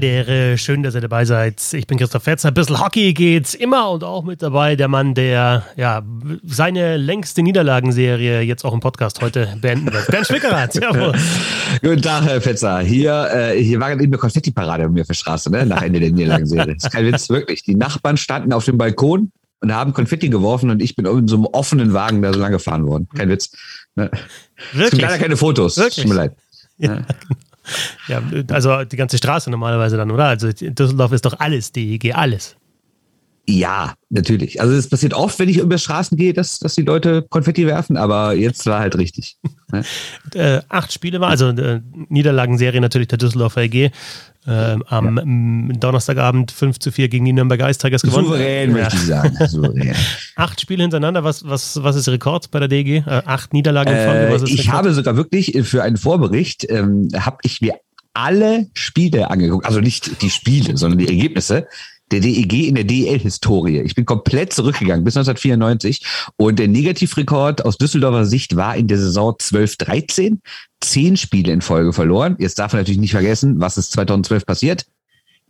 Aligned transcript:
Belvedere, 0.00 0.56
schön, 0.56 0.82
dass 0.82 0.94
ihr 0.94 1.02
dabei 1.02 1.26
seid. 1.26 1.60
Ich 1.74 1.86
bin 1.86 1.98
Christoph 1.98 2.22
Fetzer. 2.22 2.48
Ein 2.48 2.54
bisschen 2.54 2.80
Hockey 2.80 3.12
geht's 3.12 3.54
immer 3.54 3.90
und 3.90 4.02
auch 4.02 4.24
mit 4.24 4.40
dabei. 4.40 4.74
Der 4.74 4.88
Mann, 4.88 5.12
der 5.12 5.66
ja 5.76 6.02
seine 6.42 6.96
längste 6.96 7.42
Niederlagenserie 7.42 8.40
jetzt 8.40 8.64
auch 8.64 8.72
im 8.72 8.80
Podcast 8.80 9.20
heute 9.20 9.58
beenden 9.60 9.92
wird. 9.92 10.06
Bernd 10.06 10.26
Schwickerath, 10.26 10.72
servus. 10.72 11.20
Guten 11.82 12.00
Tag, 12.00 12.24
Herr 12.24 12.40
Fetzer. 12.40 12.80
Hier, 12.80 13.28
äh, 13.30 13.62
hier 13.62 13.78
war 13.78 13.92
eben 13.92 14.00
eine 14.00 14.16
Konfetti-Parade 14.16 14.84
bei 14.84 14.88
mir 14.88 15.00
auf 15.02 15.08
der 15.08 15.14
Straße, 15.14 15.50
ne? 15.50 15.66
nach 15.66 15.82
Ende 15.82 16.00
der 16.00 16.12
Niederlagenserie. 16.12 16.74
Das 16.76 16.84
ist 16.84 16.92
kein 16.92 17.04
Witz, 17.04 17.28
wirklich. 17.28 17.62
Die 17.64 17.74
Nachbarn 17.74 18.16
standen 18.16 18.54
auf 18.54 18.64
dem 18.64 18.78
Balkon 18.78 19.32
und 19.60 19.74
haben 19.74 19.92
Konfetti 19.92 20.30
geworfen 20.30 20.70
und 20.70 20.80
ich 20.80 20.96
bin 20.96 21.04
in 21.04 21.28
so 21.28 21.36
einem 21.36 21.44
offenen 21.44 21.92
Wagen 21.92 22.22
da 22.22 22.32
so 22.32 22.40
lang 22.40 22.52
gefahren 22.52 22.86
worden. 22.86 23.06
Kein 23.14 23.28
Witz. 23.28 23.50
Ne? 23.96 24.10
Wirklich? 24.72 24.82
Es 24.82 24.90
gibt 24.92 25.02
leider 25.02 25.18
keine 25.18 25.36
Fotos. 25.36 25.76
Wirklich? 25.76 26.06
Tut 26.06 26.08
mir 26.08 26.14
leid. 26.14 26.36
Ja. 26.78 27.02
Ja. 28.08 28.22
Also 28.50 28.84
die 28.84 28.96
ganze 28.96 29.18
Straße 29.18 29.50
normalerweise 29.50 29.96
dann, 29.96 30.10
oder? 30.10 30.26
Also 30.26 30.50
Düsseldorf 30.52 31.12
ist 31.12 31.24
doch 31.24 31.38
alles 31.38 31.72
DEG, 31.72 32.14
alles. 32.14 32.56
Ja, 33.48 33.94
natürlich. 34.10 34.60
Also 34.60 34.74
es 34.74 34.88
passiert 34.88 35.12
oft, 35.14 35.38
wenn 35.38 35.48
ich 35.48 35.58
über 35.58 35.76
Straßen 35.76 36.16
gehe, 36.16 36.32
dass, 36.32 36.58
dass 36.60 36.74
die 36.74 36.82
Leute 36.82 37.22
Konfetti 37.22 37.66
werfen, 37.66 37.96
aber 37.96 38.34
jetzt 38.34 38.66
war 38.66 38.80
halt 38.80 38.96
richtig. 38.96 39.36
Ne? 39.72 39.84
äh, 40.34 40.62
acht 40.68 40.92
Spiele 40.92 41.20
war, 41.20 41.28
also 41.28 41.50
äh, 41.50 41.80
Niederlagenserie 42.08 42.80
natürlich 42.80 43.06
der 43.06 43.18
Düsseldorfer 43.18 43.62
EG. 43.62 43.92
Äh, 44.46 44.78
am 44.86 45.68
ja. 45.70 45.76
Donnerstagabend 45.78 46.50
5 46.50 46.78
zu 46.78 46.92
4 46.92 47.08
gegen 47.08 47.26
die 47.26 47.32
Nürnberger 47.34 47.66
Eisträgers 47.66 48.00
gewonnen. 48.00 48.24
Souverän, 48.24 48.70
ja. 48.70 48.76
möchte 48.76 48.96
ich 48.96 49.02
sagen. 49.02 49.36
Souverän. 49.46 49.94
acht 50.36 50.60
Spiele 50.60 50.82
hintereinander, 50.82 51.24
was, 51.24 51.46
was, 51.46 51.82
was 51.82 51.96
ist 51.96 52.08
Rekord 52.08 52.50
bei 52.50 52.58
der 52.58 52.68
DG? 52.68 52.98
Äh, 52.98 53.02
acht 53.26 53.52
Niederlagen 53.52 53.94
in 53.94 54.04
Folge, 54.06 54.44
ist 54.44 54.48
Ich 54.48 54.70
habe 54.70 54.94
sogar 54.94 55.16
wirklich 55.16 55.58
für 55.64 55.82
einen 55.82 55.98
Vorbericht, 55.98 56.66
ähm, 56.70 57.08
habe 57.14 57.36
ich 57.42 57.60
mir 57.60 57.74
alle 58.14 58.68
Spiele 58.74 59.30
angeguckt, 59.30 59.66
also 59.66 59.80
nicht 59.80 60.22
die 60.22 60.30
Spiele, 60.30 60.76
sondern 60.76 60.98
die 60.98 61.08
Ergebnisse 61.08 61.66
der 62.10 62.20
DEG 62.20 62.68
in 62.68 62.74
der 62.74 62.84
DEL-Historie. 62.84 63.80
Ich 63.80 63.94
bin 63.94 64.04
komplett 64.04 64.52
zurückgegangen 64.52 65.04
bis 65.04 65.16
1994 65.16 66.04
und 66.36 66.58
der 66.58 66.68
Negativrekord 66.68 67.64
aus 67.64 67.78
Düsseldorfer 67.78 68.26
Sicht 68.26 68.56
war 68.56 68.76
in 68.76 68.88
der 68.88 68.98
Saison 68.98 69.34
12-13. 69.34 70.38
Zehn 70.80 71.16
Spiele 71.16 71.52
in 71.52 71.60
Folge 71.60 71.92
verloren. 71.92 72.36
Jetzt 72.38 72.58
darf 72.58 72.72
man 72.72 72.80
natürlich 72.80 73.00
nicht 73.00 73.12
vergessen, 73.12 73.60
was 73.60 73.76
ist 73.76 73.92
2012 73.92 74.46
passiert. 74.46 74.86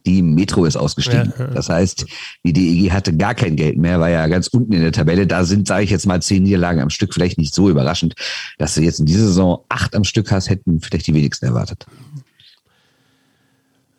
Die 0.07 0.23
Metro 0.23 0.65
ist 0.65 0.77
ausgestiegen. 0.77 1.33
Ja. 1.39 1.47
Das 1.49 1.69
heißt, 1.69 2.07
die 2.45 2.53
DEG 2.53 2.91
hatte 2.91 3.17
gar 3.17 3.35
kein 3.35 3.57
Geld 3.57 3.77
mehr, 3.77 4.01
war 4.01 4.09
ja 4.09 4.27
ganz 4.29 4.49
unten 4.49 4.73
in 4.73 4.81
der 4.81 4.93
Tabelle. 4.93 5.27
Da 5.27 5.45
sind, 5.45 5.69
sage 5.69 5.85
ich 5.85 5.91
jetzt 5.91 6.07
mal, 6.07 6.23
zehn 6.23 6.43
Niederlagen 6.43 6.81
am 6.81 6.91
Stück 6.91 7.13
vielleicht 7.13 7.39
nicht 7.39 7.55
so 7.55 7.69
überraschend. 7.69 8.15
Dass 8.59 8.75
du 8.75 8.81
jetzt 8.81 9.01
in 9.01 9.07
dieser 9.07 9.27
Saison 9.27 9.65
acht 9.69 9.95
am 9.95 10.05
Stück 10.05 10.33
hast, 10.33 10.49
hätten 10.49 10.81
vielleicht 10.81 11.07
die 11.07 11.15
wenigsten 11.15 11.47
erwartet. 11.47 11.87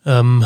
Ähm, 0.03 0.43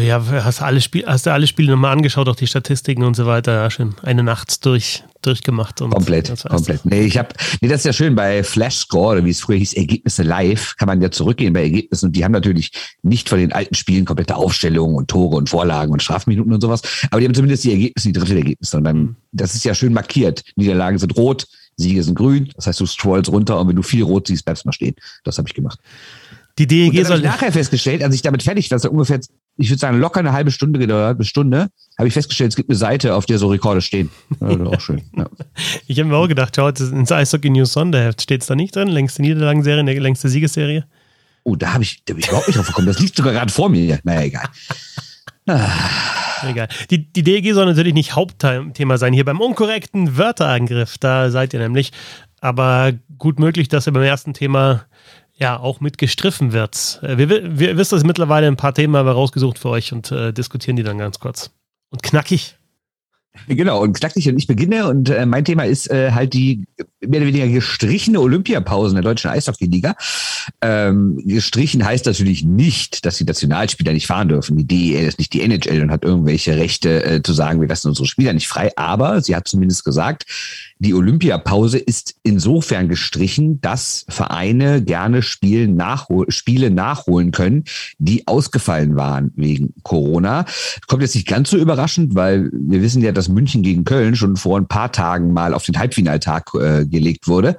ja, 0.00 0.20
hast, 0.44 0.60
du 0.60 0.64
alle 0.64 0.80
Spiel, 0.80 1.04
hast 1.06 1.26
du 1.26 1.32
alle 1.32 1.46
Spiele 1.46 1.70
nochmal 1.70 1.92
angeschaut, 1.92 2.28
auch 2.28 2.34
die 2.34 2.48
Statistiken 2.48 3.04
und 3.04 3.14
so 3.14 3.26
weiter? 3.26 3.52
Ja, 3.52 3.70
schön. 3.70 3.94
Eine 4.02 4.24
Nacht 4.24 4.66
durch, 4.66 5.04
durchgemacht. 5.22 5.80
Und 5.80 5.90
komplett, 5.90 6.32
komplett. 6.48 6.84
Nee, 6.84 7.02
ich 7.02 7.16
hab, 7.16 7.34
nee, 7.60 7.68
das 7.68 7.80
ist 7.80 7.84
ja 7.84 7.92
schön 7.92 8.16
bei 8.16 8.42
Flash 8.42 8.78
Score, 8.78 9.12
oder 9.12 9.24
wie 9.24 9.30
es 9.30 9.40
früher 9.40 9.58
hieß, 9.58 9.74
Ergebnisse 9.74 10.24
live, 10.24 10.74
kann 10.76 10.88
man 10.88 11.00
ja 11.00 11.12
zurückgehen 11.12 11.52
bei 11.52 11.62
Ergebnissen 11.62 12.06
und 12.06 12.16
die 12.16 12.24
haben 12.24 12.32
natürlich 12.32 12.72
nicht 13.02 13.28
von 13.28 13.38
den 13.38 13.52
alten 13.52 13.76
Spielen 13.76 14.06
komplette 14.06 14.34
Aufstellungen 14.34 14.96
und 14.96 15.08
Tore 15.08 15.36
und 15.36 15.48
Vorlagen 15.48 15.92
und 15.92 16.02
Strafminuten 16.02 16.52
und 16.52 16.60
sowas, 16.60 16.82
aber 17.10 17.20
die 17.20 17.26
haben 17.26 17.34
zumindest 17.34 17.62
die 17.62 17.72
Ergebnisse, 17.72 18.08
die 18.08 18.18
dritte 18.18 18.34
Ergebnisse 18.34 18.76
und 18.76 18.84
dann, 18.84 18.96
mhm. 18.96 19.16
das 19.30 19.54
ist 19.54 19.64
ja 19.64 19.74
schön 19.74 19.92
markiert. 19.92 20.42
Niederlagen 20.56 20.98
sind 20.98 21.16
rot, 21.16 21.46
Siege 21.76 22.02
sind 22.02 22.16
grün, 22.16 22.50
das 22.56 22.66
heißt, 22.66 22.80
du 22.80 22.86
scrollst 22.86 23.30
runter 23.30 23.60
und 23.60 23.68
wenn 23.68 23.76
du 23.76 23.82
viel 23.82 24.02
rot 24.02 24.26
siehst, 24.26 24.44
bleibst 24.44 24.64
du 24.64 24.68
mal 24.68 24.72
stehen. 24.72 24.96
Das 25.24 25.38
habe 25.38 25.48
ich 25.48 25.54
gemacht. 25.54 25.78
Die 26.58 26.66
DEG 26.66 27.04
soll. 27.04 27.18
Ich 27.18 27.24
nachher 27.24 27.52
festgestellt, 27.52 28.02
als 28.02 28.14
ich 28.14 28.22
damit 28.22 28.42
fertig 28.42 28.70
war, 28.70 28.76
das 28.76 28.84
hat 28.84 28.90
ungefähr, 28.90 29.20
ich 29.58 29.68
würde 29.68 29.78
sagen, 29.78 29.98
locker 29.98 30.20
eine 30.20 30.32
halbe 30.32 30.50
Stunde 30.50 30.78
gedauert, 30.78 31.16
eine 31.16 31.24
Stunde, 31.24 31.68
habe 31.98 32.08
ich 32.08 32.14
festgestellt, 32.14 32.50
es 32.50 32.56
gibt 32.56 32.70
eine 32.70 32.76
Seite, 32.78 33.14
auf 33.14 33.26
der 33.26 33.38
so 33.38 33.48
Rekorde 33.48 33.82
stehen. 33.82 34.10
Ja, 34.40 34.48
auch 34.48 34.80
schön. 34.80 35.02
Ja. 35.16 35.28
Ich 35.86 35.98
habe 35.98 36.08
mir 36.08 36.16
auch 36.16 36.28
gedacht, 36.28 36.56
schaut, 36.56 36.80
ins 36.80 37.12
Eishockey 37.12 37.50
News 37.50 37.72
Sonderheft 37.72 38.22
steht 38.22 38.40
es 38.40 38.46
da 38.46 38.54
nicht 38.54 38.74
drin, 38.74 38.88
längste 38.88 39.22
Niederlagenserie, 39.22 39.82
längste 39.82 40.28
Siegesserie. 40.28 40.86
Oh, 41.44 41.54
da 41.56 41.74
habe 41.74 41.84
ich, 41.84 42.02
da 42.04 42.12
hab 42.12 42.18
ich 42.18 42.26
überhaupt 42.26 42.48
nicht 42.48 42.58
drauf 42.58 42.66
gekommen. 42.66 42.88
Das 42.88 42.98
liegt 42.98 43.16
sogar 43.16 43.32
gerade 43.32 43.52
vor 43.52 43.68
mir. 43.68 44.00
Naja, 44.02 44.22
egal. 44.22 44.48
Ah. 45.46 45.68
Egal. 46.44 46.68
Die, 46.90 47.10
die 47.12 47.22
DEG 47.22 47.54
soll 47.54 47.66
natürlich 47.66 47.94
nicht 47.94 48.14
Hauptthema 48.14 48.98
sein 48.98 49.12
hier 49.12 49.24
beim 49.24 49.40
unkorrekten 49.40 50.16
Wörterangriff. 50.16 50.98
Da 50.98 51.30
seid 51.30 51.54
ihr 51.54 51.60
nämlich. 51.60 51.92
Aber 52.40 52.92
gut 53.18 53.38
möglich, 53.38 53.68
dass 53.68 53.86
ihr 53.86 53.92
beim 53.92 54.02
ersten 54.02 54.34
Thema 54.34 54.86
ja 55.36 55.58
auch 55.58 55.80
mit 55.80 55.98
gestriffen 55.98 56.52
wird. 56.52 57.00
Äh, 57.02 57.18
wir, 57.18 57.58
wir 57.58 57.76
wisst 57.76 57.92
das 57.92 58.04
mittlerweile 58.04 58.46
ein 58.46 58.56
paar 58.56 58.74
Themen 58.74 58.96
haben 58.96 59.06
wir 59.06 59.12
rausgesucht 59.12 59.58
für 59.58 59.68
euch 59.68 59.92
und 59.92 60.10
äh, 60.10 60.32
diskutieren 60.32 60.76
die 60.76 60.82
dann 60.82 60.98
ganz 60.98 61.18
kurz. 61.18 61.50
Und 61.90 62.02
knackig. 62.02 62.56
Genau, 63.46 63.82
und 63.82 63.92
knackig 63.92 64.28
und 64.28 64.38
ich 64.38 64.46
beginne 64.46 64.88
und 64.88 65.10
äh, 65.10 65.26
mein 65.26 65.44
Thema 65.44 65.64
ist 65.64 65.90
äh, 65.90 66.12
halt 66.12 66.32
die 66.32 66.64
mehr 67.00 67.20
oder 67.20 67.28
weniger 67.28 67.48
gestrichene 67.48 68.20
Olympiapausen 68.20 68.94
der 68.94 69.04
deutschen 69.04 69.30
Eishockey-Liga. 69.30 69.94
Ähm, 70.62 71.22
gestrichen 71.24 71.84
heißt 71.84 72.06
natürlich 72.06 72.44
nicht, 72.44 73.04
dass 73.04 73.18
die 73.18 73.24
Nationalspieler 73.24 73.92
nicht 73.92 74.06
fahren 74.06 74.28
dürfen. 74.28 74.56
Die 74.56 74.66
DEL 74.66 75.06
ist 75.06 75.18
nicht 75.18 75.32
die 75.32 75.42
NHL 75.42 75.82
und 75.82 75.90
hat 75.90 76.04
irgendwelche 76.04 76.56
Rechte 76.56 77.04
äh, 77.04 77.22
zu 77.22 77.32
sagen, 77.32 77.60
wir 77.60 77.68
lassen 77.68 77.88
unsere 77.88 78.06
Spieler 78.06 78.32
nicht 78.32 78.48
frei. 78.48 78.70
Aber 78.76 79.20
sie 79.20 79.36
hat 79.36 79.46
zumindest 79.46 79.84
gesagt, 79.84 80.24
die 80.78 80.94
Olympiapause 80.94 81.78
ist 81.78 82.16
insofern 82.22 82.88
gestrichen, 82.88 83.60
dass 83.60 84.04
Vereine 84.08 84.82
gerne 84.82 85.22
Spiele, 85.22 85.68
nachhol 85.68 86.30
Spiele 86.30 86.70
nachholen 86.70 87.30
können, 87.30 87.64
die 87.98 88.26
ausgefallen 88.26 88.96
waren 88.96 89.32
wegen 89.36 89.72
Corona. 89.82 90.44
Kommt 90.86 91.02
jetzt 91.02 91.14
nicht 91.14 91.26
ganz 91.26 91.50
so 91.50 91.56
überraschend, 91.56 92.14
weil 92.14 92.50
wir 92.52 92.82
wissen 92.82 93.02
ja, 93.02 93.12
dass 93.12 93.28
München 93.28 93.62
gegen 93.62 93.84
Köln 93.84 94.16
schon 94.16 94.36
vor 94.36 94.58
ein 94.58 94.68
paar 94.68 94.92
Tagen 94.92 95.32
mal 95.32 95.54
auf 95.54 95.64
den 95.64 95.78
Halbfinaltag 95.78 96.50
äh, 96.54 96.84
gelegt 96.84 97.26
wurde. 97.26 97.56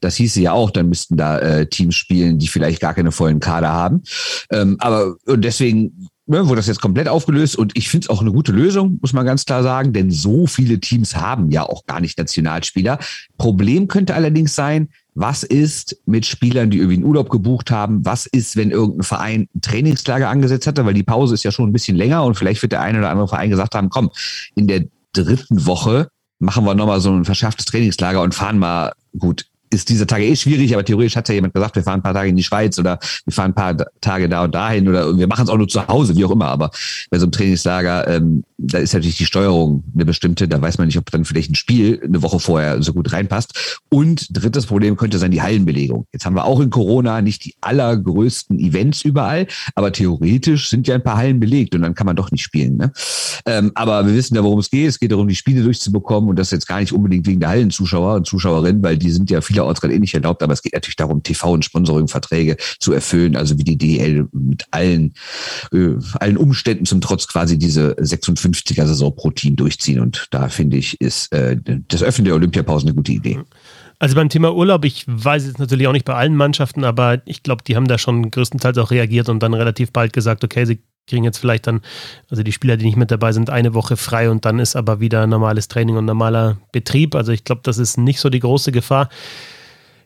Das 0.00 0.16
hieße 0.16 0.40
ja 0.40 0.52
auch, 0.52 0.70
dann 0.70 0.88
müssten 0.88 1.16
da 1.16 1.38
äh, 1.38 1.66
Teams 1.66 1.94
spielen, 1.94 2.38
die 2.38 2.48
vielleicht 2.48 2.80
gar 2.80 2.94
keine 2.94 3.12
vollen 3.12 3.40
Kader 3.40 3.72
haben. 3.72 4.02
Ähm, 4.50 4.76
aber 4.80 5.16
und 5.26 5.42
deswegen 5.42 6.08
ne, 6.28 6.46
wurde 6.46 6.56
das 6.56 6.66
jetzt 6.66 6.80
komplett 6.80 7.08
aufgelöst 7.08 7.56
und 7.56 7.76
ich 7.76 7.88
finde 7.88 8.04
es 8.04 8.10
auch 8.10 8.20
eine 8.20 8.32
gute 8.32 8.52
Lösung, 8.52 8.98
muss 9.00 9.12
man 9.12 9.26
ganz 9.26 9.44
klar 9.44 9.62
sagen, 9.62 9.92
denn 9.92 10.10
so 10.10 10.46
viele 10.46 10.78
Teams 10.78 11.16
haben 11.16 11.50
ja 11.50 11.64
auch 11.64 11.86
gar 11.86 12.00
nicht 12.00 12.18
Nationalspieler. 12.18 12.98
Problem 13.38 13.88
könnte 13.88 14.14
allerdings 14.14 14.54
sein, 14.54 14.88
was 15.14 15.42
ist 15.42 16.00
mit 16.06 16.26
Spielern, 16.26 16.70
die 16.70 16.78
irgendwie 16.78 16.96
einen 16.96 17.04
Urlaub 17.04 17.28
gebucht 17.28 17.72
haben? 17.72 18.04
Was 18.04 18.26
ist, 18.26 18.54
wenn 18.54 18.70
irgendein 18.70 19.02
Verein 19.02 19.48
ein 19.54 19.60
Trainingslager 19.60 20.28
angesetzt 20.28 20.68
hatte? 20.68 20.86
Weil 20.86 20.94
die 20.94 21.02
Pause 21.02 21.34
ist 21.34 21.42
ja 21.42 21.50
schon 21.50 21.68
ein 21.68 21.72
bisschen 21.72 21.96
länger 21.96 22.24
und 22.24 22.36
vielleicht 22.36 22.62
wird 22.62 22.72
der 22.72 22.82
eine 22.82 22.98
oder 22.98 23.10
andere 23.10 23.26
Verein 23.26 23.50
gesagt 23.50 23.74
haben, 23.74 23.88
komm, 23.88 24.10
in 24.54 24.68
der 24.68 24.84
dritten 25.12 25.66
Woche 25.66 26.08
machen 26.38 26.64
wir 26.64 26.74
nochmal 26.74 27.00
so 27.00 27.10
ein 27.10 27.24
verschärftes 27.24 27.66
Trainingslager 27.66 28.22
und 28.22 28.34
fahren 28.34 28.58
mal 28.58 28.92
gut 29.18 29.46
ist 29.70 29.88
dieser 29.88 30.06
Tage 30.06 30.24
eh 30.24 30.36
schwierig, 30.36 30.72
aber 30.74 30.84
theoretisch 30.84 31.16
hat 31.16 31.28
ja 31.28 31.34
jemand 31.34 31.54
gesagt, 31.54 31.76
wir 31.76 31.82
fahren 31.82 32.00
ein 32.00 32.02
paar 32.02 32.14
Tage 32.14 32.28
in 32.30 32.36
die 32.36 32.42
Schweiz 32.42 32.78
oder 32.78 32.98
wir 33.24 33.32
fahren 33.32 33.50
ein 33.50 33.54
paar 33.54 33.76
Tage 34.00 34.28
da 34.28 34.44
und 34.44 34.54
dahin 34.54 34.88
oder 34.88 35.16
wir 35.16 35.26
machen 35.26 35.44
es 35.44 35.50
auch 35.50 35.56
nur 35.56 35.68
zu 35.68 35.86
Hause, 35.86 36.16
wie 36.16 36.24
auch 36.24 36.30
immer. 36.30 36.46
Aber 36.46 36.70
bei 37.10 37.18
so 37.18 37.24
einem 37.24 37.32
Trainingslager, 37.32 38.08
ähm, 38.08 38.44
da 38.56 38.78
ist 38.78 38.94
natürlich 38.94 39.16
die 39.16 39.26
Steuerung 39.26 39.84
eine 39.94 40.04
bestimmte, 40.04 40.48
da 40.48 40.60
weiß 40.60 40.78
man 40.78 40.86
nicht, 40.86 40.98
ob 40.98 41.10
dann 41.10 41.24
vielleicht 41.24 41.50
ein 41.50 41.54
Spiel 41.54 42.00
eine 42.02 42.22
Woche 42.22 42.40
vorher 42.40 42.82
so 42.82 42.92
gut 42.92 43.12
reinpasst. 43.12 43.80
Und 43.88 44.36
drittes 44.36 44.66
Problem 44.66 44.96
könnte 44.96 45.18
sein 45.18 45.30
die 45.30 45.42
Hallenbelegung. 45.42 46.06
Jetzt 46.12 46.24
haben 46.24 46.34
wir 46.34 46.44
auch 46.44 46.60
in 46.60 46.70
Corona 46.70 47.20
nicht 47.22 47.44
die 47.44 47.54
allergrößten 47.60 48.58
Events 48.58 49.02
überall, 49.02 49.46
aber 49.74 49.92
theoretisch 49.92 50.68
sind 50.68 50.88
ja 50.88 50.94
ein 50.94 51.02
paar 51.02 51.16
Hallen 51.16 51.40
belegt 51.40 51.74
und 51.74 51.82
dann 51.82 51.94
kann 51.94 52.06
man 52.06 52.16
doch 52.16 52.30
nicht 52.30 52.42
spielen. 52.42 52.76
Ne? 52.76 52.92
Ähm, 53.46 53.72
aber 53.74 54.06
wir 54.06 54.14
wissen 54.14 54.34
ja, 54.34 54.42
worum 54.42 54.58
es 54.58 54.70
geht. 54.70 54.88
Es 54.88 54.98
geht 54.98 55.12
darum, 55.12 55.28
die 55.28 55.34
Spiele 55.34 55.62
durchzubekommen 55.62 56.30
und 56.30 56.38
das 56.38 56.50
jetzt 56.50 56.66
gar 56.66 56.80
nicht 56.80 56.92
unbedingt 56.92 57.26
wegen 57.26 57.40
der 57.40 57.50
Hallenzuschauer 57.50 58.14
und 58.14 58.26
Zuschauerinnen, 58.26 58.82
weil 58.82 58.96
die 58.96 59.10
sind 59.10 59.30
ja 59.30 59.40
viele 59.40 59.57
vielerorts 59.58 59.80
gerade 59.80 59.94
eh 59.94 59.98
nicht 59.98 60.14
erlaubt, 60.14 60.42
aber 60.42 60.52
es 60.52 60.62
geht 60.62 60.74
natürlich 60.74 60.96
darum, 60.96 61.22
TV- 61.22 61.52
und 61.52 61.64
Sponsoring-Verträge 61.64 62.56
zu 62.78 62.92
erfüllen, 62.92 63.36
also 63.36 63.58
wie 63.58 63.64
die 63.64 63.76
DL 63.76 64.28
mit 64.32 64.66
allen, 64.70 65.14
äh, 65.72 65.94
allen 66.14 66.36
Umständen 66.36 66.86
zum 66.86 67.00
Trotz 67.00 67.26
quasi 67.26 67.58
diese 67.58 67.94
56er-Saison 67.94 69.14
pro 69.14 69.30
Team 69.30 69.56
durchziehen. 69.56 70.00
Und 70.00 70.28
da 70.30 70.48
finde 70.48 70.76
ich, 70.76 71.00
ist 71.00 71.32
äh, 71.32 71.56
das 71.88 72.02
Öffnen 72.02 72.24
der 72.24 72.34
Olympiapause 72.34 72.86
eine 72.86 72.94
gute 72.94 73.12
Idee. 73.12 73.38
Also 73.98 74.14
beim 74.14 74.28
Thema 74.28 74.54
Urlaub, 74.54 74.84
ich 74.84 75.04
weiß 75.08 75.46
jetzt 75.46 75.58
natürlich 75.58 75.88
auch 75.88 75.92
nicht 75.92 76.04
bei 76.04 76.14
allen 76.14 76.36
Mannschaften, 76.36 76.84
aber 76.84 77.20
ich 77.26 77.42
glaube, 77.42 77.64
die 77.64 77.74
haben 77.74 77.88
da 77.88 77.98
schon 77.98 78.30
größtenteils 78.30 78.78
auch 78.78 78.92
reagiert 78.92 79.28
und 79.28 79.42
dann 79.42 79.54
relativ 79.54 79.92
bald 79.92 80.12
gesagt, 80.12 80.44
okay, 80.44 80.64
sie 80.66 80.78
kriegen 81.08 81.24
jetzt 81.24 81.38
vielleicht 81.38 81.66
dann, 81.66 81.80
also 82.30 82.42
die 82.42 82.52
Spieler, 82.52 82.76
die 82.76 82.86
nicht 82.86 82.96
mit 82.96 83.10
dabei 83.10 83.32
sind, 83.32 83.50
eine 83.50 83.74
Woche 83.74 83.96
frei 83.96 84.30
und 84.30 84.44
dann 84.44 84.58
ist 84.58 84.76
aber 84.76 85.00
wieder 85.00 85.26
normales 85.26 85.68
Training 85.68 85.96
und 85.96 86.04
normaler 86.04 86.58
Betrieb. 86.72 87.14
Also 87.14 87.32
ich 87.32 87.44
glaube, 87.44 87.62
das 87.64 87.78
ist 87.78 87.98
nicht 87.98 88.20
so 88.20 88.30
die 88.30 88.40
große 88.40 88.72
Gefahr. 88.72 89.08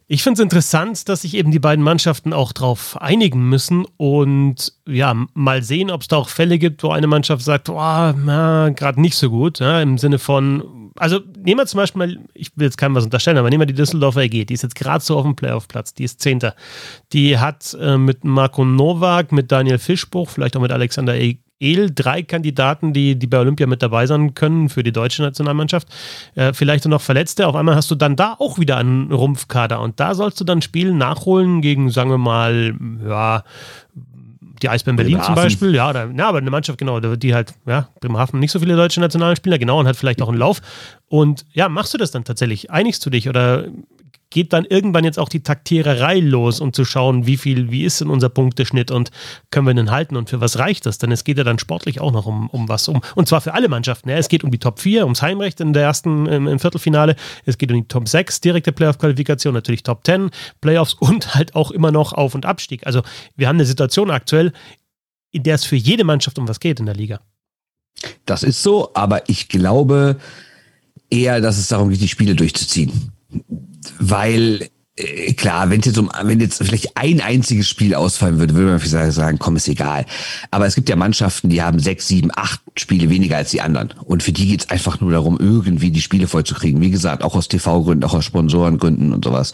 Ich 0.09 0.23
finde 0.23 0.41
es 0.41 0.45
interessant, 0.45 1.09
dass 1.09 1.23
sich 1.23 1.35
eben 1.35 1.51
die 1.53 1.59
beiden 1.59 1.83
Mannschaften 1.83 2.33
auch 2.33 2.53
darauf 2.53 3.01
einigen 3.01 3.49
müssen 3.49 3.87
und 3.97 4.75
ja, 4.87 5.15
mal 5.33 5.63
sehen, 5.63 5.91
ob 5.91 6.03
es 6.03 6.09
da 6.09 6.17
auch 6.17 6.29
Fälle 6.29 6.59
gibt, 6.59 6.83
wo 6.83 6.91
eine 6.91 7.07
Mannschaft 7.07 7.43
sagt, 7.43 7.71
oh, 7.71 7.75
gerade 7.75 9.01
nicht 9.01 9.17
so 9.17 9.31
gut, 9.31 9.61
ja, 9.61 9.81
im 9.81 9.97
Sinne 9.97 10.19
von, 10.19 10.82
also 10.97 11.21
nehmen 11.37 11.61
wir 11.61 11.67
zum 11.67 11.79
Beispiel 11.79 11.99
mal, 11.99 12.19
ich 12.35 12.57
will 12.57 12.67
jetzt 12.67 12.77
keinem 12.77 12.95
was 12.95 13.05
unterstellen, 13.05 13.39
aber 13.39 13.51
nehmen 13.51 13.63
wir 13.63 13.67
die 13.67 13.75
Düsseldorfer 13.75 14.23
EG, 14.23 14.45
die 14.45 14.55
ist 14.55 14.63
jetzt 14.63 14.75
gerade 14.75 15.05
so 15.05 15.17
auf 15.17 15.25
dem 15.25 15.37
Playoff-Platz, 15.37 15.95
die 15.95 16.05
ist 16.05 16.21
Zehnter. 16.21 16.55
Die 17.13 17.39
hat 17.39 17.77
äh, 17.81 17.97
mit 17.97 18.25
Marco 18.25 18.65
Nowak, 18.65 19.33
mit 19.33 19.51
Daniel 19.51 19.79
Fischbuch, 19.79 20.31
vielleicht 20.31 20.57
auch 20.57 20.61
mit 20.61 20.73
Alexander 20.73 21.17
e 21.17 21.39
El 21.63 21.93
drei 21.95 22.23
Kandidaten, 22.25 22.93
die, 22.93 23.17
die 23.17 23.29
bei 23.29 23.39
Olympia 23.39 23.69
mit 23.69 23.85
dabei 23.85 24.07
sein 24.07 24.35
können 24.35 24.69
für 24.69 24.83
die 24.83 24.91
deutsche 24.91 25.23
Nationalmannschaft. 25.23 25.87
Äh, 26.35 26.53
vielleicht 26.53 26.85
noch 26.87 27.01
Verletzte. 27.01 27.47
Auf 27.47 27.55
einmal 27.55 27.77
hast 27.77 27.89
du 27.89 27.95
dann 27.95 28.17
da 28.17 28.35
auch 28.41 28.59
wieder 28.59 28.79
einen 28.79 29.13
Rumpfkader 29.13 29.81
und 29.81 30.01
da 30.01 30.17
sollst 30.17 30.41
du 30.41 30.45
dann 30.45 30.61
Spielen 30.61 30.99
nachholen 30.99 31.61
gegen, 31.61 31.89
sagen 31.91 32.11
wir 32.11 32.19
mal, 32.19 32.75
ja, 33.07 33.45
die 34.63 34.69
Eisbären 34.69 34.97
Berlin 34.97 35.23
zum 35.23 35.35
Beispiel, 35.35 35.75
ja, 35.75 35.91
oder, 35.91 36.11
ja, 36.17 36.29
aber 36.29 36.39
eine 36.39 36.51
Mannschaft, 36.51 36.79
genau, 36.79 37.01
die 37.01 37.35
halt, 37.35 37.55
ja, 37.67 37.89
Bremerhaven 38.01 38.41
nicht 38.41 38.53
so 38.53 38.59
viele 38.59 38.77
deutsche 38.77 39.01
Nationalspieler, 39.01 39.59
genau, 39.59 39.81
und 39.81 39.87
hat 39.87 39.97
vielleicht 39.97 40.23
auch 40.23 40.29
einen 40.29 40.39
Lauf. 40.39 40.61
Und 41.09 41.45
ja, 41.53 41.69
machst 41.69 41.93
du 41.95 41.99
das 41.99 42.11
dann 42.11 42.25
tatsächlich? 42.25 42.71
Einigst 42.71 43.05
du 43.05 43.11
dich 43.11 43.29
oder 43.29 43.67
geht 44.33 44.53
dann 44.53 44.65
irgendwann 44.65 45.05
jetzt 45.05 45.19
auch 45.19 45.29
die 45.29 45.43
Taktiererei 45.43 46.19
los, 46.19 46.61
um 46.61 46.73
zu 46.73 46.85
schauen, 46.85 47.27
wie 47.27 47.37
viel, 47.37 47.71
wie 47.71 47.85
ist 47.85 48.01
denn 48.01 48.09
unser 48.09 48.29
Punkteschnitt 48.29 48.91
und 48.91 49.11
können 49.51 49.67
wir 49.67 49.75
den 49.75 49.91
halten 49.91 50.17
und 50.17 50.29
für 50.29 50.41
was 50.41 50.59
reicht 50.59 50.87
das? 50.87 50.99
Denn 50.99 51.13
es 51.13 51.23
geht 51.23 51.39
ja 51.39 51.45
dann 51.45 51.59
sportlich 51.59 52.01
auch 52.01 52.13
noch 52.13 52.27
um, 52.27 52.49
um 52.51 52.69
was, 52.69 52.89
um, 52.89 53.01
und 53.15 53.29
zwar 53.29 53.41
für 53.41 53.55
alle 53.55 53.69
Mannschaften. 53.69 54.09
Ja, 54.09 54.17
es 54.17 54.29
geht 54.29 54.43
um 54.43 54.51
die 54.51 54.59
Top 54.59 54.81
4, 54.81 55.05
ums 55.05 55.23
Heimrecht 55.23 55.61
in 55.61 55.73
der 55.73 55.85
ersten, 55.85 56.27
im, 56.27 56.49
im 56.49 56.59
Viertelfinale, 56.59 57.15
es 57.45 57.59
geht 57.59 57.71
um 57.71 57.77
die 57.77 57.89
Top 57.89 58.09
6, 58.09 58.41
direkte 58.41 58.73
Playoff-Qualifikation, 58.73 59.55
natürlich 59.55 59.83
Top 59.83 60.05
10, 60.05 60.31
Playoffs 60.61 60.95
und 60.95 61.35
halt 61.35 61.55
auch 61.55 61.71
immer 61.71 61.93
noch 61.93 62.13
Auf- 62.13 62.35
und 62.35 62.47
Abstieg. 62.47 62.87
Also 62.87 63.03
wir 63.37 63.49
haben 63.49 63.57
eine 63.57 63.67
Situation 63.67 64.11
aktuell, 64.11 64.53
in 65.31 65.43
der 65.43 65.55
es 65.55 65.65
für 65.65 65.77
jede 65.77 66.05
Mannschaft 66.05 66.39
um 66.39 66.49
was 66.49 66.61
geht 66.61 66.81
in 66.81 66.87
der 66.87 66.95
Liga. 66.95 67.21
Das 68.27 68.43
ist 68.43 68.63
so, 68.63 68.91
aber 68.95 69.29
ich 69.29 69.49
glaube 69.49 70.17
eher, 71.11 71.41
dass 71.41 71.59
es 71.59 71.69
darum 71.69 71.91
geht, 71.91 72.01
die 72.01 72.09
Spiele 72.09 72.35
durchzuziehen 72.35 73.13
weil 73.99 74.69
äh, 74.95 75.33
klar, 75.33 75.71
wenn 75.71 75.81
jetzt, 75.81 75.97
um, 75.97 76.11
wenn 76.23 76.41
jetzt 76.41 76.63
vielleicht 76.63 76.99
ein 76.99 77.23
einziges 77.23 77.67
Spiel 77.67 77.95
ausfallen 77.95 78.39
würde, 78.39 78.55
würde 78.55 78.73
man 78.73 78.81
vielleicht 78.81 79.13
sagen, 79.13 79.39
komm, 79.39 79.57
ist 79.57 79.69
egal. 79.69 80.05
Aber 80.51 80.67
es 80.67 80.75
gibt 80.75 80.91
ja 80.91 80.97
Mannschaften, 80.97 81.49
die 81.49 81.63
haben 81.63 81.79
sechs, 81.79 82.09
sieben, 82.09 82.31
acht 82.35 82.61
Spiele 82.77 83.09
weniger 83.09 83.39
als 83.39 83.51
die 83.51 83.63
anderen. 83.63 83.95
Und 84.05 84.23
für 84.23 84.33
die 84.33 84.49
geht's 84.49 84.69
einfach 84.69 85.01
nur 85.01 85.11
darum, 85.11 85.39
irgendwie 85.41 85.91
die 85.91 86.03
Spiele 86.03 86.29
vollzukriegen. 86.29 86.83
Wie 86.83 86.91
gesagt, 86.91 87.23
auch 87.23 87.35
aus 87.35 87.49
TV-Gründen, 87.49 88.05
auch 88.05 88.13
aus 88.13 88.27
Sponsorengründen 88.27 89.15
und 89.15 89.25
sowas. 89.25 89.53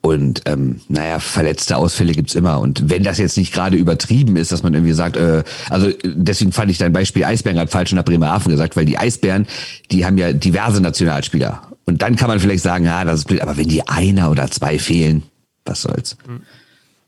Und 0.00 0.42
ähm, 0.46 0.80
naja, 0.88 1.20
verletzte 1.20 1.76
Ausfälle 1.76 2.12
gibt's 2.12 2.34
immer. 2.34 2.58
Und 2.58 2.90
wenn 2.90 3.04
das 3.04 3.18
jetzt 3.18 3.36
nicht 3.36 3.52
gerade 3.52 3.76
übertrieben 3.76 4.34
ist, 4.34 4.50
dass 4.50 4.64
man 4.64 4.74
irgendwie 4.74 4.94
sagt, 4.94 5.16
äh, 5.16 5.44
also 5.70 5.90
deswegen 6.04 6.50
fand 6.50 6.72
ich 6.72 6.78
dein 6.78 6.92
Beispiel 6.92 7.24
Eisbären 7.24 7.56
gerade 7.56 7.70
falsch 7.70 7.92
nach 7.92 8.04
Bremerhaven 8.04 8.50
gesagt, 8.50 8.74
weil 8.74 8.84
die 8.84 8.98
Eisbären, 8.98 9.46
die 9.92 10.04
haben 10.04 10.18
ja 10.18 10.32
diverse 10.32 10.80
Nationalspieler. 10.80 11.71
Und 11.84 12.02
dann 12.02 12.16
kann 12.16 12.28
man 12.28 12.40
vielleicht 12.40 12.62
sagen, 12.62 12.84
ja, 12.84 13.04
das 13.04 13.20
ist 13.20 13.28
blöd, 13.28 13.40
aber 13.40 13.56
wenn 13.56 13.68
die 13.68 13.86
einer 13.88 14.30
oder 14.30 14.50
zwei 14.50 14.78
fehlen, 14.78 15.24
was 15.64 15.82
soll's. 15.82 16.16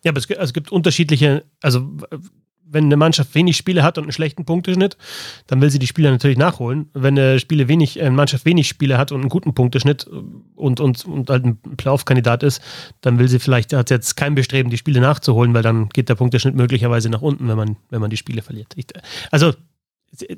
Ja, 0.03 0.11
aber 0.11 0.19
es, 0.19 0.29
also 0.31 0.43
es 0.43 0.53
gibt 0.53 0.73
unterschiedliche, 0.73 1.44
also 1.62 1.97
wenn 2.67 2.85
eine 2.85 2.97
Mannschaft 2.97 3.35
wenig 3.35 3.56
Spiele 3.56 3.82
hat 3.82 3.99
und 3.99 4.05
einen 4.05 4.12
schlechten 4.12 4.44
Punkteschnitt, 4.44 4.97
dann 5.47 5.61
will 5.61 5.71
sie 5.71 5.79
die 5.79 5.87
Spieler 5.87 6.11
natürlich 6.11 6.37
nachholen. 6.37 6.91
Wenn 6.93 7.19
eine, 7.19 7.38
Spiele 7.38 7.69
wenig, 7.69 8.00
eine 8.00 8.11
Mannschaft 8.11 8.44
wenig 8.44 8.69
Spiele 8.69 8.99
hat 8.99 9.12
und 9.12 9.21
einen 9.21 9.29
guten 9.29 9.55
Punkteschnitt 9.55 10.06
und, 10.56 10.81
und, 10.81 11.05
und 11.05 11.31
halt 11.31 11.44
ein 11.44 11.56
Playoff-Kandidat 11.76 12.43
ist, 12.43 12.61
dann 13.00 13.19
will 13.19 13.29
sie 13.29 13.38
vielleicht, 13.38 13.73
hat 13.73 13.91
jetzt 13.91 14.17
kein 14.17 14.35
Bestreben, 14.35 14.71
die 14.71 14.76
Spiele 14.76 15.00
nachzuholen, 15.00 15.55
weil 15.55 15.62
dann 15.62 15.88
geht 15.91 16.09
der 16.09 16.17
Punkteschnitt 16.17 16.55
möglicherweise 16.55 17.09
nach 17.09 17.23
unten, 17.23 17.49
wenn 17.49 17.56
man, 17.56 17.76
wenn 17.91 18.00
man 18.00 18.11
die 18.11 18.17
Spiele 18.17 18.43
verliert. 18.43 18.73
Ich, 18.76 18.87
also 19.31 19.53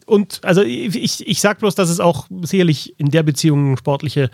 und 0.06 0.40
also 0.42 0.62
ich, 0.62 1.26
ich 1.26 1.40
sag 1.40 1.58
bloß, 1.58 1.74
dass 1.74 1.88
es 1.88 2.00
auch 2.00 2.26
sicherlich 2.42 2.98
in 2.98 3.10
der 3.10 3.22
Beziehung 3.22 3.76
sportliche 3.76 4.30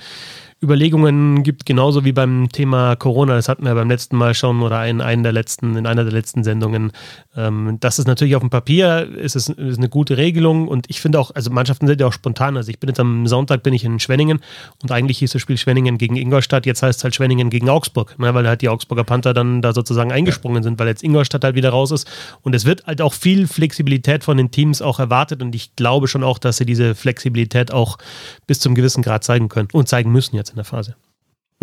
Überlegungen 0.63 1.43
gibt, 1.43 1.67
genauso 1.67 2.05
wie 2.05 2.13
beim 2.13 2.49
Thema 2.51 2.95
Corona. 2.95 3.35
Das 3.35 3.49
hatten 3.49 3.65
wir 3.65 3.75
beim 3.75 3.91
letzten 3.91 4.17
Mal 4.17 4.33
schon 4.33 4.63
oder 4.63 4.87
in, 4.87 5.01
einen 5.01 5.25
der 5.25 5.33
letzten, 5.33 5.77
in 5.77 5.87
einer 5.87 6.05
der 6.05 6.13
letzten 6.13 6.45
Sendungen. 6.45 6.93
Ähm, 7.37 7.79
das 7.81 7.99
ist 7.99 8.07
natürlich 8.07 8.37
auf 8.37 8.43
dem 8.43 8.51
Papier, 8.51 9.09
ist 9.17 9.35
es 9.35 9.49
ist 9.49 9.79
eine 9.79 9.89
gute 9.89 10.17
Regelung 10.17 10.69
und 10.69 10.89
ich 10.89 11.01
finde 11.01 11.19
auch, 11.19 11.33
also 11.35 11.51
Mannschaften 11.51 11.89
sind 11.89 12.01
ja 12.01 12.07
auch 12.07 12.13
spontan. 12.13 12.57
Also 12.57 12.71
ich 12.71 12.79
bin 12.79 12.89
jetzt 12.89 13.01
am 13.01 13.27
Sonntag 13.27 13.65
bin 13.65 13.75
ich 13.75 13.85
in 13.85 13.99
Schwenningen 13.99 14.39
und 14.83 14.93
eigentlich 14.93 15.19
hieß 15.19 15.33
das 15.33 15.43
Spiel 15.43 15.59
Schwenningen 15.59 15.99
gegen 15.99 16.15
Ingolstadt, 16.15 16.65
jetzt 16.65 16.83
heißt 16.83 17.01
es 17.01 17.05
halt 17.05 17.17
Schwenningen 17.17 17.51
gegen 17.51 17.69
Augsburg, 17.69 18.17
ne, 18.21 18.33
weil 18.33 18.47
halt 18.47 18.63
die 18.63 18.69
Augsburger 18.69 19.05
Panther 19.05 19.35
dann 19.35 19.63
da 19.63 19.73
sozusagen 19.73 20.13
eingesprungen 20.13 20.63
sind, 20.63 20.79
weil 20.79 20.87
jetzt 20.87 21.03
Ingolstadt 21.03 21.43
halt 21.43 21.57
wieder 21.57 21.71
raus 21.71 21.91
ist. 21.91 22.09
Und 22.43 22.55
es 22.55 22.65
wird 22.65 22.87
halt 22.87 23.03
auch 23.03 23.15
viel 23.15 23.49
Flexibilität 23.49 24.23
von 24.23 24.37
den 24.37 24.53
Teams 24.53 24.81
auch 24.81 25.01
erwartet 25.01 25.43
und 25.43 25.55
ich 25.57 25.75
glaube 25.75 26.07
schon 26.07 26.23
auch, 26.23 26.39
dass 26.39 26.59
sie 26.59 26.67
diese 26.67 26.95
Flexibilität 26.95 27.73
auch 27.73 27.99
bis 28.47 28.61
zum 28.61 28.77
gewissen 28.77 29.03
Grad 29.03 29.25
zeigen 29.25 29.49
können 29.49 29.69
und 29.73 29.89
zeigen 29.89 30.13
müssen 30.13 30.37
jetzt 30.37 30.52
in 30.53 30.57
der 30.57 30.65
Phase. 30.65 30.97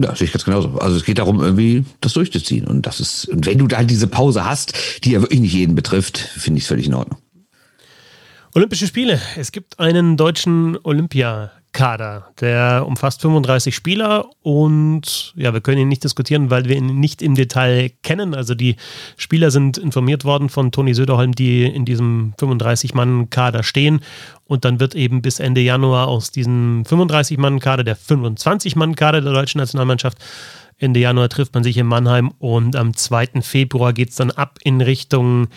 Ja, 0.01 0.15
sehe 0.15 0.25
ich 0.25 0.31
ganz 0.31 0.45
genauso. 0.45 0.77
Also 0.79 0.95
es 0.95 1.03
geht 1.03 1.17
darum, 1.17 1.41
irgendwie 1.41 1.83
das 1.99 2.13
durchzuziehen. 2.13 2.67
Und 2.67 2.85
das 2.85 2.99
ist, 2.99 3.25
und 3.25 3.45
wenn 3.45 3.57
du 3.57 3.67
da 3.67 3.77
halt 3.77 3.89
diese 3.89 4.07
Pause 4.07 4.45
hast, 4.45 4.73
die 5.03 5.11
ja 5.11 5.21
wirklich 5.21 5.41
nicht 5.41 5.53
jeden 5.53 5.75
betrifft, 5.75 6.17
finde 6.17 6.57
ich 6.57 6.63
es 6.63 6.67
völlig 6.67 6.87
in 6.87 6.93
Ordnung. 6.93 7.19
Olympische 8.55 8.87
Spiele. 8.87 9.21
Es 9.37 9.51
gibt 9.51 9.79
einen 9.79 10.17
deutschen 10.17 10.77
Olympia 10.83 11.51
Kader. 11.71 12.31
Der 12.41 12.83
umfasst 12.85 13.21
35 13.21 13.75
Spieler 13.75 14.25
und 14.41 15.33
ja, 15.35 15.53
wir 15.53 15.61
können 15.61 15.81
ihn 15.81 15.87
nicht 15.87 16.03
diskutieren, 16.03 16.49
weil 16.49 16.65
wir 16.65 16.75
ihn 16.75 16.99
nicht 16.99 17.21
im 17.21 17.35
Detail 17.35 17.91
kennen. 18.01 18.33
Also 18.33 18.55
die 18.55 18.75
Spieler 19.17 19.51
sind 19.51 19.77
informiert 19.77 20.25
worden 20.25 20.49
von 20.49 20.71
Toni 20.71 20.93
Söderholm, 20.93 21.33
die 21.33 21.63
in 21.63 21.85
diesem 21.85 22.33
35-Mann-Kader 22.39 23.63
stehen. 23.63 24.01
Und 24.45 24.65
dann 24.65 24.79
wird 24.79 24.95
eben 24.95 25.21
bis 25.21 25.39
Ende 25.39 25.61
Januar 25.61 26.07
aus 26.07 26.31
diesem 26.31 26.83
35-Mann-Kader 26.83 27.83
der 27.83 27.97
25-Mann-Kader 27.97 29.21
der 29.21 29.33
deutschen 29.33 29.59
Nationalmannschaft 29.59 30.17
Ende 30.79 31.01
Januar 31.01 31.27
trifft 31.29 31.53
man 31.53 31.63
sich 31.63 31.77
in 31.77 31.87
Mannheim 31.87 32.31
und 32.39 32.77
am 32.77 32.95
2. 32.95 33.41
Februar 33.41 33.91
geht 33.91 34.11
es 34.11 34.15
dann 34.15 34.31
ab 34.31 34.59
in 34.63 34.79
Richtung 34.79 35.49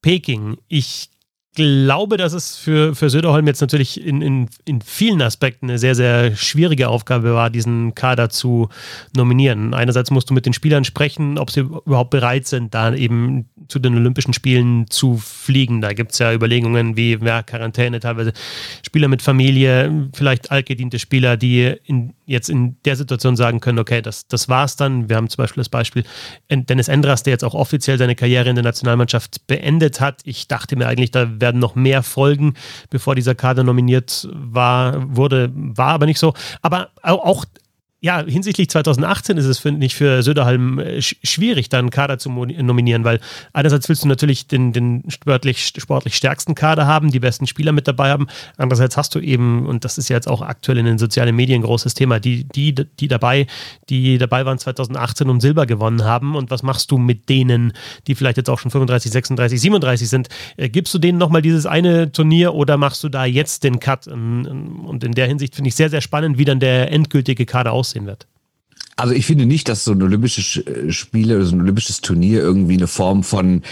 Peking. 0.00 0.56
Ich 0.68 1.10
glaube, 1.54 2.16
dass 2.16 2.32
es 2.32 2.56
für, 2.56 2.94
für 2.94 3.10
Söderholm 3.10 3.46
jetzt 3.46 3.60
natürlich 3.60 4.02
in, 4.04 4.22
in, 4.22 4.48
in 4.64 4.80
vielen 4.80 5.20
Aspekten 5.20 5.68
eine 5.68 5.78
sehr, 5.78 5.94
sehr 5.94 6.34
schwierige 6.34 6.88
Aufgabe 6.88 7.34
war, 7.34 7.50
diesen 7.50 7.94
Kader 7.94 8.30
zu 8.30 8.68
nominieren. 9.14 9.74
Einerseits 9.74 10.10
musst 10.10 10.30
du 10.30 10.34
mit 10.34 10.46
den 10.46 10.54
Spielern 10.54 10.84
sprechen, 10.84 11.38
ob 11.38 11.50
sie 11.50 11.60
überhaupt 11.60 12.10
bereit 12.10 12.46
sind, 12.46 12.74
da 12.74 12.94
eben 12.94 13.50
zu 13.68 13.78
den 13.78 13.94
Olympischen 13.96 14.32
Spielen 14.32 14.86
zu 14.88 15.18
fliegen. 15.18 15.82
Da 15.82 15.92
gibt 15.92 16.12
es 16.12 16.18
ja 16.18 16.32
Überlegungen 16.32 16.96
wie 16.96 17.18
ja, 17.22 17.42
Quarantäne, 17.42 18.00
teilweise 18.00 18.32
Spieler 18.82 19.08
mit 19.08 19.20
Familie, 19.20 20.08
vielleicht 20.14 20.50
altgediente 20.50 20.98
Spieler, 20.98 21.36
die 21.36 21.74
in, 21.84 22.14
jetzt 22.26 22.48
in 22.48 22.76
der 22.84 22.96
Situation 22.96 23.36
sagen 23.36 23.60
können, 23.60 23.78
okay, 23.78 24.02
das, 24.02 24.26
das 24.26 24.48
war's 24.48 24.76
dann. 24.76 25.08
Wir 25.08 25.16
haben 25.16 25.28
zum 25.28 25.42
Beispiel 25.42 25.60
das 25.60 25.68
Beispiel 25.68 26.04
Dennis 26.50 26.88
Endras, 26.88 27.22
der 27.22 27.32
jetzt 27.32 27.44
auch 27.44 27.54
offiziell 27.54 27.98
seine 27.98 28.14
Karriere 28.14 28.48
in 28.48 28.56
der 28.56 28.64
Nationalmannschaft 28.64 29.46
beendet 29.46 30.00
hat. 30.00 30.20
Ich 30.24 30.48
dachte 30.48 30.76
mir 30.76 30.86
eigentlich, 30.86 31.10
da 31.10 31.40
werden 31.40 31.60
noch 31.60 31.74
mehr 31.74 32.02
folgen, 32.02 32.54
bevor 32.90 33.14
dieser 33.14 33.34
Kader 33.34 33.64
nominiert 33.64 34.28
war, 34.32 35.16
wurde, 35.16 35.50
war 35.54 35.88
aber 35.88 36.06
nicht 36.06 36.18
so. 36.18 36.34
Aber 36.62 36.90
auch 37.02 37.44
ja, 38.04 38.24
hinsichtlich 38.26 38.68
2018 38.68 39.36
ist 39.36 39.44
es, 39.44 39.60
finde 39.60 39.86
ich, 39.86 39.94
für 39.94 40.24
Söderhalm 40.24 40.80
äh, 40.80 41.00
schwierig, 41.00 41.68
da 41.68 41.78
einen 41.78 41.90
Kader 41.90 42.18
zu 42.18 42.30
nominieren, 42.30 43.04
weil 43.04 43.20
einerseits 43.52 43.88
willst 43.88 44.02
du 44.02 44.08
natürlich 44.08 44.48
den, 44.48 44.72
den 44.72 45.04
sportlich, 45.06 45.64
sportlich 45.78 46.16
stärksten 46.16 46.56
Kader 46.56 46.88
haben, 46.88 47.12
die 47.12 47.20
besten 47.20 47.46
Spieler 47.46 47.70
mit 47.70 47.86
dabei 47.86 48.10
haben. 48.10 48.26
Andererseits 48.56 48.96
hast 48.96 49.14
du 49.14 49.20
eben, 49.20 49.66
und 49.66 49.84
das 49.84 49.98
ist 49.98 50.08
ja 50.08 50.16
jetzt 50.16 50.26
auch 50.26 50.42
aktuell 50.42 50.78
in 50.78 50.86
den 50.86 50.98
sozialen 50.98 51.36
Medien 51.36 51.60
ein 51.60 51.64
großes 51.64 51.94
Thema, 51.94 52.18
die, 52.18 52.42
die, 52.42 52.74
die 52.74 53.06
dabei, 53.06 53.46
die 53.88 54.18
dabei 54.18 54.44
waren 54.44 54.58
2018 54.58 55.30
und 55.30 55.40
Silber 55.40 55.66
gewonnen 55.66 56.02
haben. 56.02 56.34
Und 56.34 56.50
was 56.50 56.64
machst 56.64 56.90
du 56.90 56.98
mit 56.98 57.28
denen, 57.28 57.72
die 58.08 58.16
vielleicht 58.16 58.36
jetzt 58.36 58.50
auch 58.50 58.58
schon 58.58 58.72
35, 58.72 59.12
36, 59.12 59.60
37 59.60 60.08
sind? 60.08 60.28
Äh, 60.56 60.70
gibst 60.70 60.92
du 60.92 60.98
denen 60.98 61.18
nochmal 61.18 61.40
dieses 61.40 61.66
eine 61.66 62.10
Turnier 62.10 62.54
oder 62.54 62.76
machst 62.78 63.04
du 63.04 63.08
da 63.08 63.26
jetzt 63.26 63.62
den 63.62 63.78
Cut? 63.78 64.08
Und 64.08 65.04
in 65.04 65.12
der 65.12 65.28
Hinsicht 65.28 65.54
finde 65.54 65.68
ich 65.68 65.76
sehr, 65.76 65.88
sehr 65.88 66.00
spannend, 66.00 66.36
wie 66.36 66.44
dann 66.44 66.58
der 66.58 66.90
endgültige 66.90 67.46
Kader 67.46 67.70
aussieht 67.70 67.91
aussehen 67.92 68.06
wird. 68.06 68.26
Also 68.96 69.14
ich 69.14 69.26
finde 69.26 69.46
nicht, 69.46 69.68
dass 69.68 69.84
so 69.84 69.92
ein 69.92 70.02
olympisches 70.02 70.64
äh, 70.66 70.92
Spiel 70.92 71.34
oder 71.34 71.44
so 71.44 71.56
ein 71.56 71.60
olympisches 71.60 72.00
Turnier 72.00 72.40
irgendwie 72.40 72.76
eine 72.76 72.86
Form 72.86 73.22
von 73.22 73.62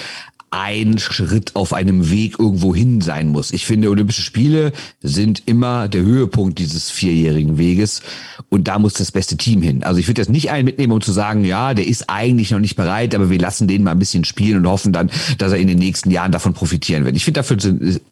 ein 0.50 0.98
Schritt 0.98 1.54
auf 1.54 1.72
einem 1.72 2.10
Weg 2.10 2.38
irgendwo 2.38 2.74
hin 2.74 3.00
sein 3.00 3.28
muss. 3.28 3.52
Ich 3.52 3.66
finde, 3.66 3.88
Olympische 3.88 4.22
Spiele 4.22 4.72
sind 5.00 5.44
immer 5.46 5.86
der 5.88 6.02
Höhepunkt 6.02 6.58
dieses 6.58 6.90
vierjährigen 6.90 7.56
Weges 7.56 8.02
und 8.48 8.66
da 8.66 8.80
muss 8.80 8.94
das 8.94 9.12
beste 9.12 9.36
Team 9.36 9.62
hin. 9.62 9.84
Also 9.84 10.00
ich 10.00 10.08
würde 10.08 10.20
das 10.20 10.28
nicht 10.28 10.50
einen 10.50 10.64
mitnehmen, 10.64 10.92
um 10.92 11.00
zu 11.00 11.12
sagen, 11.12 11.44
ja, 11.44 11.72
der 11.72 11.86
ist 11.86 12.10
eigentlich 12.10 12.50
noch 12.50 12.58
nicht 12.58 12.74
bereit, 12.74 13.14
aber 13.14 13.30
wir 13.30 13.38
lassen 13.38 13.68
den 13.68 13.84
mal 13.84 13.92
ein 13.92 14.00
bisschen 14.00 14.24
spielen 14.24 14.58
und 14.58 14.66
hoffen 14.66 14.92
dann, 14.92 15.10
dass 15.38 15.52
er 15.52 15.58
in 15.58 15.68
den 15.68 15.78
nächsten 15.78 16.10
Jahren 16.10 16.32
davon 16.32 16.52
profitieren 16.52 17.04
wird. 17.04 17.14
Ich 17.14 17.24
finde, 17.24 17.38
dafür 17.40 17.56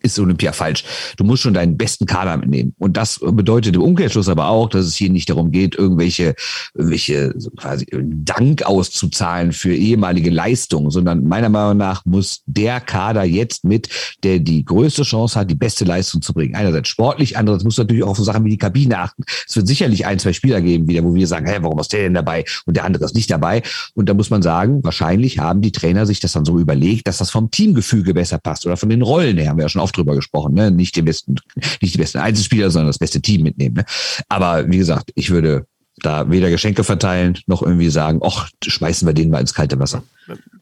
ist 0.00 0.18
Olympia 0.20 0.52
falsch. 0.52 0.84
Du 1.16 1.24
musst 1.24 1.42
schon 1.42 1.54
deinen 1.54 1.76
besten 1.76 2.06
Kader 2.06 2.36
mitnehmen. 2.36 2.72
Und 2.78 2.96
das 2.96 3.18
bedeutet 3.20 3.74
im 3.74 3.82
Umkehrschluss 3.82 4.28
aber 4.28 4.48
auch, 4.48 4.68
dass 4.68 4.86
es 4.86 4.94
hier 4.94 5.10
nicht 5.10 5.28
darum 5.28 5.50
geht, 5.50 5.74
irgendwelche, 5.74 6.36
irgendwelche 6.74 7.34
quasi 7.56 7.86
Dank 7.90 8.62
auszuzahlen 8.62 9.52
für 9.52 9.74
ehemalige 9.74 10.30
Leistungen, 10.30 10.90
sondern 10.90 11.24
meiner 11.24 11.48
Meinung 11.48 11.78
nach 11.78 12.04
muss 12.04 12.27
Fokus 12.28 12.42
der 12.46 12.80
Kader 12.80 13.24
jetzt 13.24 13.64
mit, 13.64 13.88
der 14.22 14.38
die 14.38 14.64
größte 14.64 15.02
Chance 15.02 15.38
hat, 15.38 15.50
die 15.50 15.54
beste 15.54 15.84
Leistung 15.84 16.22
zu 16.22 16.32
bringen. 16.32 16.54
Einerseits 16.54 16.88
sportlich, 16.88 17.36
andererseits 17.36 17.64
muss 17.64 17.78
natürlich 17.78 18.02
auch 18.02 18.10
auf 18.10 18.18
Sachen 18.18 18.44
wie 18.44 18.50
die 18.50 18.58
Kabine 18.58 18.98
achten. 18.98 19.24
Es 19.46 19.56
wird 19.56 19.66
sicherlich 19.66 20.06
ein, 20.06 20.18
zwei 20.18 20.32
Spieler 20.32 20.60
geben 20.60 20.88
wieder, 20.88 21.04
wo 21.04 21.14
wir 21.14 21.26
sagen, 21.26 21.46
hä, 21.46 21.58
warum 21.60 21.78
ist 21.78 21.92
der 21.92 22.02
denn 22.02 22.14
dabei 22.14 22.44
und 22.66 22.76
der 22.76 22.84
andere 22.84 23.04
ist 23.04 23.14
nicht 23.14 23.30
dabei? 23.30 23.62
Und 23.94 24.08
da 24.08 24.14
muss 24.14 24.30
man 24.30 24.42
sagen, 24.42 24.82
wahrscheinlich 24.84 25.38
haben 25.38 25.60
die 25.60 25.72
Trainer 25.72 26.06
sich 26.06 26.20
das 26.20 26.32
dann 26.32 26.44
so 26.44 26.58
überlegt, 26.58 27.06
dass 27.06 27.18
das 27.18 27.30
vom 27.30 27.50
Teamgefüge 27.50 28.14
besser 28.14 28.38
passt 28.38 28.66
oder 28.66 28.76
von 28.76 28.88
den 28.88 29.02
Rollen 29.02 29.38
her, 29.38 29.50
haben 29.50 29.58
wir 29.58 29.64
ja 29.64 29.68
schon 29.68 29.82
oft 29.82 29.96
drüber 29.96 30.14
gesprochen, 30.14 30.54
ne? 30.54 30.70
nicht 30.70 30.96
die 30.96 31.02
besten, 31.02 31.36
nicht 31.80 31.94
die 31.94 31.98
besten 31.98 32.18
Einzelspieler, 32.18 32.70
sondern 32.70 32.88
das 32.88 32.98
beste 32.98 33.20
Team 33.20 33.42
mitnehmen. 33.42 33.76
Ne? 33.76 33.84
Aber 34.28 34.68
wie 34.68 34.78
gesagt, 34.78 35.10
ich 35.14 35.30
würde 35.30 35.66
da 36.02 36.30
weder 36.30 36.50
Geschenke 36.50 36.84
verteilen 36.84 37.38
noch 37.46 37.62
irgendwie 37.62 37.90
sagen, 37.90 38.20
ach, 38.22 38.48
schmeißen 38.66 39.06
wir 39.06 39.14
den 39.14 39.30
mal 39.30 39.40
ins 39.40 39.54
kalte 39.54 39.78
Wasser. 39.78 40.02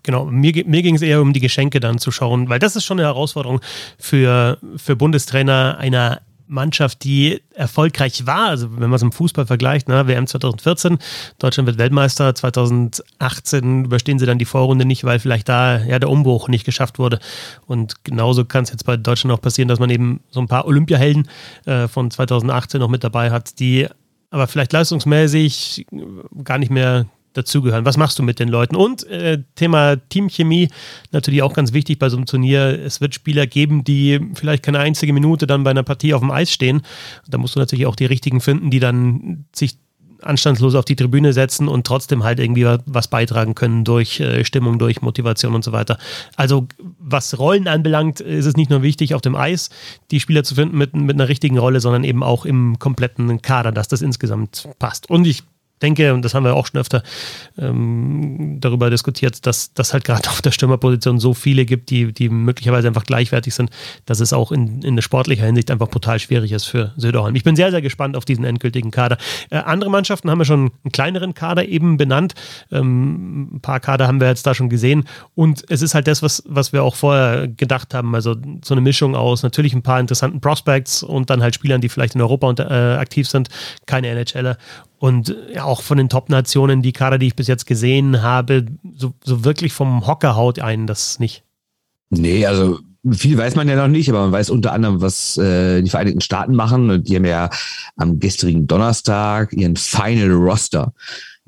Genau, 0.03 0.27
mir, 0.27 0.53
mir 0.67 0.83
ging 0.83 0.95
es 0.95 1.03
eher 1.03 1.21
um 1.21 1.33
die 1.33 1.41
Geschenke 1.41 1.81
dann 1.81 1.99
zu 1.99 2.11
schauen, 2.11 2.49
weil 2.49 2.59
das 2.59 2.77
ist 2.77 2.85
schon 2.85 2.99
eine 2.99 3.09
Herausforderung 3.09 3.61
für, 3.99 4.59
für 4.77 4.97
Bundestrainer 4.97 5.79
einer 5.79 6.21
Mannschaft, 6.49 7.05
die 7.05 7.43
erfolgreich 7.55 8.27
war. 8.27 8.49
Also 8.49 8.73
wenn 8.73 8.89
man 8.89 8.95
es 8.95 9.03
im 9.03 9.13
Fußball 9.13 9.47
vergleicht, 9.47 9.89
ne, 9.89 10.07
WM 10.07 10.27
2014, 10.27 10.99
Deutschland 11.39 11.67
wird 11.67 11.79
Weltmeister, 11.79 12.35
2018 12.35 13.87
überstehen 13.87 14.19
sie 14.19 14.27
dann 14.27 14.39
die 14.39 14.45
Vorrunde 14.45 14.85
nicht, 14.85 15.05
weil 15.05 15.19
vielleicht 15.19 15.49
da 15.49 15.79
ja 15.79 15.99
der 15.99 16.11
Umbruch 16.11 16.49
nicht 16.49 16.65
geschafft 16.65 16.99
wurde. 16.99 17.19
Und 17.67 18.05
genauso 18.05 18.45
kann 18.45 18.65
es 18.65 18.71
jetzt 18.71 18.85
bei 18.85 18.97
Deutschland 18.97 19.37
auch 19.37 19.43
passieren, 19.43 19.69
dass 19.69 19.81
man 19.81 19.91
eben 19.91 20.21
so 20.31 20.41
ein 20.41 20.49
paar 20.49 20.67
Olympiahelden 20.67 21.29
äh, 21.65 21.89
von 21.89 22.11
2018 22.11 22.81
noch 22.81 22.89
mit 22.89 23.05
dabei 23.05 23.31
hat, 23.31 23.59
die 23.59 23.89
aber 24.31 24.47
vielleicht 24.47 24.73
leistungsmäßig 24.73 25.87
gar 26.43 26.59
nicht 26.59 26.71
mehr 26.71 27.07
dazugehören. 27.37 27.85
Was 27.85 27.97
machst 27.97 28.19
du 28.19 28.23
mit 28.23 28.39
den 28.39 28.49
Leuten? 28.49 28.77
Und 28.77 29.05
äh, 29.09 29.43
Thema 29.55 29.97
Teamchemie, 29.97 30.69
natürlich 31.13 31.43
auch 31.43 31.53
ganz 31.53 31.73
wichtig 31.73 31.99
bei 31.99 32.09
so 32.09 32.17
einem 32.17 32.27
Turnier. 32.27 32.79
Es 32.83 33.01
wird 33.01 33.15
Spieler 33.15 33.47
geben, 33.47 33.85
die 33.85 34.21
vielleicht 34.35 34.63
keine 34.63 34.79
einzige 34.79 35.13
Minute 35.13 35.47
dann 35.47 35.65
bei 35.65 35.71
einer 35.71 35.83
Partie 35.83 36.15
auf 36.15 36.21
dem 36.21 36.31
Eis 36.31 36.51
stehen. 36.51 36.83
Da 37.29 37.39
musst 37.39 37.55
du 37.55 37.61
natürlich 37.61 37.87
auch 37.87 37.97
die 37.97 38.07
richtigen 38.07 38.41
finden, 38.41 38.71
die 38.71 38.81
dann 38.81 39.45
sich 39.55 39.79
anstandslos 40.23 40.75
auf 40.75 40.85
die 40.85 40.97
Tribüne 40.97 41.33
setzen 41.33 41.69
und 41.69 41.87
trotzdem 41.87 42.25
halt 42.25 42.41
irgendwie 42.41 42.67
was 42.87 43.09
beitragen 43.09 43.55
können 43.55 43.85
durch 43.85 44.21
äh, 44.21 44.45
Stimmung, 44.45 44.79
durch 44.79 45.03
Motivation 45.03 45.55
und 45.55 45.65
so 45.65 45.73
weiter. 45.73 45.99
Also 46.37 46.67
was 46.99 47.39
Rollen 47.39 47.69
anbelangt, 47.69 48.21
ist 48.21 48.47
es 48.47 48.57
nicht 48.57 48.71
nur 48.71 48.83
wichtig, 48.83 49.15
auf 49.15 49.21
dem 49.21 49.35
Eis 49.35 49.71
die 50.11 50.21
Spieler 50.21 50.45
zu 50.45 50.55
finden 50.55 50.77
mit, 50.77 50.95
mit 50.95 51.17
einer 51.17 51.29
richtigen 51.29 51.59
Rolle, 51.59 51.81
sondern 51.81 52.05
eben 52.05 52.23
auch 52.23 52.45
im 52.45 52.79
kompletten 52.79 53.43
Kader, 53.43 53.73
dass 53.73 53.89
das 53.89 54.03
insgesamt 54.03 54.69
passt. 54.79 55.11
Und 55.11 55.27
ich 55.27 55.45
denke, 55.83 56.15
und 56.15 56.23
das 56.23 56.35
haben 56.35 56.45
wir 56.45 56.55
auch 56.55 56.67
schon 56.67 56.81
öfter 56.81 57.03
ähm, 57.59 58.59
darüber 58.61 58.91
diskutiert, 58.91 59.47
dass 59.47 59.73
das 59.75 59.93
halt 59.93 60.05
gerade 60.05 60.29
auf 60.29 60.43
der 60.43 60.51
Stürmerposition 60.51 61.19
so 61.19 61.35
viele 61.35 61.67
gibt, 61.67 61.91
die, 61.91 62.13
die 62.13 62.29
möglicherweise 62.29 62.89
einfach 62.89 63.05
gleichwertig 63.05 63.55
sind, 63.55 63.71
dass 64.07 64.21
es 64.21 64.33
auch 64.33 64.53
in, 64.53 64.83
in 64.83 65.01
sportlicher 65.03 65.45
Hinsicht 65.45 65.71
einfach 65.71 65.89
brutal 65.89 66.19
schwierig 66.19 66.53
ist 66.53 66.65
für 66.65 66.93
Söderholm. 66.97 67.35
Ich 67.35 67.45
bin 67.45 67.57
sehr, 67.57 67.71
sehr 67.71 67.83
gespannt 67.83 68.17
auf 68.17 68.25
diesen 68.25 68.45
endgültigen 68.45 68.91
Kader. 68.91 69.19
Äh, 69.51 69.59
andere 69.59 69.91
Mannschaften 69.91 70.31
haben 70.31 70.39
wir 70.39 70.45
schon 70.45 70.71
einen 70.85 70.93
kleineren 70.93 71.35
Kader 71.35 71.67
eben 71.69 71.97
benannt. 71.97 72.35
Ähm, 72.73 73.57
ein 73.57 73.61
paar 73.61 73.81
Kader 73.81 74.07
haben 74.07 74.21
wir 74.21 74.29
jetzt 74.29 74.47
da 74.47 74.55
schon 74.55 74.69
gesehen. 74.69 75.05
Und 75.35 75.65
es 75.69 75.83
ist 75.83 75.95
halt 75.95 76.07
das, 76.07 76.23
was, 76.23 76.43
was 76.47 76.73
wir 76.73 76.83
auch 76.83 76.95
vorher 76.95 77.49
gedacht 77.49 77.95
haben. 77.95 78.15
Also 78.15 78.37
so 78.65 78.75
eine 78.75 78.81
Mischung 78.81 79.15
aus 79.15 79.43
natürlich 79.43 79.75
ein 79.75 79.83
paar 79.83 80.01
interessanten 80.01 80.41
Prospects 80.41 81.03
und 81.03 81.31
dann 81.31 81.43
halt 81.43 81.55
Spielern, 81.55 81.81
die 81.81 81.89
vielleicht 81.89 82.15
in 82.15 82.21
Europa 82.21 82.47
unter, 82.47 82.71
äh, 82.71 82.99
aktiv 82.99 83.29
sind, 83.29 83.49
keine 83.87 84.09
NHLer 84.09 84.57
und 84.99 85.37
ja, 85.53 85.65
auch 85.65 85.83
von 85.83 85.99
den 85.99 86.09
Top-Nationen, 86.09 86.83
die 86.83 86.93
Kader, 86.93 87.19
die 87.19 87.27
ich 87.29 87.37
bis 87.37 87.49
jetzt 87.49 87.67
gesehen 87.67 88.23
habe, 88.23 88.67
so, 88.95 89.13
so 89.23 89.45
wirklich 89.45 89.73
vom 89.73 90.07
Hocker 90.07 90.37
haut 90.37 90.59
einen 90.59 90.87
das 90.87 91.19
nicht. 91.19 91.43
Nee, 92.11 92.47
also 92.47 92.79
viel 93.11 93.37
weiß 93.37 93.55
man 93.57 93.69
ja 93.69 93.77
noch 93.77 93.89
nicht, 93.89 94.09
aber 94.09 94.23
man 94.23 94.33
weiß 94.33 94.51
unter 94.51 94.73
anderem, 94.73 95.01
was 95.01 95.37
äh, 95.37 95.83
die 95.83 95.91
Vereinigten 95.91 96.21
Staaten 96.21 96.55
machen. 96.55 96.91
Und 96.91 97.09
die 97.09 97.17
haben 97.17 97.25
ja 97.25 97.51
am 97.97 98.19
gestrigen 98.19 98.67
Donnerstag 98.67 99.53
ihren 99.53 99.77
Final 99.77 100.33
Roster 100.33 100.93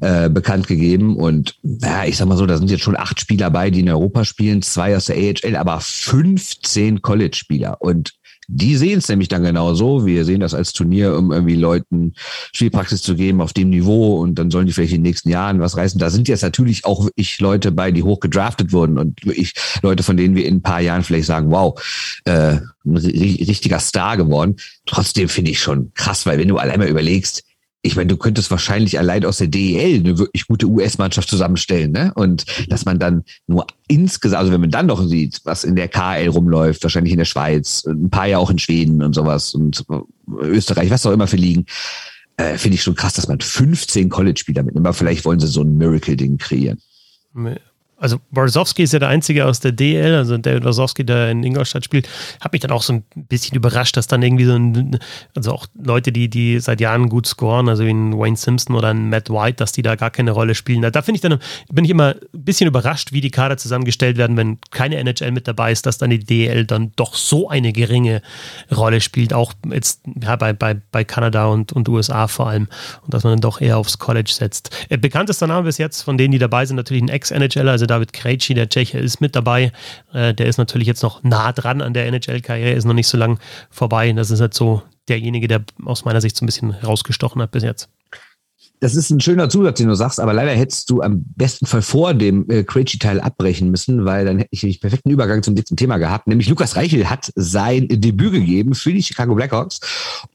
äh, 0.01 0.29
bekannt 0.29 0.69
gegeben. 0.69 1.17
Und 1.17 1.57
ja, 1.63 2.05
ich 2.05 2.17
sag 2.17 2.29
mal 2.29 2.37
so, 2.37 2.47
da 2.47 2.59
sind 2.59 2.71
jetzt 2.71 2.85
schon 2.85 2.97
acht 2.97 3.19
Spieler 3.21 3.51
bei, 3.51 3.71
die 3.71 3.81
in 3.81 3.89
Europa 3.89 4.25
spielen, 4.25 4.63
zwei 4.63 4.97
aus 4.97 5.07
der 5.07 5.17
AHL, 5.17 5.57
aber 5.57 5.81
15 5.81 7.03
College-Spieler. 7.03 7.81
Und 7.81 8.13
die 8.51 8.77
sehen 8.77 8.99
es 8.99 9.09
nämlich 9.09 9.29
dann 9.29 9.43
genauso. 9.43 10.07
Wir 10.07 10.25
sehen 10.25 10.41
das 10.41 10.55
als 10.55 10.73
Turnier, 10.73 11.15
um 11.15 11.31
irgendwie 11.33 11.55
Leuten 11.55 12.15
Spielpraxis 12.53 13.03
zu 13.03 13.15
geben 13.15 13.43
auf 13.43 13.53
dem 13.53 13.69
Niveau 13.69 14.17
und 14.17 14.37
dann 14.37 14.51
sollen 14.51 14.67
die 14.67 14.73
vielleicht 14.73 14.95
in 14.95 15.03
den 15.03 15.11
nächsten 15.11 15.29
Jahren 15.29 15.61
was 15.61 15.77
reißen. 15.77 16.01
Da 16.01 16.09
sind 16.09 16.29
jetzt 16.29 16.43
natürlich 16.43 16.87
auch 16.87 17.11
ich 17.15 17.41
Leute 17.41 17.71
bei, 17.73 17.93
die 17.93 18.03
hoch 18.03 18.21
gedraftet 18.21 18.73
wurden 18.73 18.99
und 18.99 19.23
ich 19.27 19.53
Leute, 19.83 20.03
von 20.03 20.17
denen 20.17 20.35
wir 20.35 20.47
in 20.47 20.57
ein 20.57 20.63
paar 20.63 20.81
Jahren 20.81 21.05
vielleicht 21.05 21.27
sagen, 21.27 21.51
wow, 21.51 21.79
äh, 22.25 22.57
ein 22.87 22.97
richtiger 22.97 23.81
Star 23.81 24.17
geworden. 24.17 24.57
Trotzdem 24.87 25.29
finde 25.29 25.51
ich 25.51 25.61
schon 25.61 25.93
krass, 25.93 26.25
weil 26.25 26.39
wenn 26.39 26.49
du 26.49 26.57
allein 26.57 26.79
mal 26.79 26.89
überlegst, 26.89 27.45
ich 27.83 27.95
meine, 27.95 28.09
du 28.09 28.17
könntest 28.17 28.51
wahrscheinlich 28.51 28.99
allein 28.99 29.25
aus 29.25 29.39
der 29.39 29.47
DEL 29.47 30.01
eine 30.01 30.19
wirklich 30.19 30.47
gute 30.49 30.67
US-Mannschaft 30.67 31.29
zusammenstellen, 31.29 31.93
ne? 31.93 32.13
Und 32.15 32.45
dass 32.69 32.85
man 32.85 32.99
dann 32.99 33.25
nur 33.47 33.67
insgesamt, 33.87 34.41
also 34.41 34.53
wenn 34.53 34.61
man 34.61 34.71
dann 34.71 34.87
noch 34.87 35.03
sieht, 35.05 35.41
was 35.45 35.65
in 35.65 35.77
der 35.77 35.89
KL 35.89 36.29
rumläuft, 36.29 36.83
wahrscheinlich 36.83 37.13
in 37.13 37.19
der 37.19 37.25
Schweiz, 37.25 37.85
ein 37.87 38.11
paar 38.11 38.27
ja 38.27 38.39
auch 38.39 38.51
in 38.51 38.59
Schweden 38.59 39.03
und 39.03 39.15
sowas 39.15 39.55
und 39.55 39.85
Österreich, 40.41 40.91
was 40.91 41.07
auch 41.07 41.13
immer 41.13 41.29
für 41.29 41.37
liegen, 41.37 41.67
äh, 42.37 42.59
finde 42.59 42.75
ich 42.75 42.83
schon 42.83 42.97
krass, 42.97 43.15
dass 43.15 43.29
man 43.29 43.41
15 43.41 44.09
College-Spieler 44.09 44.65
mitnimmt. 44.65 44.87
Aber 44.87 44.95
vielleicht 44.95 45.25
wollen 45.25 45.41
sie 45.41 45.47
so 45.47 45.63
ein 45.63 45.79
Miracle-Ding 45.79 46.39
kreieren 46.39 46.81
also 47.99 48.19
Borzowski 48.31 48.85
ist 48.85 48.93
ja 48.93 49.01
der 49.01 49.09
Einzige 49.09 49.47
aus 49.47 49.61
der 49.61 49.73
DL, 49.73 50.15
also 50.15 50.37
David 50.39 50.63
Borzowski, 50.63 51.05
der 51.05 51.31
in 51.31 51.43
Ingolstadt 51.43 51.85
spielt, 51.85 52.09
hat 52.41 52.53
mich 52.53 52.61
dann 52.61 52.71
auch 52.71 52.83
so 52.83 52.93
ein 52.93 53.05
bisschen 53.15 53.57
überrascht, 53.57 53.97
dass 53.97 54.07
dann 54.07 54.23
irgendwie 54.23 54.45
so 54.45 54.55
ein, 54.55 54.99
also 55.35 55.53
auch 55.53 55.67
Leute, 55.83 56.13
die, 56.13 56.29
die 56.29 56.61
seit 56.61 56.81
Jahren 56.81 57.09
gut 57.09 57.27
scoren, 57.27 57.69
also 57.69 57.85
wie 57.85 57.91
ein 57.91 58.17
Wayne 58.17 58.37
Simpson 58.37 58.77
oder 58.77 58.89
ein 58.89 59.09
Matt 59.09 59.31
White, 59.31 59.57
dass 59.57 59.73
die 59.73 59.83
da 59.83 59.97
gar 59.97 60.11
keine 60.11 60.31
Rolle 60.31 60.55
spielen. 60.55 60.83
Da, 60.83 60.91
da 60.91 61.03
finde 61.03 61.17
ich 61.17 61.23
dann, 61.23 61.39
bin 61.71 61.85
ich 61.85 61.91
immer 61.91 62.15
ein 62.15 62.45
bisschen 62.45 62.69
überrascht, 62.69 63.13
wie 63.13 63.21
die 63.21 63.31
Kader 63.31 63.57
zusammengestellt 63.57 64.17
werden, 64.17 64.37
wenn 64.37 64.59
keine 64.71 64.97
NHL 64.97 65.33
mit 65.33 65.49
dabei 65.49 65.73
ist, 65.73 65.85
dass 65.85 65.99
dann 65.99 66.11
die 66.11 66.21
DL 66.21 66.67
dann 66.67 66.93
doch 66.95 67.15
so 67.15 67.49
eine 67.49 67.73
geringe 67.73 68.23
Rolle 68.75 69.01
spielt, 69.01 69.33
auch 69.33 69.53
jetzt 69.71 70.03
ja, 70.23 70.37
bei, 70.37 70.53
bei, 70.53 70.77
bei 70.93 71.03
Kanada 71.03 71.47
und, 71.47 71.73
und 71.73 71.89
USA 71.89 72.29
vor 72.29 72.49
allem. 72.49 72.69
Und 73.03 73.13
dass 73.13 73.25
man 73.25 73.33
dann 73.33 73.41
doch 73.41 73.61
eher 73.61 73.77
aufs 73.77 73.99
College 73.99 74.31
setzt. 74.33 74.71
Äh, 74.89 74.99
bekanntester 74.99 75.49
Name 75.49 75.65
bis 75.65 75.79
jetzt 75.79 76.03
von 76.03 76.17
denen, 76.17 76.31
die 76.31 76.39
dabei 76.39 76.65
sind, 76.65 76.77
natürlich 76.77 77.03
ein 77.03 77.09
Ex-NHLer, 77.09 77.73
also 77.73 77.88
David 77.89 78.13
Krejci, 78.13 78.55
der 78.55 78.69
Tscheche, 78.69 78.99
ist 78.99 79.21
mit 79.21 79.35
dabei. 79.35 79.73
Äh, 80.13 80.35
der 80.35 80.47
ist 80.47 80.59
natürlich 80.59 80.87
jetzt 80.87 81.03
noch 81.03 81.23
nah 81.23 81.53
dran 81.53 81.83
an 81.83 81.95
der 81.95 82.07
NHL-Karriere, 82.07 82.73
ist 82.73 82.85
noch 82.85 82.95
nicht 82.95 83.09
so 83.09 83.19
lang 83.19 83.39
vorbei. 83.71 84.13
Das 84.13 84.31
ist 84.31 84.41
halt 84.41 84.55
so 84.55 84.83
derjenige, 85.09 85.49
der 85.49 85.65
aus 85.85 86.05
meiner 86.05 86.21
Sicht 86.21 86.37
so 86.37 86.45
ein 86.45 86.47
bisschen 86.47 86.71
rausgestochen 86.71 87.43
hat 87.43 87.51
bis 87.51 87.63
jetzt. 87.63 87.89
Das 88.81 88.95
ist 88.95 89.11
ein 89.11 89.21
schöner 89.21 89.49
Zusatz, 89.49 89.79
den 89.79 89.89
du 89.89 89.95
sagst, 89.95 90.21
aber 90.21 90.33
leider 90.33 90.53
hättest 90.53 90.89
du 90.91 91.03
am 91.03 91.25
besten 91.37 91.67
Fall 91.67 91.83
vor 91.83 92.15
dem 92.15 92.49
äh, 92.49 92.63
Krejci-Teil 92.63 93.21
abbrechen 93.21 93.71
müssen, 93.71 94.05
weil 94.05 94.25
dann 94.25 94.39
hätte 94.39 94.51
ich 94.53 94.61
den 94.61 94.79
perfekten 94.79 95.11
Übergang 95.11 95.43
zum 95.43 95.55
nächsten 95.55 95.77
Thema 95.77 95.99
gehabt. 95.99 96.29
Nämlich 96.29 96.49
Lukas 96.49 96.77
Reichel 96.77 97.11
hat 97.11 97.33
sein 97.35 97.89
Debüt 97.89 98.33
gegeben 98.33 98.75
für 98.75 98.93
die 98.93 99.03
Chicago 99.03 99.35
Blackhawks 99.35 99.81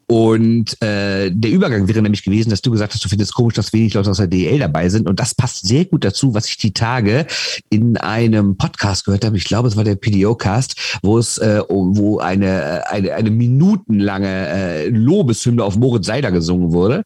und 0.07 0.81
äh, 0.81 1.31
der 1.31 1.51
Übergang 1.51 1.87
wäre 1.87 2.01
nämlich 2.01 2.23
gewesen, 2.23 2.49
dass 2.49 2.61
du 2.61 2.71
gesagt 2.71 2.93
hast, 2.93 3.03
du 3.03 3.09
findest 3.09 3.33
komisch, 3.33 3.55
dass 3.55 3.73
wenig 3.73 3.93
Leute 3.93 4.09
aus 4.09 4.17
der 4.17 4.27
DL 4.27 4.59
dabei 4.59 4.89
sind. 4.89 5.07
Und 5.07 5.19
das 5.19 5.33
passt 5.33 5.67
sehr 5.67 5.85
gut 5.85 6.03
dazu, 6.03 6.33
was 6.33 6.47
ich 6.47 6.57
die 6.57 6.73
Tage 6.73 7.25
in 7.69 7.97
einem 7.97 8.57
Podcast 8.57 9.05
gehört 9.05 9.25
habe. 9.25 9.37
Ich 9.37 9.45
glaube, 9.45 9.67
es 9.67 9.77
war 9.77 9.83
der 9.83 9.95
PDO-Cast, 9.95 10.99
wo 11.03 11.17
es, 11.17 11.37
äh, 11.37 11.61
wo 11.69 12.19
eine, 12.19 12.83
eine, 12.89 13.13
eine 13.13 13.31
minutenlange 13.31 14.47
äh, 14.47 14.89
Lobeshymne 14.89 15.63
auf 15.63 15.77
Moritz 15.77 16.05
Seider 16.05 16.31
gesungen 16.31 16.73
wurde. 16.73 17.03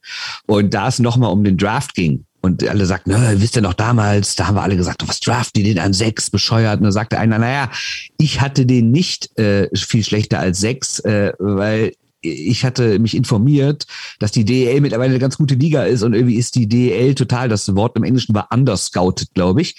Und 0.48 0.74
da 0.74 0.88
es 0.88 1.00
nochmal 1.00 1.32
um 1.32 1.44
den 1.44 1.58
Draft 1.58 1.94
ging. 1.94 2.26
Und 2.42 2.68
alle 2.68 2.86
sagten, 2.86 3.14
wisst 3.42 3.56
ihr 3.56 3.62
noch 3.62 3.74
damals, 3.74 4.36
da 4.36 4.48
haben 4.48 4.56
wir 4.56 4.62
alle 4.62 4.78
gesagt, 4.78 5.06
was 5.08 5.20
draft 5.20 5.56
die 5.56 5.64
den 5.64 5.80
an 5.80 5.92
sechs, 5.92 6.30
bescheuert. 6.30 6.80
Und 6.80 6.86
da 6.86 6.92
sagte 6.92 7.20
einer, 7.20 7.40
naja, 7.40 7.70
ich 8.18 8.42
hatte 8.42 8.66
den 8.66 8.92
nicht 8.92 9.38
äh, 9.38 9.68
viel 9.76 10.04
schlechter 10.04 10.40
als 10.40 10.60
sechs, 10.60 11.00
äh, 11.00 11.34
weil 11.40 11.92
ich 12.32 12.66
hatte 12.66 13.00
mich 13.00 13.16
informiert, 13.16 13.88
dass 14.20 14.32
die 14.32 14.46
DEL 14.46 14.82
mittlerweile 14.82 15.12
eine 15.12 15.20
ganz 15.20 15.38
gute 15.38 15.56
Liga 15.56 15.84
ist 15.84 16.04
und 16.04 16.14
irgendwie 16.14 16.36
ist 16.36 16.56
die 16.56 16.68
DEL 16.68 17.16
total, 17.16 17.50
das 17.50 17.76
Wort 17.76 17.96
im 17.98 18.04
Englischen 18.04 18.36
war 18.36 18.50
underscouted, 18.52 19.34
glaube 19.34 19.62
ich. 19.62 19.76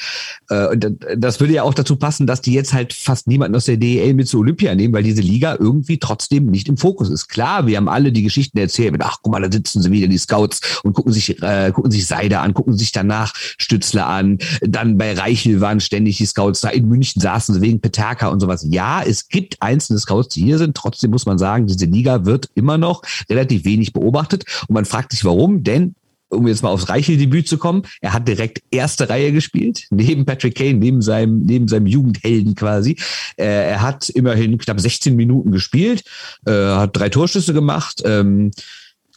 Äh, 0.48 0.68
und 0.68 0.86
das 1.16 1.40
würde 1.40 1.54
ja 1.54 1.62
auch 1.62 1.74
dazu 1.74 1.96
passen, 1.96 2.26
dass 2.26 2.40
die 2.40 2.52
jetzt 2.52 2.72
halt 2.72 2.92
fast 2.92 3.26
niemanden 3.26 3.56
aus 3.56 3.66
der 3.66 3.76
DEL 3.76 4.14
mit 4.14 4.28
zu 4.28 4.38
Olympia 4.38 4.74
nehmen, 4.74 4.94
weil 4.94 5.02
diese 5.02 5.22
Liga 5.22 5.56
irgendwie 5.58 5.98
trotzdem 5.98 6.46
nicht 6.46 6.68
im 6.68 6.76
Fokus 6.76 7.10
ist. 7.10 7.28
Klar, 7.28 7.66
wir 7.66 7.76
haben 7.76 7.88
alle 7.88 8.12
die 8.12 8.22
Geschichten 8.22 8.58
erzählt 8.58 8.92
mit, 8.92 9.02
ach 9.02 9.18
guck 9.22 9.32
mal, 9.32 9.42
da 9.42 9.50
sitzen 9.50 9.82
sie 9.82 9.90
wieder, 9.90 10.08
die 10.08 10.18
Scouts 10.18 10.80
und 10.82 10.94
gucken 10.94 11.12
sich, 11.12 11.42
äh, 11.42 11.72
gucken 11.72 11.90
sich 11.90 12.06
Seide 12.06 12.40
an, 12.40 12.54
gucken 12.54 12.76
sich 12.76 12.92
danach 12.92 13.32
Stützler 13.34 14.06
an. 14.06 14.38
Dann 14.60 14.96
bei 14.98 15.14
Reichel 15.14 15.60
waren 15.60 15.80
ständig 15.80 16.18
die 16.18 16.26
Scouts 16.26 16.60
da. 16.60 16.68
In 16.68 16.88
München 16.88 17.20
saßen 17.20 17.54
sie 17.54 17.60
wegen 17.60 17.80
Peterka 17.80 18.28
und 18.28 18.40
sowas. 18.40 18.66
Ja, 18.68 19.02
es 19.02 19.28
gibt 19.28 19.60
einzelne 19.60 19.98
Scouts, 19.98 20.34
die 20.34 20.42
hier 20.42 20.58
sind. 20.58 20.76
Trotzdem 20.76 21.10
muss 21.10 21.26
man 21.26 21.38
sagen, 21.38 21.66
diese 21.66 21.86
Liga 21.86 22.24
wird 22.24 22.37
immer 22.54 22.78
noch 22.78 23.02
relativ 23.28 23.64
wenig 23.64 23.92
beobachtet. 23.92 24.44
Und 24.68 24.74
man 24.74 24.84
fragt 24.84 25.12
sich, 25.12 25.24
warum? 25.24 25.62
Denn 25.64 25.94
um 26.30 26.46
jetzt 26.46 26.62
mal 26.62 26.70
aufs 26.70 26.88
Reichel-Debüt 26.88 27.48
zu 27.48 27.58
kommen, 27.58 27.82
er 28.00 28.12
hat 28.12 28.28
direkt 28.28 28.62
erste 28.70 29.08
Reihe 29.08 29.32
gespielt, 29.32 29.86
neben 29.90 30.26
Patrick 30.26 30.56
Kane, 30.56 30.74
neben 30.74 31.02
seinem, 31.02 31.42
neben 31.42 31.68
seinem 31.68 31.86
Jugendhelden 31.86 32.54
quasi. 32.54 32.96
Äh, 33.36 33.70
er 33.70 33.82
hat 33.82 34.08
immerhin 34.10 34.58
knapp 34.58 34.80
16 34.80 35.16
Minuten 35.16 35.52
gespielt, 35.52 36.04
äh, 36.46 36.52
hat 36.52 36.96
drei 36.96 37.08
Torschüsse 37.08 37.54
gemacht. 37.54 38.02
Ähm, 38.04 38.50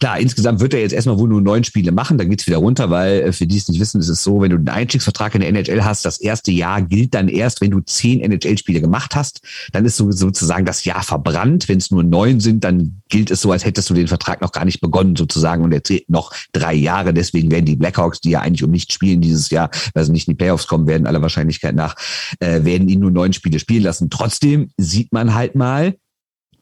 Klar, 0.01 0.19
insgesamt 0.19 0.61
wird 0.61 0.73
er 0.73 0.79
jetzt 0.79 0.93
erstmal 0.93 1.19
wohl 1.19 1.29
nur 1.29 1.41
neun 1.41 1.63
Spiele 1.63 1.91
machen, 1.91 2.17
dann 2.17 2.27
geht's 2.27 2.47
wieder 2.47 2.57
runter, 2.57 2.89
weil 2.89 3.21
äh, 3.21 3.31
für 3.31 3.45
die 3.45 3.57
es 3.57 3.67
nicht 3.67 3.79
wissen, 3.79 4.01
ist 4.01 4.09
es 4.09 4.23
so, 4.23 4.41
wenn 4.41 4.49
du 4.49 4.55
einen 4.55 4.67
Einstiegsvertrag 4.67 5.35
in 5.35 5.41
der 5.41 5.49
NHL 5.49 5.83
hast, 5.83 6.05
das 6.05 6.19
erste 6.19 6.51
Jahr 6.51 6.81
gilt 6.81 7.13
dann 7.13 7.27
erst, 7.27 7.61
wenn 7.61 7.69
du 7.69 7.81
zehn 7.81 8.19
NHL-Spiele 8.19 8.81
gemacht 8.81 9.13
hast. 9.13 9.41
Dann 9.73 9.85
ist 9.85 9.97
so, 9.97 10.11
sozusagen 10.11 10.65
das 10.65 10.85
Jahr 10.85 11.03
verbrannt. 11.03 11.69
Wenn 11.69 11.77
es 11.77 11.91
nur 11.91 12.01
neun 12.01 12.39
sind, 12.39 12.63
dann 12.63 13.03
gilt 13.09 13.29
es 13.29 13.41
so, 13.41 13.51
als 13.51 13.63
hättest 13.63 13.91
du 13.91 13.93
den 13.93 14.07
Vertrag 14.07 14.41
noch 14.41 14.51
gar 14.51 14.65
nicht 14.65 14.81
begonnen 14.81 15.15
sozusagen 15.15 15.63
und 15.63 15.71
er 15.71 15.83
zählt 15.83 16.09
noch 16.09 16.33
drei 16.51 16.73
Jahre. 16.73 17.13
Deswegen 17.13 17.51
werden 17.51 17.65
die 17.65 17.75
Blackhawks, 17.75 18.21
die 18.21 18.31
ja 18.31 18.41
eigentlich 18.41 18.63
um 18.63 18.71
nichts 18.71 18.95
spielen 18.95 19.21
dieses 19.21 19.51
Jahr, 19.51 19.69
weil 19.93 20.03
sie 20.03 20.13
nicht 20.13 20.27
in 20.27 20.31
die 20.31 20.37
Playoffs 20.37 20.65
kommen 20.65 20.87
werden, 20.87 21.05
aller 21.05 21.21
Wahrscheinlichkeit 21.21 21.75
nach, 21.75 21.95
äh, 22.39 22.63
werden 22.63 22.89
ihn 22.89 23.01
nur 23.01 23.11
neun 23.11 23.33
Spiele 23.33 23.59
spielen 23.59 23.83
lassen. 23.83 24.09
Trotzdem 24.09 24.71
sieht 24.77 25.13
man 25.13 25.35
halt 25.35 25.53
mal, 25.53 25.93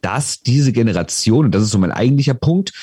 dass 0.02 0.42
diese 0.42 0.72
Generation, 0.72 1.46
und 1.46 1.56
das 1.56 1.64
ist 1.64 1.72
so 1.72 1.78
mein 1.78 1.92
eigentlicher 1.92 2.34
Punkt, 2.34 2.74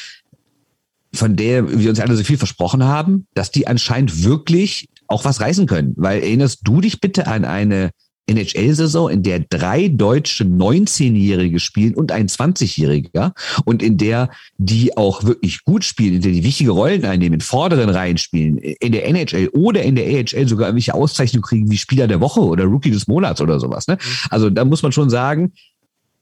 von 1.16 1.36
der 1.36 1.78
wir 1.78 1.90
uns 1.90 2.00
alle 2.00 2.16
so 2.16 2.24
viel 2.24 2.38
versprochen 2.38 2.84
haben, 2.84 3.26
dass 3.34 3.50
die 3.50 3.66
anscheinend 3.66 4.24
wirklich 4.24 4.88
auch 5.08 5.24
was 5.24 5.40
reißen 5.40 5.66
können. 5.66 5.94
Weil 5.96 6.20
erinnerst 6.20 6.60
du 6.64 6.80
dich 6.80 7.00
bitte 7.00 7.26
an 7.26 7.44
eine 7.44 7.90
NHL-Saison, 8.28 9.08
in 9.08 9.22
der 9.22 9.40
drei 9.40 9.88
deutsche 9.88 10.44
19-Jährige 10.44 11.60
spielen 11.60 11.94
und 11.94 12.10
ein 12.10 12.26
20-Jähriger 12.26 13.32
und 13.64 13.82
in 13.82 13.98
der 13.98 14.30
die 14.58 14.96
auch 14.96 15.24
wirklich 15.24 15.64
gut 15.64 15.84
spielen, 15.84 16.16
in 16.16 16.22
der 16.22 16.32
die 16.32 16.42
wichtige 16.42 16.72
Rollen 16.72 17.04
einnehmen, 17.04 17.34
in 17.34 17.40
vorderen 17.40 17.88
Reihen 17.88 18.18
spielen, 18.18 18.58
in 18.58 18.92
der 18.92 19.06
NHL 19.06 19.48
oder 19.52 19.82
in 19.82 19.94
der 19.94 20.06
AHL 20.06 20.48
sogar 20.48 20.68
irgendwelche 20.68 20.94
Auszeichnungen 20.94 21.44
kriegen 21.44 21.70
wie 21.70 21.78
Spieler 21.78 22.08
der 22.08 22.20
Woche 22.20 22.40
oder 22.40 22.64
Rookie 22.64 22.90
des 22.90 23.06
Monats 23.06 23.40
oder 23.40 23.60
sowas. 23.60 23.86
Ne? 23.86 23.94
Mhm. 23.94 24.28
Also 24.30 24.50
da 24.50 24.64
muss 24.64 24.82
man 24.82 24.92
schon 24.92 25.08
sagen, 25.08 25.52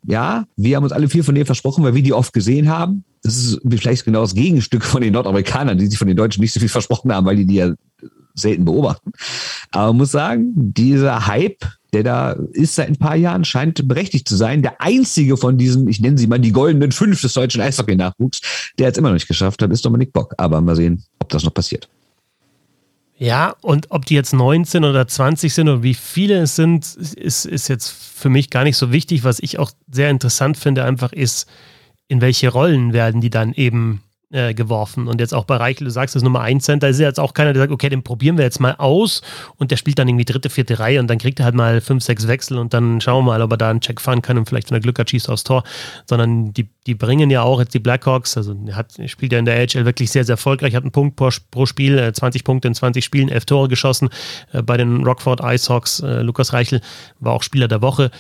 ja, 0.07 0.45
wir 0.57 0.77
haben 0.77 0.85
uns 0.85 0.93
alle 0.93 1.09
viel 1.09 1.23
von 1.23 1.35
denen 1.35 1.47
versprochen, 1.47 1.85
weil 1.85 1.95
wir 1.95 2.03
die 2.03 2.13
oft 2.13 2.33
gesehen 2.33 2.69
haben 2.69 3.05
das 3.25 3.39
ist 3.39 3.61
vielleicht 3.69 4.05
genau 4.05 4.21
das 4.21 4.35
Gegenstück 4.35 4.85
von 4.85 5.01
den 5.01 5.15
Nordamerikanern, 5.15 5.79
die 5.79 5.87
sich 5.87 5.99
von 5.99 6.07
den 6.07 6.17
Deutschen 6.17 6.43
nicht 6.43 6.53
so 6.53 6.61
viel 6.61 6.69
versprochen 6.69 7.11
haben, 7.13 7.27
weil 7.27 7.37
die 7.37 7.47
die 7.47 7.55
ja 7.55 7.73
selten 8.35 8.67
beobachten. 8.67 9.13
Aber 9.71 9.89
man 9.89 9.99
muss 9.99 10.11
sagen, 10.13 10.53
dieser 10.55 11.27
Hype, 11.27 11.65
der 11.95 12.03
da 12.03 12.33
ist 12.53 12.75
seit 12.75 12.89
ein 12.89 12.97
paar 12.97 13.17
Jahren, 13.17 13.45
scheint 13.45 13.87
berechtigt 13.89 14.29
zu 14.29 14.37
sein. 14.37 14.61
Der 14.61 14.81
einzige 14.83 15.37
von 15.39 15.57
diesen, 15.57 15.89
ich 15.89 16.01
nenne 16.01 16.19
sie 16.19 16.27
mal 16.27 16.39
die 16.39 16.53
goldenen 16.53 16.93
fünf 16.93 17.23
des 17.23 17.33
deutschen 17.33 17.63
Eishockey-Nachwuchs, 17.63 18.41
der 18.79 18.91
es 18.91 18.99
immer 18.99 19.09
noch 19.09 19.15
nicht 19.15 19.29
geschafft 19.29 19.63
hat, 19.63 19.71
ist 19.71 19.85
Dominik 19.85 20.13
Bock. 20.13 20.35
Aber 20.37 20.61
mal 20.61 20.77
sehen, 20.77 21.03
ob 21.21 21.31
das 21.31 21.45
noch 21.45 21.55
passiert. 21.55 21.89
Ja, 23.25 23.57
und 23.63 23.91
ob 23.91 24.05
die 24.05 24.15
jetzt 24.15 24.35
19 24.35 24.85
oder 24.85 25.09
20 25.09 25.55
sind 25.55 25.71
oder 25.71 25.83
wie 25.83 25.95
viele 25.95 26.43
es 26.43 26.57
sind, 26.57 26.95
ist, 26.95 27.47
ist 27.47 27.69
jetzt 27.69 27.89
für 27.89 28.29
mich 28.29 28.51
gar 28.51 28.65
nicht 28.65 28.77
so 28.77 28.93
wichtig. 28.93 29.25
Was 29.25 29.39
ich 29.41 29.59
auch 29.59 29.71
sehr 29.91 30.11
interessant 30.11 30.59
finde, 30.59 30.85
einfach 30.85 31.11
ist, 31.11 31.49
in 32.07 32.21
welche 32.21 32.51
Rollen 32.51 32.93
werden 32.93 33.23
die 33.23 33.31
dann 33.31 33.55
eben 33.55 34.03
äh, 34.35 34.53
geworfen. 34.53 35.07
Und 35.07 35.21
jetzt 35.21 35.33
auch 35.33 35.45
bei 35.45 35.57
Reichel, 35.57 35.85
du 35.85 35.91
sagst, 35.91 36.17
das 36.17 36.23
Nummer 36.25 36.41
1 36.41 36.65
Center, 36.65 36.89
ist 36.89 36.99
ja 36.99 37.07
jetzt 37.07 37.21
auch 37.21 37.35
keiner, 37.35 37.53
der 37.53 37.63
sagt, 37.63 37.73
okay, 37.73 37.89
den 37.89 38.03
probieren 38.03 38.37
wir 38.37 38.45
jetzt 38.45 38.59
mal 38.59 38.75
aus 38.79 39.23
und 39.59 39.71
der 39.71 39.77
spielt 39.77 39.99
dann 39.99 40.09
irgendwie 40.09 40.25
dritte, 40.25 40.51
vierte 40.51 40.81
Reihe 40.81 40.99
und 40.99 41.09
dann 41.09 41.19
kriegt 41.19 41.39
er 41.39 41.45
halt 41.45 41.55
mal 41.55 41.81
fünf, 41.81 42.03
sechs 42.03 42.27
Wechsel 42.27 42.59
und 42.59 42.75
dann 42.75 43.01
schauen 43.01 43.25
wir 43.25 43.33
mal, 43.33 43.43
ob 43.43 43.53
er 43.53 43.57
da 43.57 43.71
einen 43.71 43.81
Check 43.81 44.01
fahren 44.01 44.23
kann 44.23 44.37
und 44.37 44.49
vielleicht, 44.49 44.71
wenn 44.71 44.77
er 44.77 44.81
Glück 44.81 44.99
hat, 44.99 45.11
schießt 45.11 45.31
aufs 45.31 45.45
Tor. 45.45 45.63
Sondern 46.07 46.53
die, 46.53 46.69
die 46.87 46.95
bringen 46.95 47.31
ja 47.31 47.43
auch 47.43 47.61
jetzt 47.61 47.75
die 47.75 47.79
Blackhawks, 47.79 48.37
also 48.37 48.57
er 48.67 48.75
hat, 48.75 48.95
spielt 49.07 49.33
ja 49.33 49.39
in 49.39 49.45
der 49.45 49.57
AHL 49.57 49.85
wirklich 49.85 50.11
sehr, 50.11 50.25
sehr 50.25 50.35
erfolgreich, 50.35 50.75
hat 50.75 50.83
einen 50.83 50.93
Punkt 50.93 51.15
pro, 51.15 51.31
pro 51.53 51.67
Spiel, 51.67 52.13
20 52.13 52.41
äh, 52.41 52.45
Punkte 52.45 52.69
in 52.69 52.75
20 52.75 53.05
Spielen, 53.05 53.29
11 53.29 53.45
Tore 53.45 53.69
geschossen. 53.69 54.09
Äh, 54.53 54.63
bei 54.63 54.77
den 54.77 55.05
Rockford 55.05 55.41
Icehawks, 55.43 56.03
Lukas 56.05 56.53
Reichel 56.53 56.81
war 57.21 57.35
auch 57.35 57.43
Spieler 57.43 57.69
der 57.69 57.83
Woche. 57.83 58.11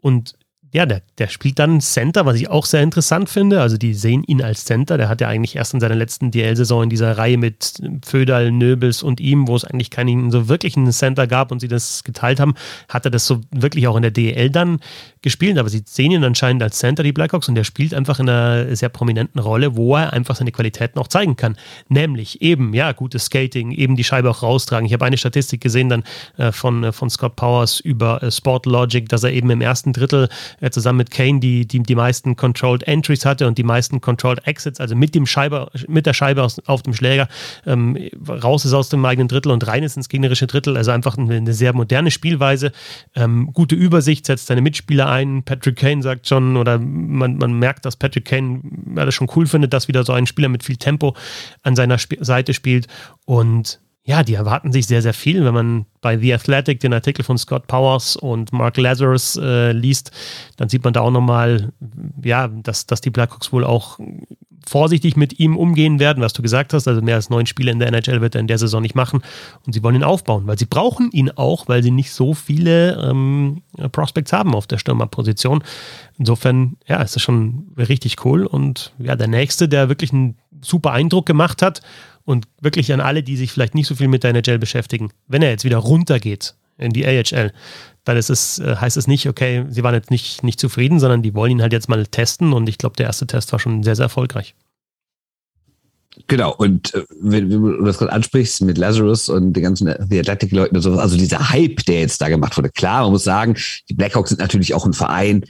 Und 0.00 0.34
ja, 0.74 0.86
der, 0.86 1.02
der 1.18 1.28
spielt 1.28 1.60
dann 1.60 1.80
Center, 1.80 2.26
was 2.26 2.34
ich 2.34 2.50
auch 2.50 2.66
sehr 2.66 2.82
interessant 2.82 3.30
finde. 3.30 3.60
Also 3.60 3.76
die 3.76 3.94
sehen 3.94 4.24
ihn 4.24 4.42
als 4.42 4.64
Center. 4.64 4.98
Der 4.98 5.08
hat 5.08 5.20
ja 5.20 5.28
eigentlich 5.28 5.54
erst 5.54 5.72
in 5.72 5.78
seiner 5.78 5.94
letzten 5.94 6.32
DL-Saison 6.32 6.82
in 6.82 6.90
dieser 6.90 7.16
Reihe 7.16 7.38
mit 7.38 7.80
Föderl, 8.04 8.50
Nöbels 8.50 9.04
und 9.04 9.20
ihm, 9.20 9.46
wo 9.46 9.54
es 9.54 9.64
eigentlich 9.64 9.90
keinen 9.90 10.32
so 10.32 10.48
wirklichen 10.48 10.90
Center 10.90 11.28
gab 11.28 11.52
und 11.52 11.60
sie 11.60 11.68
das 11.68 12.02
geteilt 12.02 12.40
haben, 12.40 12.54
hat 12.88 13.04
er 13.04 13.12
das 13.12 13.24
so 13.24 13.40
wirklich 13.52 13.86
auch 13.86 13.94
in 13.94 14.02
der 14.02 14.10
DL 14.10 14.50
dann 14.50 14.80
gespielt. 15.22 15.58
Aber 15.58 15.68
sie 15.68 15.84
sehen 15.86 16.10
ihn 16.10 16.24
anscheinend 16.24 16.60
als 16.60 16.76
Center, 16.80 17.04
die 17.04 17.12
Blackhawks, 17.12 17.48
und 17.48 17.54
der 17.54 17.62
spielt 17.62 17.94
einfach 17.94 18.18
in 18.18 18.28
einer 18.28 18.74
sehr 18.74 18.88
prominenten 18.88 19.40
Rolle, 19.40 19.76
wo 19.76 19.94
er 19.94 20.12
einfach 20.12 20.34
seine 20.34 20.50
Qualitäten 20.50 20.98
auch 20.98 21.06
zeigen 21.06 21.36
kann. 21.36 21.56
Nämlich 21.88 22.42
eben, 22.42 22.74
ja, 22.74 22.90
gutes 22.90 23.26
Skating, 23.26 23.70
eben 23.70 23.94
die 23.94 24.02
Scheibe 24.02 24.28
auch 24.28 24.42
raustragen. 24.42 24.86
Ich 24.86 24.92
habe 24.92 25.04
eine 25.04 25.18
Statistik 25.18 25.60
gesehen 25.60 25.88
dann 25.88 26.02
äh, 26.36 26.50
von, 26.50 26.82
äh, 26.82 26.90
von 26.90 27.10
Scott 27.10 27.36
Powers 27.36 27.78
über 27.78 28.20
äh, 28.24 28.32
Sport 28.32 28.66
Logic, 28.66 29.08
dass 29.08 29.22
er 29.22 29.32
eben 29.32 29.50
im 29.50 29.60
ersten 29.60 29.92
Drittel 29.92 30.28
er 30.64 30.70
zusammen 30.70 30.96
mit 30.96 31.10
Kane 31.10 31.40
die, 31.40 31.66
die, 31.66 31.82
die 31.82 31.94
meisten 31.94 32.36
Controlled 32.36 32.84
Entries 32.84 33.26
hatte 33.26 33.46
und 33.46 33.58
die 33.58 33.62
meisten 33.62 34.00
Controlled 34.00 34.46
Exits, 34.46 34.80
also 34.80 34.96
mit 34.96 35.14
dem 35.14 35.26
Scheibe, 35.26 35.70
mit 35.88 36.06
der 36.06 36.14
Scheibe 36.14 36.42
aus, 36.42 36.58
auf 36.66 36.82
dem 36.82 36.94
Schläger, 36.94 37.28
ähm, 37.66 37.98
raus 38.26 38.64
ist 38.64 38.72
aus 38.72 38.88
dem 38.88 39.04
eigenen 39.04 39.28
Drittel 39.28 39.52
und 39.52 39.66
rein 39.66 39.82
ist 39.82 39.98
ins 39.98 40.08
gegnerische 40.08 40.46
Drittel. 40.46 40.78
Also 40.78 40.90
einfach 40.90 41.18
eine, 41.18 41.36
eine 41.36 41.52
sehr 41.52 41.74
moderne 41.74 42.10
Spielweise, 42.10 42.72
ähm, 43.14 43.50
gute 43.52 43.74
Übersicht, 43.74 44.24
setzt 44.24 44.46
seine 44.46 44.62
Mitspieler 44.62 45.06
ein. 45.10 45.42
Patrick 45.42 45.76
Kane 45.76 46.02
sagt 46.02 46.28
schon, 46.28 46.56
oder 46.56 46.78
man, 46.78 47.36
man 47.36 47.52
merkt, 47.58 47.84
dass 47.84 47.96
Patrick 47.96 48.24
Kane 48.24 48.62
ja, 48.96 49.04
das 49.04 49.14
schon 49.14 49.28
cool 49.36 49.46
findet, 49.46 49.74
dass 49.74 49.86
wieder 49.86 50.02
so 50.04 50.14
ein 50.14 50.26
Spieler 50.26 50.48
mit 50.48 50.64
viel 50.64 50.78
Tempo 50.78 51.14
an 51.62 51.76
seiner 51.76 51.96
Sp 52.00 52.16
Seite 52.20 52.54
spielt 52.54 52.86
und 53.26 53.80
ja, 54.06 54.22
die 54.22 54.34
erwarten 54.34 54.70
sich 54.70 54.86
sehr, 54.86 55.00
sehr 55.00 55.14
viel. 55.14 55.44
Wenn 55.44 55.54
man 55.54 55.86
bei 56.02 56.18
The 56.18 56.34
Athletic 56.34 56.78
den 56.80 56.92
Artikel 56.92 57.24
von 57.24 57.38
Scott 57.38 57.66
Powers 57.66 58.16
und 58.16 58.52
Mark 58.52 58.76
Lazarus 58.76 59.36
äh, 59.36 59.72
liest, 59.72 60.10
dann 60.58 60.68
sieht 60.68 60.84
man 60.84 60.92
da 60.92 61.00
auch 61.00 61.10
nochmal, 61.10 61.72
ja, 62.22 62.48
dass, 62.48 62.84
dass 62.86 63.00
die 63.00 63.08
Blackhawks 63.08 63.50
wohl 63.50 63.64
auch 63.64 63.98
vorsichtig 64.66 65.16
mit 65.16 65.38
ihm 65.40 65.56
umgehen 65.56 66.00
werden, 66.00 66.22
was 66.22 66.34
du 66.34 66.42
gesagt 66.42 66.74
hast. 66.74 66.86
Also 66.86 67.00
mehr 67.00 67.16
als 67.16 67.30
neun 67.30 67.46
Spiele 67.46 67.70
in 67.70 67.78
der 67.78 67.88
NHL 67.88 68.20
wird 68.20 68.34
er 68.34 68.42
in 68.42 68.46
der 68.46 68.58
Saison 68.58 68.82
nicht 68.82 68.94
machen. 68.94 69.22
Und 69.64 69.72
sie 69.72 69.82
wollen 69.82 69.96
ihn 69.96 70.04
aufbauen, 70.04 70.46
weil 70.46 70.58
sie 70.58 70.66
brauchen 70.66 71.10
ihn 71.10 71.30
auch, 71.30 71.68
weil 71.68 71.82
sie 71.82 71.90
nicht 71.90 72.12
so 72.12 72.34
viele 72.34 73.02
ähm, 73.02 73.62
Prospects 73.92 74.34
haben 74.34 74.54
auf 74.54 74.66
der 74.66 74.78
Stürmerposition. 74.78 75.64
Insofern, 76.18 76.76
ja, 76.86 77.00
ist 77.00 77.16
das 77.16 77.22
schon 77.22 77.68
richtig 77.78 78.22
cool. 78.26 78.44
Und 78.44 78.92
ja, 78.98 79.16
der 79.16 79.28
nächste, 79.28 79.66
der 79.66 79.88
wirklich 79.88 80.12
einen 80.12 80.36
super 80.60 80.92
Eindruck 80.92 81.24
gemacht 81.24 81.62
hat 81.62 81.80
und 82.24 82.46
wirklich 82.60 82.92
an 82.92 83.00
alle, 83.00 83.22
die 83.22 83.36
sich 83.36 83.52
vielleicht 83.52 83.74
nicht 83.74 83.86
so 83.86 83.94
viel 83.94 84.08
mit 84.08 84.24
der 84.24 84.30
NHL 84.30 84.58
beschäftigen, 84.58 85.10
wenn 85.26 85.42
er 85.42 85.50
jetzt 85.50 85.64
wieder 85.64 85.78
runtergeht 85.78 86.54
in 86.78 86.92
die 86.92 87.06
AHL, 87.06 87.52
dann 88.04 88.16
ist 88.16 88.30
es, 88.30 88.58
äh, 88.58 88.76
heißt 88.76 88.96
es 88.96 89.06
nicht, 89.06 89.28
okay, 89.28 89.64
sie 89.68 89.82
waren 89.82 89.94
jetzt 89.94 90.10
nicht, 90.10 90.42
nicht 90.42 90.60
zufrieden, 90.60 91.00
sondern 91.00 91.22
die 91.22 91.34
wollen 91.34 91.52
ihn 91.52 91.62
halt 91.62 91.72
jetzt 91.72 91.88
mal 91.88 92.06
testen 92.06 92.52
und 92.52 92.68
ich 92.68 92.78
glaube, 92.78 92.96
der 92.96 93.06
erste 93.06 93.26
Test 93.26 93.52
war 93.52 93.58
schon 93.58 93.82
sehr, 93.82 93.96
sehr 93.96 94.04
erfolgreich. 94.04 94.54
Genau, 96.26 96.54
und 96.54 96.94
äh, 96.94 97.04
wenn, 97.20 97.50
wenn, 97.50 97.62
du 97.62 97.84
das 97.84 97.98
gerade 97.98 98.12
ansprichst 98.12 98.62
mit 98.62 98.78
Lazarus 98.78 99.28
und 99.28 99.52
den 99.52 99.62
ganzen 99.62 99.92
The 100.08 100.20
Athletic-Leuten 100.20 100.76
und 100.76 100.82
so, 100.82 100.92
also 100.98 101.16
dieser 101.16 101.50
Hype, 101.50 101.84
der 101.86 102.00
jetzt 102.00 102.20
da 102.20 102.28
gemacht 102.28 102.56
wurde, 102.56 102.70
klar, 102.70 103.02
man 103.02 103.12
muss 103.12 103.24
sagen, 103.24 103.56
die 103.88 103.94
Blackhawks 103.94 104.30
sind 104.30 104.40
natürlich 104.40 104.74
auch 104.74 104.86
ein 104.86 104.92
Verein, 104.92 105.44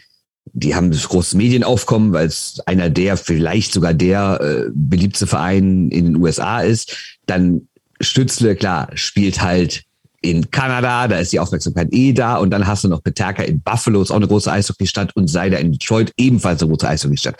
die 0.52 0.74
haben 0.74 0.90
das 0.90 1.08
große 1.08 1.36
Medienaufkommen, 1.36 2.12
weil 2.12 2.26
es 2.26 2.60
einer 2.66 2.90
der, 2.90 3.16
vielleicht 3.16 3.72
sogar 3.72 3.94
der 3.94 4.40
äh, 4.40 4.70
beliebte 4.72 5.26
Verein 5.26 5.88
in 5.90 6.04
den 6.04 6.16
USA 6.16 6.60
ist. 6.60 7.18
Dann 7.26 7.68
Stützle, 8.00 8.54
klar, 8.54 8.90
spielt 8.94 9.40
halt 9.40 9.84
in 10.24 10.50
Kanada, 10.50 11.06
da 11.06 11.18
ist 11.18 11.34
die 11.34 11.38
Aufmerksamkeit 11.38 11.88
eh 11.92 12.14
da. 12.14 12.36
Und 12.36 12.50
dann 12.50 12.66
hast 12.66 12.82
du 12.82 12.88
noch 12.88 13.02
Peterka 13.02 13.42
in 13.42 13.60
Buffalo, 13.60 14.00
ist 14.00 14.10
auch 14.10 14.16
eine 14.16 14.26
große 14.26 14.50
Eishockeystadt, 14.50 15.14
und 15.16 15.28
Seider 15.28 15.60
in 15.60 15.72
Detroit, 15.72 16.12
ebenfalls 16.16 16.62
eine 16.62 16.70
große 16.70 16.88
Eishockeystadt. 16.88 17.36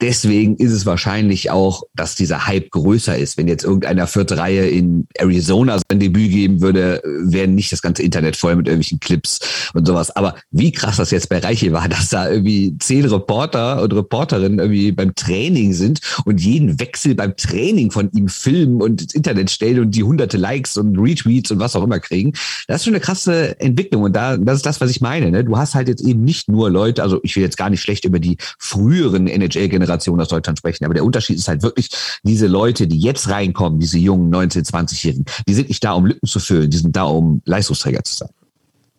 Deswegen 0.00 0.56
ist 0.56 0.72
es 0.72 0.84
wahrscheinlich 0.84 1.52
auch, 1.52 1.84
dass 1.94 2.16
dieser 2.16 2.46
Hype 2.46 2.70
größer 2.70 3.16
ist. 3.16 3.38
Wenn 3.38 3.46
jetzt 3.46 3.62
irgendeiner 3.62 4.08
vierte 4.08 4.36
Reihe 4.36 4.66
in 4.68 5.06
Arizona 5.14 5.78
sein 5.88 6.00
Debüt 6.00 6.32
geben 6.32 6.60
würde, 6.60 7.00
wäre 7.04 7.46
nicht 7.46 7.70
das 7.70 7.82
ganze 7.82 8.02
Internet 8.02 8.36
voll 8.36 8.56
mit 8.56 8.66
irgendwelchen 8.66 8.98
Clips 8.98 9.38
und 9.72 9.86
sowas. 9.86 10.10
Aber 10.16 10.34
wie 10.50 10.72
krass 10.72 10.96
das 10.96 11.12
jetzt 11.12 11.28
bei 11.28 11.38
Reiche 11.38 11.72
war, 11.72 11.88
dass 11.94 12.08
da 12.08 12.28
irgendwie 12.28 12.76
zehn 12.78 13.04
Reporter 13.04 13.80
und 13.80 13.94
Reporterinnen 13.94 14.58
irgendwie 14.58 14.90
beim 14.90 15.14
Training 15.14 15.72
sind 15.72 16.00
und 16.24 16.40
jeden 16.40 16.80
Wechsel 16.80 17.14
beim 17.14 17.36
Training 17.36 17.92
von 17.92 18.10
ihm 18.10 18.28
filmen 18.28 18.82
und 18.82 19.02
ins 19.02 19.14
Internet 19.14 19.52
stellen 19.52 19.78
und 19.78 19.92
die 19.92 20.02
hunderte 20.02 20.36
Likes 20.36 20.76
und 20.76 20.98
Retweets 20.98 21.52
und 21.52 21.60
was 21.60 21.76
auch 21.76 21.84
immer 21.84 22.00
kriegen 22.00 22.23
kriegen. 22.24 22.32
Das 22.66 22.80
ist 22.80 22.84
schon 22.84 22.94
eine 22.94 23.00
krasse 23.00 23.58
Entwicklung 23.60 24.02
und 24.02 24.14
da, 24.14 24.36
das 24.36 24.56
ist 24.56 24.66
das, 24.66 24.80
was 24.80 24.90
ich 24.90 25.00
meine. 25.00 25.30
Ne? 25.30 25.44
Du 25.44 25.56
hast 25.56 25.74
halt 25.74 25.88
jetzt 25.88 26.02
eben 26.02 26.24
nicht 26.24 26.48
nur 26.48 26.70
Leute, 26.70 27.02
also 27.02 27.20
ich 27.22 27.36
will 27.36 27.42
jetzt 27.42 27.56
gar 27.56 27.70
nicht 27.70 27.80
schlecht 27.80 28.04
über 28.04 28.18
die 28.18 28.36
früheren 28.58 29.26
NHL-Generationen 29.26 30.20
aus 30.20 30.28
Deutschland 30.28 30.58
sprechen, 30.58 30.84
aber 30.84 30.94
der 30.94 31.04
Unterschied 31.04 31.36
ist 31.36 31.48
halt 31.48 31.62
wirklich 31.62 31.90
diese 32.22 32.46
Leute, 32.46 32.86
die 32.86 32.98
jetzt 32.98 33.28
reinkommen, 33.28 33.78
diese 33.80 33.98
jungen 33.98 34.32
19-, 34.34 34.70
20-Jährigen, 34.70 35.24
die 35.46 35.54
sind 35.54 35.68
nicht 35.68 35.84
da, 35.84 35.92
um 35.92 36.06
Lücken 36.06 36.26
zu 36.26 36.40
füllen, 36.40 36.70
die 36.70 36.78
sind 36.78 36.96
da, 36.96 37.04
um 37.04 37.42
Leistungsträger 37.44 38.02
zu 38.04 38.16
sein. 38.16 38.43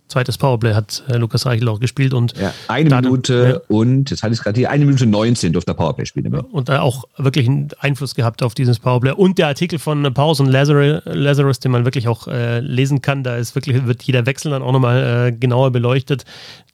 Zweites 0.08 0.38
Powerplay 0.38 0.74
hat 0.74 1.04
äh, 1.08 1.18
Lukas 1.18 1.46
Reichel 1.46 1.68
auch 1.70 1.80
gespielt 1.80 2.14
und 2.14 2.38
ja, 2.38 2.54
eine 2.68 2.96
Minute 2.96 3.62
ja. 3.70 3.76
und 3.76 4.12
jetzt 4.12 4.24
hatte 4.24 4.34
ich 4.34 4.40
es 4.40 4.44
gerade 4.44 4.60
hier, 4.60 4.70
eine 4.70 4.86
Minute 4.86 5.06
19 5.06 5.54
durfte 5.54 5.72
er 5.72 5.76
Powerplay 5.76 6.06
spielen. 6.06 6.34
Ja, 6.34 6.42
und 6.52 6.70
da 6.70 6.82
auch 6.82 7.06
wirklich 7.18 7.48
einen 7.48 7.70
Einfluss 7.80 8.16
gehabt 8.16 8.44
auf 8.44 8.54
dieses 8.54 8.80
Powerplay. 8.80 9.12
Und 9.12 9.38
der 9.38 9.48
Artikel 9.48 9.80
von 9.80 10.14
Paus 10.14 10.40
und 10.40 10.48
Lazarus, 10.48 11.02
Lazarus 11.06 11.60
den 11.60 11.72
man 11.72 11.86
wirklich 11.86 12.08
auch 12.08 12.28
äh, 12.28 12.60
lesen 12.60 13.02
kann, 13.02 13.24
da 13.24 13.36
ist 13.36 13.56
wirklich, 13.56 13.86
wird 13.86 14.04
jeder 14.04 14.26
Wechsel 14.26 14.52
dann 14.52 14.62
auch 14.62 14.72
nochmal 14.72 15.28
äh, 15.28 15.32
genauer 15.32 15.72
beleuchtet. 15.72 16.26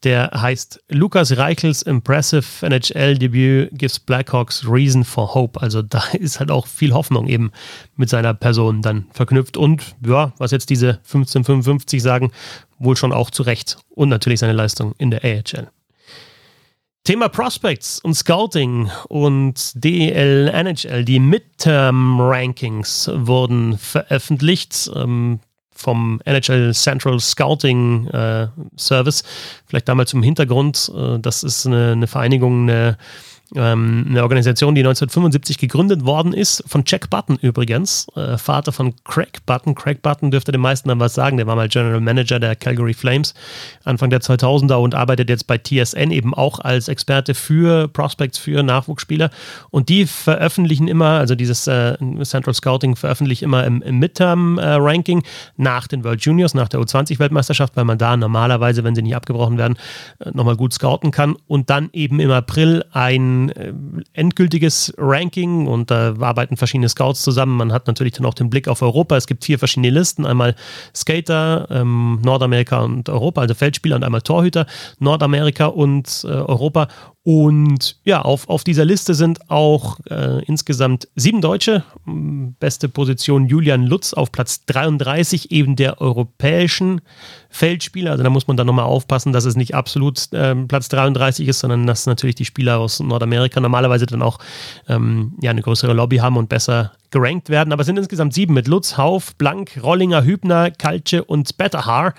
Der 0.03 0.31
heißt 0.33 0.83
Lukas 0.89 1.37
Reichels 1.37 1.83
Impressive 1.83 2.43
NHL-Debüt 2.61 3.69
gives 3.73 3.99
Blackhawks 3.99 4.65
Reason 4.67 5.03
for 5.03 5.35
Hope. 5.35 5.61
Also 5.61 5.83
da 5.83 6.03
ist 6.19 6.39
halt 6.39 6.49
auch 6.49 6.65
viel 6.65 6.93
Hoffnung 6.93 7.27
eben 7.27 7.51
mit 7.95 8.09
seiner 8.09 8.33
Person 8.33 8.81
dann 8.81 9.05
verknüpft. 9.13 9.57
Und 9.57 9.95
ja, 10.05 10.33
was 10.37 10.51
jetzt 10.51 10.69
diese 10.69 10.99
1555 11.03 12.01
sagen, 12.01 12.31
wohl 12.83 12.95
schon 12.95 13.13
auch 13.13 13.29
zu 13.29 13.43
Recht. 13.43 13.77
Und 13.89 14.09
natürlich 14.09 14.39
seine 14.39 14.53
Leistung 14.53 14.93
in 14.97 15.11
der 15.11 15.23
AHL. 15.23 15.69
Thema 17.03 17.29
Prospects 17.29 17.99
und 17.99 18.13
Scouting 18.13 18.91
und 19.07 19.71
DEL, 19.73 20.49
NHL, 20.49 21.03
die 21.03 21.19
Midterm 21.19 22.21
Rankings 22.21 23.09
wurden 23.11 23.77
veröffentlicht. 23.77 24.91
Ähm, 24.95 25.39
vom 25.81 26.21
NHL 26.25 26.73
Central 26.73 27.19
Scouting 27.19 28.07
äh, 28.07 28.47
Service. 28.77 29.23
Vielleicht 29.65 29.89
damals 29.89 30.11
zum 30.11 30.23
Hintergrund, 30.23 30.91
äh, 30.95 31.19
das 31.19 31.43
ist 31.43 31.65
eine, 31.65 31.93
eine 31.93 32.07
Vereinigung, 32.07 32.69
eine 32.69 32.97
ähm, 33.55 34.05
eine 34.09 34.23
Organisation, 34.23 34.75
die 34.75 34.81
1975 34.81 35.57
gegründet 35.57 36.05
worden 36.05 36.33
ist, 36.33 36.63
von 36.67 36.83
Jack 36.85 37.09
Button 37.09 37.37
übrigens, 37.41 38.07
äh, 38.15 38.37
Vater 38.37 38.71
von 38.71 38.93
Craig 39.03 39.45
Button. 39.45 39.75
Craig 39.75 40.01
Button 40.01 40.31
dürfte 40.31 40.51
den 40.51 40.61
meisten 40.61 40.89
dann 40.89 40.99
was 40.99 41.13
sagen, 41.13 41.37
der 41.37 41.47
war 41.47 41.55
mal 41.55 41.67
General 41.67 41.99
Manager 41.99 42.39
der 42.39 42.55
Calgary 42.55 42.93
Flames 42.93 43.33
Anfang 43.83 44.09
der 44.09 44.21
2000er 44.21 44.75
und 44.75 44.95
arbeitet 44.95 45.29
jetzt 45.29 45.47
bei 45.47 45.57
TSN 45.57 46.11
eben 46.11 46.33
auch 46.33 46.59
als 46.59 46.87
Experte 46.87 47.33
für 47.33 47.87
Prospects, 47.87 48.37
für 48.37 48.63
Nachwuchsspieler. 48.63 49.29
Und 49.69 49.89
die 49.89 50.05
veröffentlichen 50.05 50.87
immer, 50.87 51.19
also 51.19 51.35
dieses 51.35 51.67
äh, 51.67 51.97
Central 52.23 52.53
Scouting 52.53 52.95
veröffentlicht 52.95 53.41
immer 53.41 53.65
im, 53.65 53.81
im 53.81 53.99
Midterm-Ranking 53.99 55.19
äh, 55.19 55.27
nach 55.57 55.87
den 55.87 56.03
World 56.03 56.21
Juniors, 56.21 56.53
nach 56.53 56.69
der 56.69 56.79
U20-Weltmeisterschaft, 56.79 57.75
weil 57.75 57.85
man 57.85 57.97
da 57.97 58.15
normalerweise, 58.15 58.83
wenn 58.83 58.95
sie 58.95 59.01
nicht 59.01 59.15
abgebrochen 59.15 59.57
werden, 59.57 59.77
äh, 60.19 60.31
nochmal 60.33 60.55
gut 60.55 60.73
scouten 60.73 61.11
kann 61.11 61.35
und 61.47 61.69
dann 61.69 61.89
eben 61.93 62.19
im 62.19 62.31
April 62.31 62.85
ein 62.91 63.40
äh, 63.49 63.73
endgültiges 64.13 64.93
Ranking 64.97 65.67
und 65.67 65.91
da 65.91 66.15
arbeiten 66.19 66.57
verschiedene 66.57 66.89
Scouts 66.89 67.21
zusammen. 67.21 67.57
Man 67.57 67.71
hat 67.71 67.87
natürlich 67.87 68.13
dann 68.13 68.25
auch 68.25 68.33
den 68.33 68.49
Blick 68.49 68.67
auf 68.67 68.81
Europa. 68.81 69.17
Es 69.17 69.27
gibt 69.27 69.43
vier 69.43 69.59
verschiedene 69.59 69.89
Listen. 69.89 70.25
Einmal 70.25 70.55
Skater, 70.95 71.67
ähm, 71.69 72.19
Nordamerika 72.23 72.81
und 72.81 73.09
Europa, 73.09 73.41
also 73.41 73.53
Feldspieler 73.53 73.95
und 73.95 74.03
einmal 74.03 74.21
Torhüter, 74.21 74.65
Nordamerika 74.99 75.65
und 75.67 76.25
äh, 76.25 76.27
Europa. 76.27 76.87
Und 77.23 77.97
ja, 78.03 78.23
auf, 78.23 78.49
auf 78.49 78.63
dieser 78.63 78.83
Liste 78.83 79.13
sind 79.13 79.51
auch 79.51 79.99
äh, 80.09 80.43
insgesamt 80.45 81.07
sieben 81.15 81.39
Deutsche. 81.39 81.83
Beste 82.59 82.89
Position 82.89 83.45
Julian 83.45 83.85
Lutz 83.85 84.13
auf 84.13 84.31
Platz 84.31 84.65
33, 84.65 85.51
eben 85.51 85.75
der 85.75 86.01
europäischen 86.01 87.01
Feldspieler. 87.51 88.11
Also 88.11 88.23
da 88.23 88.31
muss 88.31 88.47
man 88.47 88.57
dann 88.57 88.65
nochmal 88.65 88.85
aufpassen, 88.85 89.33
dass 89.33 89.45
es 89.45 89.55
nicht 89.55 89.75
absolut 89.75 90.33
äh, 90.33 90.55
Platz 90.65 90.89
33 90.89 91.47
ist, 91.47 91.59
sondern 91.59 91.85
dass 91.85 92.07
natürlich 92.07 92.35
die 92.35 92.45
Spieler 92.45 92.79
aus 92.79 92.99
Nordamerika 92.99 93.59
normalerweise 93.59 94.07
dann 94.07 94.23
auch 94.23 94.39
ähm, 94.87 95.37
ja, 95.41 95.51
eine 95.51 95.61
größere 95.61 95.93
Lobby 95.93 96.17
haben 96.17 96.37
und 96.37 96.49
besser 96.49 96.93
gerankt 97.11 97.49
werden. 97.49 97.71
Aber 97.71 97.81
es 97.81 97.87
sind 97.87 97.99
insgesamt 97.99 98.33
sieben 98.33 98.55
mit 98.55 98.67
Lutz, 98.67 98.97
Hauf, 98.97 99.35
Blank, 99.35 99.79
Rollinger, 99.83 100.23
Hübner, 100.23 100.71
Kalche 100.71 101.23
und 101.23 101.55
Betterhaar. 101.55 102.15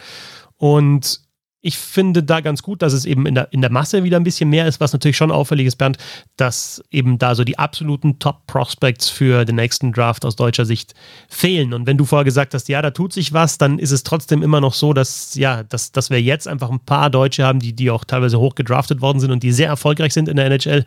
Und 0.59 1.23
ich 1.65 1.79
finde 1.79 2.25
da 2.25 2.41
ganz 2.41 2.63
gut, 2.63 2.83
dass 2.83 2.93
es 2.93 3.07
eben 3.07 3.25
in 3.25 3.37
der, 3.37 3.53
in 3.53 3.61
der 3.61 3.71
Masse 3.71 4.03
wieder 4.03 4.17
ein 4.17 4.25
bisschen 4.25 4.51
mehr 4.51 4.67
ist, 4.67 4.81
was 4.81 4.93
natürlich 4.93 5.17
schon 5.17 5.31
auffällig 5.31 5.67
ist, 5.67 5.77
Bernd, 5.77 5.97
dass 6.37 6.83
eben 6.91 7.19
da 7.19 7.37
so 7.37 7.45
die 7.45 7.57
absoluten 7.57 8.19
Top-Prospects 8.19 9.09
für 9.09 9.45
den 9.45 9.55
nächsten 9.57 9.93
Draft 9.93 10.25
aus 10.25 10.35
deutscher 10.35 10.65
Sicht 10.65 10.95
fehlen. 11.29 11.73
Und 11.73 11.87
wenn 11.87 11.97
du 11.97 12.05
vorher 12.05 12.25
gesagt 12.25 12.53
hast, 12.55 12.69
ja, 12.69 12.83
da 12.83 12.91
tut 12.91 13.13
sich 13.13 13.33
was, 13.33 13.59
dann 13.59 13.79
ist 13.79 13.93
es 13.93 14.03
trotzdem 14.03 14.43
immer 14.43 14.61
noch 14.61 14.75
so, 14.75 14.93
dass, 14.93 15.37
ja, 15.37 15.63
dass, 15.63 15.93
dass 15.93 16.11
wir 16.11 16.21
jetzt 16.21 16.49
einfach 16.49 16.69
ein 16.69 16.81
paar 16.81 17.11
Deutsche 17.11 17.45
haben, 17.45 17.61
die, 17.61 17.75
die 17.75 17.91
auch 17.91 18.05
teilweise 18.05 18.41
hoch 18.41 18.57
gedraftet 18.57 19.01
worden 19.01 19.21
sind 19.21 19.31
und 19.31 19.45
die 19.45 19.53
sehr 19.53 19.69
erfolgreich 19.69 20.13
sind 20.13 20.29
in 20.29 20.37
der 20.37 20.47
NHL, 20.47 20.85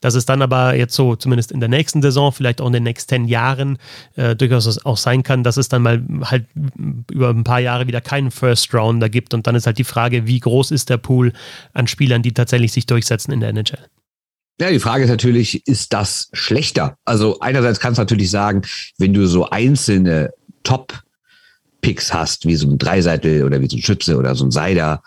dass 0.00 0.14
es 0.14 0.26
dann 0.26 0.42
aber 0.42 0.74
jetzt 0.74 0.94
so, 0.94 1.16
zumindest 1.16 1.52
in 1.52 1.60
der 1.60 1.70
nächsten 1.70 2.02
Saison, 2.02 2.32
vielleicht 2.32 2.60
auch 2.60 2.66
in 2.66 2.74
den 2.74 2.82
nächsten 2.82 3.24
Jahren, 3.24 3.78
äh, 4.16 4.36
durchaus 4.36 4.84
auch 4.84 4.98
sein 4.98 5.22
kann, 5.22 5.42
dass 5.42 5.56
es 5.56 5.70
dann 5.70 5.80
mal 5.80 6.02
halt 6.24 6.44
über 7.10 7.30
ein 7.30 7.44
paar 7.44 7.60
Jahre 7.60 7.86
wieder 7.86 8.02
keinen 8.02 8.30
First 8.30 8.74
Rounder 8.74 9.08
gibt. 9.08 9.32
Und 9.32 9.46
dann 9.46 9.54
ist 9.54 9.66
halt 9.66 9.78
die 9.78 9.84
Frage, 9.84 10.17
Frage, 10.18 10.26
wie 10.26 10.40
groß 10.40 10.70
ist 10.70 10.90
der 10.90 10.98
Pool 10.98 11.32
an 11.72 11.86
Spielern, 11.86 12.22
die 12.22 12.32
tatsächlich 12.32 12.72
sich 12.72 12.86
durchsetzen 12.86 13.32
in 13.32 13.40
der 13.40 13.50
NHL? 13.50 13.86
Ja, 14.60 14.70
die 14.70 14.80
Frage 14.80 15.04
ist 15.04 15.10
natürlich, 15.10 15.66
ist 15.68 15.92
das 15.92 16.30
schlechter? 16.32 16.96
Also 17.04 17.38
einerseits 17.40 17.78
kannst 17.78 17.98
du 17.98 18.02
natürlich 18.02 18.30
sagen, 18.30 18.62
wenn 18.98 19.14
du 19.14 19.26
so 19.26 19.48
einzelne 19.50 20.30
Top-Picks 20.64 22.12
hast, 22.12 22.44
wie 22.44 22.56
so 22.56 22.68
ein 22.68 22.78
Dreiseitel 22.78 23.44
oder 23.44 23.60
wie 23.60 23.68
so 23.68 23.76
ein 23.76 23.82
Schütze 23.82 24.16
oder 24.16 24.34
so 24.34 24.44
ein 24.44 24.50
Seider, 24.50 25.02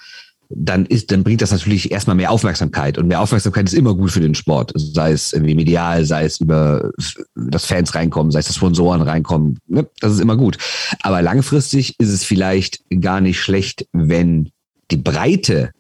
dann 0.54 0.86
ist, 0.86 1.12
dann 1.12 1.24
bringt 1.24 1.42
das 1.42 1.52
natürlich 1.52 1.92
erstmal 1.92 2.16
mehr 2.16 2.32
Aufmerksamkeit. 2.32 2.98
Und 2.98 3.08
mehr 3.08 3.22
Aufmerksamkeit 3.22 3.68
ist 3.68 3.74
immer 3.74 3.96
gut 3.96 4.12
für 4.12 4.20
den 4.20 4.36
Sport. 4.36 4.72
Sei 4.76 5.12
es 5.12 5.34
irgendwie 5.34 5.56
medial, 5.56 6.06
sei 6.06 6.26
es 6.26 6.40
über 6.40 6.92
das 7.36 7.66
Fans 7.66 7.96
reinkommen, 7.96 8.32
sei 8.32 8.40
es 8.40 8.48
das 8.48 8.56
Sponsoren 8.56 9.02
reinkommen. 9.02 9.60
Ne? 9.68 9.88
Das 10.00 10.14
ist 10.14 10.20
immer 10.20 10.38
gut. 10.38 10.58
Aber 11.02 11.22
langfristig 11.22 11.96
ist 12.00 12.10
es 12.10 12.24
vielleicht 12.24 12.84
gar 13.02 13.22
nicht 13.22 13.40
schlecht, 13.40 13.88
wenn 13.92 14.52
die 14.92 14.98
Breite 14.98 15.72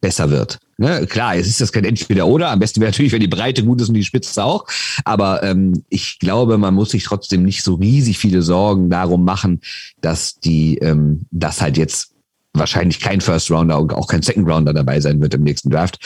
besser 0.00 0.30
wird. 0.30 0.58
Ne, 0.80 1.06
klar, 1.06 1.34
es 1.34 1.48
ist 1.48 1.60
das 1.60 1.72
kein 1.72 1.84
Entweder-Oder. 1.84 2.50
Am 2.50 2.60
besten 2.60 2.80
wäre 2.80 2.92
natürlich, 2.92 3.10
wenn 3.10 3.20
die 3.20 3.26
Breite 3.26 3.64
gut 3.64 3.80
ist 3.80 3.88
und 3.88 3.94
die 3.94 4.04
Spitze 4.04 4.44
auch. 4.44 4.64
Aber 5.04 5.42
ähm, 5.42 5.82
ich 5.88 6.20
glaube, 6.20 6.56
man 6.56 6.74
muss 6.74 6.90
sich 6.90 7.02
trotzdem 7.02 7.42
nicht 7.42 7.64
so 7.64 7.74
riesig 7.74 8.16
viele 8.16 8.42
Sorgen 8.42 8.88
darum 8.88 9.24
machen, 9.24 9.60
dass 10.00 10.38
die, 10.38 10.78
ähm, 10.78 11.26
dass 11.32 11.60
halt 11.60 11.76
jetzt 11.76 12.14
wahrscheinlich 12.52 13.00
kein 13.00 13.20
First 13.20 13.50
Rounder 13.50 13.80
und 13.80 13.92
auch 13.92 14.06
kein 14.06 14.22
Second 14.22 14.48
Rounder 14.48 14.72
dabei 14.72 15.00
sein 15.00 15.20
wird 15.20 15.34
im 15.34 15.42
nächsten 15.42 15.70
Draft. 15.70 15.98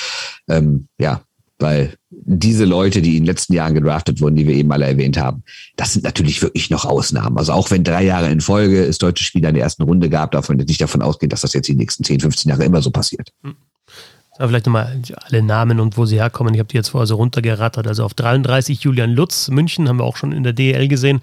Ähm, 0.48 0.88
ja, 0.98 1.22
weil 1.62 1.94
diese 2.10 2.66
Leute, 2.66 3.00
die 3.00 3.16
in 3.16 3.22
den 3.22 3.26
letzten 3.26 3.54
Jahren 3.54 3.74
gedraftet 3.74 4.20
wurden, 4.20 4.36
die 4.36 4.46
wir 4.46 4.54
eben 4.54 4.70
alle 4.72 4.86
erwähnt 4.86 5.16
haben, 5.16 5.42
das 5.76 5.94
sind 5.94 6.04
natürlich 6.04 6.42
wirklich 6.42 6.68
noch 6.68 6.84
Ausnahmen. 6.84 7.38
Also 7.38 7.52
auch 7.52 7.70
wenn 7.70 7.84
drei 7.84 8.04
Jahre 8.04 8.30
in 8.30 8.42
Folge 8.42 8.84
es 8.84 8.98
deutsche 8.98 9.24
Spieler 9.24 9.48
in 9.48 9.54
der 9.54 9.64
ersten 9.64 9.82
Runde 9.82 10.10
gab, 10.10 10.32
darf 10.32 10.48
man 10.48 10.58
nicht 10.58 10.80
davon 10.80 11.00
ausgehen, 11.00 11.30
dass 11.30 11.40
das 11.40 11.54
jetzt 11.54 11.68
die 11.68 11.74
nächsten 11.74 12.04
10, 12.04 12.20
15 12.20 12.50
Jahre 12.50 12.64
immer 12.64 12.82
so 12.82 12.90
passiert. 12.90 13.30
Aber 14.38 14.48
vielleicht 14.48 14.64
nochmal 14.66 15.00
alle 15.26 15.42
Namen 15.42 15.78
und 15.78 15.98
wo 15.98 16.06
sie 16.06 16.16
herkommen. 16.16 16.54
Ich 16.54 16.60
habe 16.60 16.68
die 16.68 16.76
jetzt 16.76 16.88
vorher 16.88 17.06
so 17.06 17.16
runtergerattert. 17.16 17.86
Also 17.86 18.04
auf 18.04 18.14
33 18.14 18.80
Julian 18.80 19.12
Lutz, 19.12 19.48
München 19.48 19.88
haben 19.88 19.98
wir 19.98 20.04
auch 20.04 20.16
schon 20.16 20.32
in 20.32 20.42
der 20.42 20.54
DL 20.54 20.88
gesehen. 20.88 21.20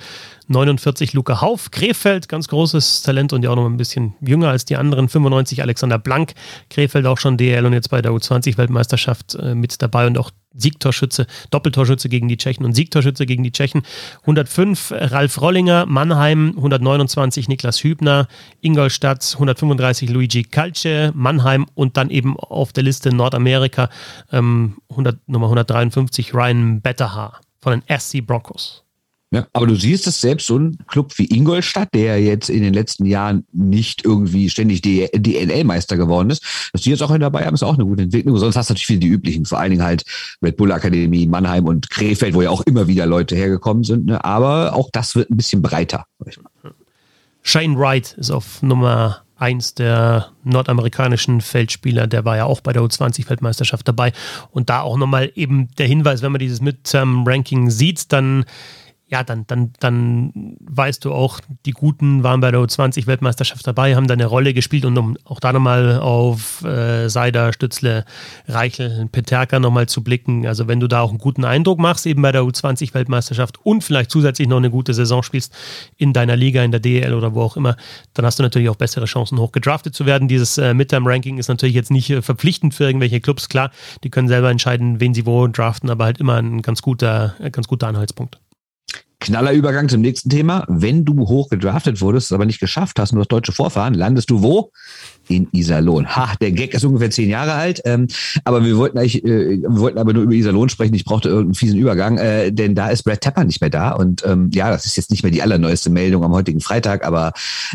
49 0.48 1.14
Luca 1.14 1.42
Hauf, 1.42 1.72
Krefeld, 1.72 2.30
ganz 2.30 2.48
großes 2.48 3.02
Talent 3.02 3.34
und 3.34 3.44
ja 3.44 3.50
auch 3.50 3.56
noch 3.56 3.66
ein 3.66 3.78
bisschen 3.78 4.14
jünger 4.22 4.50
als 4.50 4.66
die 4.66 4.78
anderen. 4.78 5.10
95 5.10 5.62
Alexander 5.62 5.98
Blank, 5.98 6.34
Krefeld 6.70 7.08
auch 7.08 7.18
schon 7.18 7.38
DL 7.38 7.66
und 7.66 7.74
jetzt 7.74 7.90
bei 7.90 8.02
der 8.02 8.12
U20-Weltmeisterschaft 8.12 9.36
äh, 9.36 9.56
mit 9.56 9.82
dabei 9.82 10.06
und 10.06 10.18
auch 10.18 10.32
Siegtorschütze, 10.54 11.28
Doppeltorschütze 11.52 12.10
gegen 12.10 12.28
die 12.28 12.38
Tschechen 12.38 12.66
und 12.66 12.74
Siegtorschütze 12.74 13.26
gegen 13.26 13.44
die 13.44 13.52
Tschechen. 13.52 13.84
105 14.22 14.92
Ralf 14.96 15.42
Rollinger, 15.42 15.86
Mannheim, 15.86 16.54
129 16.58 17.48
Niklas 17.48 17.84
Hübner, 17.84 18.28
Ingolstadt, 18.62 19.30
135 19.34 20.10
Luigi 20.10 20.44
Calce, 20.44 21.12
Mannheim 21.14 21.66
und 21.76 21.98
dann 21.98 22.10
eben 22.10 22.38
auf 22.38 22.74
der 22.74 22.84
Liste 22.84 23.14
Nordamerika 23.14 23.90
ähm, 24.32 24.78
100, 24.90 25.28
Nummer 25.28 25.48
153 25.48 26.34
Ryan 26.34 26.82
Betterhaar 26.82 27.42
von 27.60 27.80
den 27.80 28.00
SC 28.00 28.26
Broncos. 28.26 28.84
Ja, 29.32 29.46
aber 29.54 29.68
du 29.68 29.76
siehst, 29.76 30.08
dass 30.08 30.22
selbst 30.22 30.48
so 30.48 30.58
ein 30.58 30.80
Club 30.88 31.14
wie 31.18 31.26
Ingolstadt, 31.26 31.94
der 31.94 32.20
jetzt 32.20 32.50
in 32.50 32.64
den 32.64 32.74
letzten 32.74 33.06
Jahren 33.06 33.46
nicht 33.54 34.04
irgendwie 34.04 34.50
ständig 34.50 34.82
DNL-Meister 34.82 35.98
geworden 35.98 36.32
ist, 36.32 36.44
dass 36.74 36.82
die 36.82 36.90
jetzt 36.90 37.04
auch 37.04 37.16
dabei 37.16 37.46
haben, 37.46 37.54
ist 37.54 37.62
auch 37.62 37.76
eine 37.76 37.86
gute 37.86 38.04
Entwicklung. 38.04 38.36
Sonst 38.38 38.56
hast 38.56 38.70
du 38.70 38.74
natürlich 38.74 38.88
viele 38.88 39.00
die 39.02 39.08
üblichen, 39.08 39.46
vor 39.46 39.60
allen 39.60 39.70
Dingen 39.70 39.84
halt 39.84 40.04
Red 40.42 40.58
Bull 40.58 40.72
Akademie, 40.72 41.28
Mannheim 41.28 41.66
und 41.66 41.92
Krefeld, 41.92 42.34
wo 42.34 42.42
ja 42.42 42.50
auch 42.50 42.62
immer 42.62 42.88
wieder 42.88 43.06
Leute 43.06 43.36
hergekommen 43.36 43.84
sind. 43.84 44.08
Ne? 44.08 44.24
Aber 44.24 44.74
auch 44.74 44.90
das 44.92 45.14
wird 45.14 45.30
ein 45.30 45.38
bisschen 45.38 45.62
breiter. 45.62 46.06
Shane 47.44 47.78
Wright 47.78 48.14
ist 48.18 48.32
auf 48.32 48.64
Nummer 48.64 49.22
eins 49.40 49.74
der 49.74 50.32
nordamerikanischen 50.44 51.42
Feldspieler, 51.42 52.08
der 52.08 52.26
war 52.26 52.36
ja 52.36 52.46
auch 52.46 52.62
bei 52.62 52.74
der 52.74 52.82
U20-Weltmeisterschaft 52.82 53.88
dabei. 53.88 54.12
Und 54.52 54.70
da 54.70 54.82
auch 54.82 54.98
nochmal 54.98 55.32
eben 55.36 55.70
der 55.78 55.88
Hinweis, 55.88 56.22
wenn 56.22 56.32
man 56.32 56.40
dieses 56.40 56.62
Midterm-Ranking 56.62 57.70
sieht, 57.70 58.12
dann 58.12 58.46
ja, 59.10 59.24
dann, 59.24 59.46
dann, 59.48 59.74
dann 59.80 60.56
weißt 60.62 61.04
du 61.04 61.14
auch, 61.14 61.40
die 61.66 61.72
Guten 61.72 62.22
waren 62.22 62.42
bei 62.42 62.52
der 62.52 62.60
U20-Weltmeisterschaft 62.60 63.66
dabei, 63.66 63.96
haben 63.96 64.06
da 64.06 64.14
eine 64.14 64.28
Rolle 64.28 64.54
gespielt 64.54 64.86
und 64.86 64.96
um 65.00 65.18
auch 65.26 65.40
da 65.40 65.52
nochmal 65.52 66.00
auf 66.00 66.64
äh, 66.64 67.10
Seider, 67.10 67.52
Stützle, 67.52 68.06
Reichel, 68.48 69.10
Peterka 69.12 69.60
nochmal 69.60 69.88
zu 69.88 70.04
blicken. 70.04 70.46
Also 70.46 70.68
wenn 70.68 70.80
du 70.80 70.88
da 70.88 71.02
auch 71.02 71.10
einen 71.10 71.18
guten 71.18 71.44
Eindruck 71.44 71.80
machst, 71.80 72.06
eben 72.06 72.22
bei 72.22 72.32
der 72.32 72.44
U20-Weltmeisterschaft 72.44 73.58
und 73.66 73.84
vielleicht 73.84 74.12
zusätzlich 74.12 74.48
noch 74.48 74.58
eine 74.58 74.70
gute 74.70 74.94
Saison 74.94 75.24
spielst 75.24 75.56
in 75.98 76.14
deiner 76.14 76.36
Liga, 76.36 76.64
in 76.64 76.70
der 76.70 76.80
DL 76.80 77.16
oder 77.16 77.34
wo 77.34 77.42
auch 77.42 77.58
immer, 77.58 77.78
dann 78.14 78.28
hast 78.28 78.38
du 78.38 78.44
natürlich 78.44 78.70
auch 78.70 78.76
bessere 78.76 79.06
Chancen, 79.06 79.40
hoch 79.40 79.52
gedraftet 79.52 79.96
zu 79.96 80.06
werden. 80.06 80.28
Dieses 80.28 80.60
äh, 80.60 80.76
Midterm-Ranking 80.76 81.40
ist 81.40 81.48
natürlich 81.48 81.76
jetzt 81.76 81.90
nicht 81.90 82.12
äh, 82.12 82.22
verpflichtend 82.22 82.76
für 82.76 82.84
irgendwelche 82.84 83.22
Clubs, 83.22 83.50
klar, 83.50 83.72
die 84.04 84.12
können 84.12 84.28
selber 84.28 84.52
entscheiden, 84.52 85.00
wen 85.00 85.16
sie 85.16 85.26
wo 85.26 85.48
draften, 85.48 85.90
aber 85.90 86.06
halt 86.06 86.20
immer 86.20 86.36
ein 86.36 86.62
ganz 86.62 86.84
guter, 86.84 87.34
äh, 87.40 87.50
ganz 87.50 87.68
guter 87.68 87.88
Anhaltspunkt. 87.88 88.38
Knaller 89.22 89.52
Übergang 89.52 89.90
zum 89.90 90.00
nächsten 90.00 90.30
Thema. 90.30 90.66
Wenn 90.70 91.04
du 91.04 91.28
hoch 91.28 91.50
gedraftet 91.50 92.00
wurdest, 92.00 92.32
aber 92.32 92.46
nicht 92.46 92.62
geschafft 92.62 93.00
hast, 93.00 93.12
nur 93.12 93.22
das 93.22 93.28
deutsche 93.28 93.52
Vorfahren, 93.52 93.94
landest 93.94 94.30
du 94.30 94.42
wo? 94.42 94.72
In 95.28 95.50
Iserlohn. 95.52 96.16
Ha, 96.16 96.36
der 96.40 96.52
Gag 96.54 96.74
ist 96.74 96.86
ungefähr 96.86 97.12
zehn 97.12 97.30
Jahre 97.30 97.54
alt, 97.54 97.82
ähm, 97.84 98.08
aber 98.46 98.64
wir 98.64 98.78
wollten 98.78 98.98
eigentlich, 98.98 99.24
äh, 99.26 99.62
wir 99.62 99.80
wollten 99.80 99.98
aber 99.98 100.14
nur 100.14 100.24
über 100.24 100.32
Iserlohn 100.32 100.70
sprechen. 100.70 100.96
Ich 100.96 101.04
brauchte 101.04 101.28
irgendeinen 101.28 101.56
fiesen 101.56 101.78
Übergang, 101.78 102.18
äh, 102.18 102.52
denn 102.52 102.76
da 102.76 102.90
ist 102.90 103.04
Brad 103.04 103.20
Tepper 103.20 103.44
nicht 103.44 103.60
mehr 103.60 103.70
da 103.70 103.92
und 103.92 104.26
ähm, 104.26 104.50
ja, 104.54 104.72
das 104.72 104.86
ist 104.86 104.96
jetzt 104.96 105.12
nicht 105.12 105.24
mehr 105.24 105.32
die 105.32 105.42
allerneueste 105.42 105.90
Meldung 105.90 106.24
am 106.24 106.32
heutigen 106.32 106.62
Freitag, 106.62 107.06
aber 107.06 107.34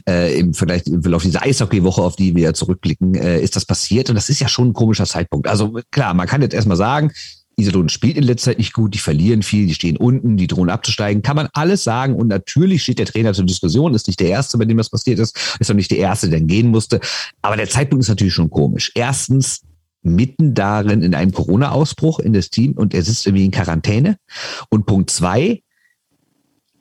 äh, 0.08 0.38
im 0.38 0.54
vielleicht 0.54 0.88
im 0.88 1.02
Verlauf 1.02 1.22
dieser 1.22 1.42
Eishockey-Woche, 1.42 2.00
auf 2.00 2.16
die 2.16 2.34
wir 2.34 2.54
zurückblicken, 2.54 3.14
äh, 3.14 3.40
ist 3.40 3.54
das 3.54 3.66
passiert 3.66 4.08
und 4.08 4.16
das 4.16 4.30
ist 4.30 4.40
ja 4.40 4.48
schon 4.48 4.68
ein 4.68 4.72
komischer 4.72 5.04
Zeitpunkt. 5.04 5.46
Also 5.46 5.78
klar, 5.90 6.14
man 6.14 6.26
kann 6.26 6.40
jetzt 6.40 6.54
erstmal 6.54 6.78
sagen, 6.78 7.12
Iserlohn 7.56 7.88
spielt 7.88 8.16
in 8.16 8.24
letzter 8.24 8.50
Zeit 8.50 8.58
nicht 8.58 8.72
gut, 8.72 8.94
die 8.94 8.98
verlieren 8.98 9.42
viel, 9.42 9.66
die 9.66 9.74
stehen 9.74 9.96
unten, 9.96 10.36
die 10.36 10.46
drohen 10.46 10.70
abzusteigen. 10.70 11.22
Kann 11.22 11.36
man 11.36 11.48
alles 11.52 11.84
sagen 11.84 12.14
und 12.14 12.28
natürlich 12.28 12.82
steht 12.82 12.98
der 12.98 13.06
Trainer 13.06 13.32
zur 13.32 13.46
Diskussion, 13.46 13.94
ist 13.94 14.06
nicht 14.06 14.20
der 14.20 14.28
Erste, 14.28 14.58
bei 14.58 14.64
dem 14.64 14.76
das 14.76 14.90
passiert 14.90 15.18
ist, 15.18 15.56
ist 15.60 15.70
auch 15.70 15.74
nicht 15.74 15.90
der 15.90 15.98
Erste, 15.98 16.28
der 16.28 16.40
gehen 16.40 16.68
musste. 16.68 17.00
Aber 17.42 17.56
der 17.56 17.68
Zeitpunkt 17.68 18.02
ist 18.02 18.08
natürlich 18.08 18.34
schon 18.34 18.50
komisch. 18.50 18.92
Erstens, 18.94 19.62
mitten 20.04 20.54
darin 20.54 21.02
in 21.02 21.14
einem 21.14 21.32
Corona-Ausbruch 21.32 22.20
in 22.20 22.34
das 22.34 22.50
Team 22.50 22.72
und 22.72 22.94
er 22.94 23.02
sitzt 23.02 23.26
irgendwie 23.26 23.46
in 23.46 23.50
Quarantäne. 23.50 24.18
Und 24.68 24.86
Punkt 24.86 25.10
zwei, 25.10 25.62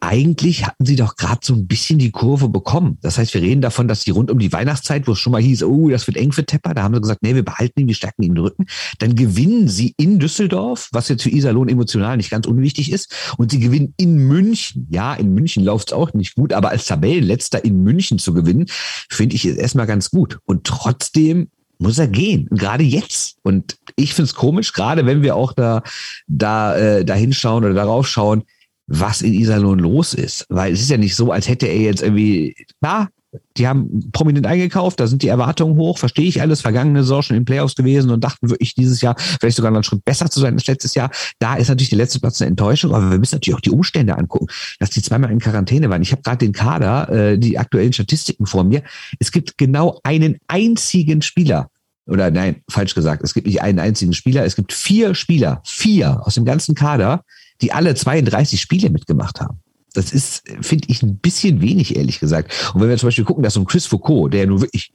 eigentlich 0.04 0.66
hatten 0.66 0.86
sie 0.86 0.98
doch 0.98 1.16
gerade 1.16 1.39
so 1.44 1.54
ein 1.54 1.66
bisschen 1.66 1.98
die 1.98 2.12
Kurve 2.12 2.50
bekommen. 2.50 2.98
Das 3.02 3.18
heißt, 3.18 3.34
wir 3.34 3.42
reden 3.42 3.62
davon, 3.62 3.88
dass 3.88 4.02
sie 4.02 4.12
rund 4.12 4.30
um 4.30 4.38
die 4.38 4.52
Weihnachtszeit, 4.52 5.08
wo 5.08 5.13
es 5.13 5.20
schon 5.20 5.32
mal 5.32 5.42
hieß, 5.42 5.63
oh, 5.63 5.89
das 5.89 6.08
wird 6.08 6.18
eng 6.18 6.34
für 6.34 6.46
Tepper, 6.46 6.74
da 6.74 6.84
haben 6.84 6.94
sie 6.94 7.02
gesagt, 7.02 7.24
nee, 7.24 7.34
wir 7.36 7.46
behalten 7.46 7.80
ihn, 7.80 7.88
wir 7.88 7.96
stärken 7.96 8.24
ihn 8.24 8.36
den 8.36 8.44
Rücken. 8.44 8.66
Dann 9.00 9.16
gewinnen 9.16 9.70
sie 9.70 9.94
in 9.98 10.20
Düsseldorf, 10.20 10.89
was 10.92 11.08
jetzt 11.08 11.24
für 11.24 11.30
Iserlohn 11.30 11.70
emotional 11.70 12.18
nicht 12.18 12.30
ganz 12.30 12.46
unwichtig 12.46 12.92
ist. 12.92 13.13
Und 13.38 13.52
sie 13.52 13.60
gewinnen 13.60 13.94
in 13.98 14.28
München. 14.28 14.88
Ja, 14.92 15.13
in 15.13 15.34
München 15.34 15.63
läuft 15.63 15.89
es 15.89 15.94
auch 15.94 16.13
nicht 16.13 16.36
gut, 16.36 16.52
aber 16.52 16.70
als 16.70 16.86
Tabellenletzter 16.86 17.63
in 17.63 17.82
München 17.82 18.20
zu 18.20 18.34
gewinnen, 18.34 18.66
finde 19.10 19.36
ich 19.38 19.48
erstmal 19.48 19.88
ganz 19.88 20.10
gut. 20.10 20.39
Und 20.44 20.66
trotzdem 20.66 21.48
muss 21.80 21.98
er 21.98 22.08
gehen, 22.08 22.48
gerade 22.52 22.84
jetzt. 22.84 23.38
Und 23.44 23.78
ich 23.96 24.13
finde 24.13 24.28
es 24.28 24.36
komisch, 24.36 24.74
gerade 24.74 25.06
wenn 25.06 25.22
wir 25.22 25.36
auch 25.36 25.54
da, 25.54 25.84
da, 26.28 26.76
äh, 26.76 27.06
hinschauen 27.13 27.63
oder 27.63 27.74
darauf 27.74 28.08
schauen, 28.08 28.44
was 28.88 29.22
in 29.22 29.34
Iserlohn 29.34 29.80
los 29.80 30.13
ist. 30.13 30.46
Weil 30.50 30.74
es 30.74 30.82
ist 30.82 30.89
ja 30.89 30.98
nicht 30.98 31.15
so, 31.15 31.32
als 31.32 31.48
hätte 31.48 31.67
er 31.67 31.80
jetzt 31.80 32.02
irgendwie, 32.02 32.56
klar, 32.82 33.10
die 33.58 33.67
haben 33.67 34.12
prominent 34.12 34.46
eingekauft, 34.46 35.00
da 35.00 35.08
sind 35.08 35.24
die 35.24 35.28
Erwartungen 35.28 35.76
hoch, 35.76 35.98
verstehe 35.98 36.28
ich 36.28 36.41
alles, 36.41 36.62
vergangene 36.62 37.04
Saison 37.04 37.22
schon 37.22 37.38
in 37.38 37.46
Playoffs 37.46 37.76
gewesen 37.76 38.12
und 38.12 38.24
dachten 38.24 38.50
wirklich 38.50 38.76
dieses 38.76 39.02
Jahr 39.02 39.15
vielleicht 39.17 39.58
sogar 39.58 39.72
noch 39.72 39.78
einen 39.78 39.84
Schritt 39.84 40.06
besser 40.06 40.30
zu 40.30 40.39
sein 40.39 40.54
als 40.54 40.67
letztes 40.67 40.96
Jahr. 40.96 41.10
Da 41.39 41.56
ist 41.56 41.69
natürlich 41.69 41.89
der 41.89 41.98
letzte 41.98 42.19
Platz 42.19 42.41
eine 42.41 42.50
Enttäuschung, 42.50 42.93
aber 42.93 43.12
wir 43.12 43.17
müssen 43.17 43.36
natürlich 43.36 43.56
auch 43.56 43.62
die 43.62 43.72
Umstände 43.72 44.17
angucken, 44.17 44.48
dass 44.80 44.91
die 44.91 45.02
zweimal 45.02 45.32
in 45.32 45.39
Quarantäne 45.39 45.89
waren. 45.89 46.02
Ich 46.02 46.12
habe 46.12 46.22
gerade 46.22 46.38
den 46.38 46.54
Kader, 46.54 47.10
äh, 47.10 47.38
die 47.38 47.58
aktuellen 47.58 47.93
Statistiken 47.93 48.46
vor 48.46 48.63
mir. 48.63 48.84
Es 49.19 49.32
gibt 49.32 49.58
genau 49.58 50.00
einen 50.04 50.38
einzigen 50.48 51.22
Spieler, 51.22 51.69
oder 52.06 52.32
nein, 52.32 52.62
falsch 52.69 52.96
gesagt, 52.96 53.24
es 53.24 53.34
gibt 53.34 53.48
nicht 53.48 53.62
einen 53.62 53.80
einzigen 53.80 54.13
Spieler, 54.13 54.43
es 54.46 54.56
gibt 54.56 54.74
vier 54.74 55.15
Spieler, 55.15 55.62
vier 55.63 56.22
aus 56.26 56.36
dem 56.36 56.46
ganzen 56.46 56.76
Kader, 56.76 57.24
die 57.62 57.72
alle 57.72 57.96
32 57.96 58.60
Spiele 58.62 58.89
mitgemacht 58.89 59.39
haben. 59.39 59.60
Das 59.94 60.12
ist, 60.12 60.44
finde 60.62 60.88
ich, 60.89 61.04
ein 61.04 61.18
bisschen 61.18 61.62
wenig, 61.62 61.96
ehrlich 61.96 62.20
gesagt. 62.20 62.52
Und 62.74 62.82
wenn 62.82 62.89
wir 62.89 62.98
zum 62.98 63.08
Beispiel 63.08 63.26
gucken, 63.26 63.44
dass 63.44 63.54
so 63.54 63.60
ein 63.60 63.66
Chris 63.66 63.86
Foucault, 63.86 64.34
der 64.34 64.48
nun 64.48 64.62
wirklich 64.62 64.92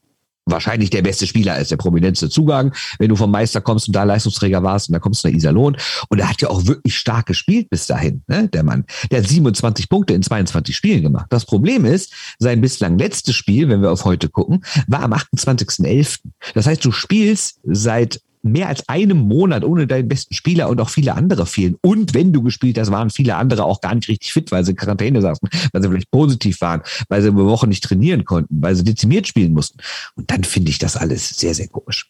wahrscheinlich 0.51 0.91
der 0.91 1.03
beste 1.03 1.27
Spieler 1.27 1.59
ist, 1.59 1.71
der 1.71 1.77
prominenteste 1.77 2.31
Zugang, 2.31 2.75
wenn 2.99 3.09
du 3.09 3.17
vom 3.17 3.31
Meister 3.31 3.61
kommst 3.61 3.89
und 3.89 3.95
da 3.95 4.05
Leistungsträger 4.05 4.63
warst 4.63 4.89
und 4.89 4.95
da 4.95 4.99
kommst 4.99 5.25
du 5.25 5.29
nach 5.29 5.35
Iserlohn. 5.35 5.77
Und 6.09 6.19
er 6.19 6.29
hat 6.29 6.41
ja 6.43 6.49
auch 6.49 6.67
wirklich 6.67 6.97
stark 6.97 7.27
gespielt 7.27 7.71
bis 7.71 7.87
dahin, 7.87 8.23
ne, 8.27 8.49
der 8.49 8.63
Mann. 8.63 8.85
Der 9.11 9.21
hat 9.21 9.29
27 9.29 9.89
Punkte 9.89 10.15
in 10.15 10.23
22 10.23 10.77
Spielen 10.77 11.03
gemacht. 11.03 11.27
Das 11.31 11.45
Problem 11.45 11.85
ist, 11.85 12.13
sein 12.39 12.61
bislang 12.61 12.99
letztes 12.99 13.35
Spiel, 13.35 13.69
wenn 13.69 13.83
wir 13.83 13.93
auf 13.93 14.05
heute 14.05 14.29
gucken, 14.29 14.65
war 14.87 15.03
am 15.03 15.13
28.11. 15.13 16.21
Das 16.55 16.67
heißt, 16.67 16.85
du 16.85 16.93
spielst 16.93 17.61
seit 17.65 18.21
mehr 18.43 18.69
als 18.69 18.89
einem 18.89 19.19
Monat 19.19 19.65
ohne 19.65 19.87
deinen 19.87 20.09
besten 20.09 20.35
Spieler 20.35 20.69
und 20.69 20.81
auch 20.81 20.91
viele 20.91 21.15
andere 21.15 21.47
fehlen. 21.47 21.77
Und 21.83 22.15
wenn 22.15 22.33
du 22.33 22.43
gespielt 22.43 22.79
hast, 22.79 22.91
waren 22.91 23.11
viele 23.11 23.37
andere 23.37 23.65
auch 23.65 23.81
gar 23.81 23.95
nicht 23.95 24.09
richtig 24.09 24.33
fit, 24.33 24.51
weil 24.51 24.65
sie 24.65 24.73
in 24.73 24.77
Quarantäne 24.77 25.21
saßen, 25.21 25.49
weil 25.73 25.83
sie 25.83 25.89
vielleicht 25.89 26.11
positiv 26.11 26.61
waren, 26.61 26.83
weil 27.09 27.23
sie 27.23 27.29
über 27.29 27.47
Wochen 27.47 27.69
nicht 27.69 27.85
trainieren 27.85 28.25
konnten, 28.25 28.63
weil 28.63 28.75
sie 28.75 28.85
dezimiert 28.85 29.27
spielen 29.27 29.53
mussten. 29.53 29.79
Und 30.15 30.31
dann 30.31 30.45
finde 30.45 30.71
ich 30.71 30.79
das 30.79 30.97
alles 30.97 31.29
sehr, 31.31 31.55
sehr 31.55 31.69
komisch. 31.69 32.09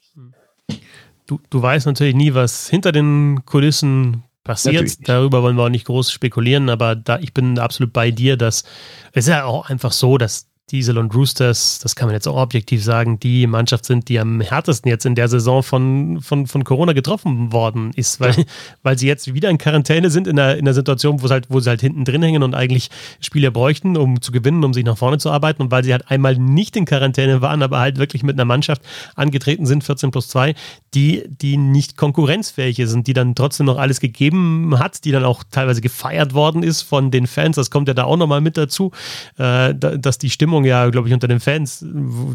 Du, 1.26 1.40
du 1.50 1.60
weißt 1.60 1.86
natürlich 1.86 2.14
nie, 2.14 2.34
was 2.34 2.68
hinter 2.68 2.90
den 2.92 3.44
Kulissen 3.44 4.22
passiert. 4.44 5.08
Darüber 5.08 5.42
wollen 5.42 5.56
wir 5.56 5.64
auch 5.64 5.68
nicht 5.68 5.84
groß 5.84 6.10
spekulieren, 6.10 6.70
aber 6.70 6.96
da 6.96 7.18
ich 7.18 7.34
bin 7.34 7.58
absolut 7.58 7.92
bei 7.92 8.10
dir, 8.10 8.36
dass 8.36 8.64
es 9.12 9.26
ist 9.26 9.28
ja 9.28 9.44
auch 9.44 9.68
einfach 9.68 9.92
so, 9.92 10.16
dass 10.16 10.48
Diesel 10.70 10.98
und 10.98 11.14
Roosters, 11.14 11.78
das 11.78 11.96
kann 11.96 12.08
man 12.08 12.14
jetzt 12.14 12.28
auch 12.28 12.36
objektiv 12.36 12.84
sagen, 12.84 13.18
die 13.18 13.46
Mannschaft 13.46 13.84
sind, 13.84 14.08
die 14.08 14.18
am 14.18 14.40
härtesten 14.40 14.90
jetzt 14.90 15.06
in 15.06 15.14
der 15.14 15.28
Saison 15.28 15.62
von, 15.62 16.20
von, 16.20 16.46
von 16.46 16.64
Corona 16.64 16.92
getroffen 16.92 17.52
worden 17.52 17.92
ist, 17.94 18.20
weil, 18.20 18.32
ja. 18.32 18.44
weil 18.82 18.98
sie 18.98 19.06
jetzt 19.06 19.32
wieder 19.32 19.48
in 19.48 19.58
Quarantäne 19.58 20.10
sind, 20.10 20.26
in 20.26 20.38
einer, 20.38 20.56
in 20.56 20.60
einer 20.60 20.74
Situation, 20.74 21.22
wo, 21.22 21.28
halt, 21.30 21.46
wo 21.48 21.60
sie 21.60 21.70
halt 21.70 21.80
hinten 21.80 22.04
drin 22.04 22.22
hängen 22.22 22.42
und 22.42 22.54
eigentlich 22.54 22.90
Spieler 23.20 23.50
bräuchten, 23.50 23.96
um 23.96 24.20
zu 24.20 24.30
gewinnen, 24.30 24.62
um 24.64 24.74
sich 24.74 24.84
nach 24.84 24.98
vorne 24.98 25.18
zu 25.18 25.30
arbeiten. 25.30 25.62
Und 25.62 25.70
weil 25.70 25.84
sie 25.84 25.92
halt 25.92 26.10
einmal 26.10 26.36
nicht 26.36 26.76
in 26.76 26.84
Quarantäne 26.84 27.40
waren, 27.40 27.62
aber 27.62 27.78
halt 27.78 27.98
wirklich 27.98 28.22
mit 28.22 28.36
einer 28.36 28.44
Mannschaft 28.44 28.82
angetreten 29.14 29.66
sind, 29.66 29.84
14 29.84 30.10
plus 30.10 30.28
2, 30.28 30.54
die, 30.94 31.24
die 31.28 31.56
nicht 31.56 31.96
konkurrenzfähig 31.96 32.76
sind, 32.84 33.06
die 33.06 33.12
dann 33.12 33.34
trotzdem 33.34 33.66
noch 33.66 33.78
alles 33.78 34.00
gegeben 34.00 34.78
hat, 34.78 35.04
die 35.04 35.12
dann 35.12 35.24
auch 35.24 35.44
teilweise 35.50 35.80
gefeiert 35.80 36.34
worden 36.34 36.62
ist 36.62 36.82
von 36.82 37.10
den 37.10 37.26
Fans. 37.26 37.56
Das 37.56 37.70
kommt 37.70 37.88
ja 37.88 37.94
da 37.94 38.04
auch 38.04 38.16
nochmal 38.16 38.40
mit 38.40 38.56
dazu, 38.56 38.92
äh, 39.38 39.74
dass 39.74 40.18
die 40.18 40.30
Stimmung 40.30 40.57
Stimmung 40.58 40.64
ja, 40.64 40.88
glaube 40.90 41.08
ich, 41.08 41.14
unter 41.14 41.28
den 41.28 41.40
Fans 41.40 41.84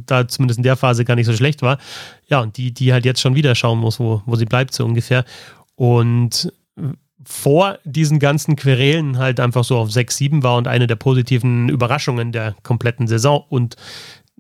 da 0.06 0.28
zumindest 0.28 0.58
in 0.58 0.64
der 0.64 0.76
Phase 0.76 1.04
gar 1.04 1.16
nicht 1.16 1.26
so 1.26 1.34
schlecht 1.34 1.62
war. 1.62 1.78
Ja, 2.28 2.40
und 2.42 2.58
die, 2.58 2.74
die 2.74 2.94
halt 2.94 3.06
jetzt 3.06 3.22
schon 3.22 3.36
wieder 3.36 3.56
schauen 3.56 3.80
muss, 3.80 4.00
wo, 4.00 4.22
wo 4.26 4.36
sie 4.36 4.46
bleibt, 4.46 4.74
so 4.74 4.86
ungefähr. 4.86 5.26
Und 5.76 6.52
vor 7.26 7.80
diesen 7.84 8.20
ganzen 8.20 8.56
Querelen 8.56 9.18
halt 9.18 9.40
einfach 9.40 9.64
so 9.64 9.78
auf 9.78 9.92
6, 9.92 10.18
7 10.18 10.44
war 10.44 10.58
und 10.58 10.68
eine 10.68 10.88
der 10.88 10.96
positiven 10.96 11.70
Überraschungen 11.70 12.32
der 12.32 12.56
kompletten 12.64 13.08
Saison. 13.08 13.44
Und 13.50 13.76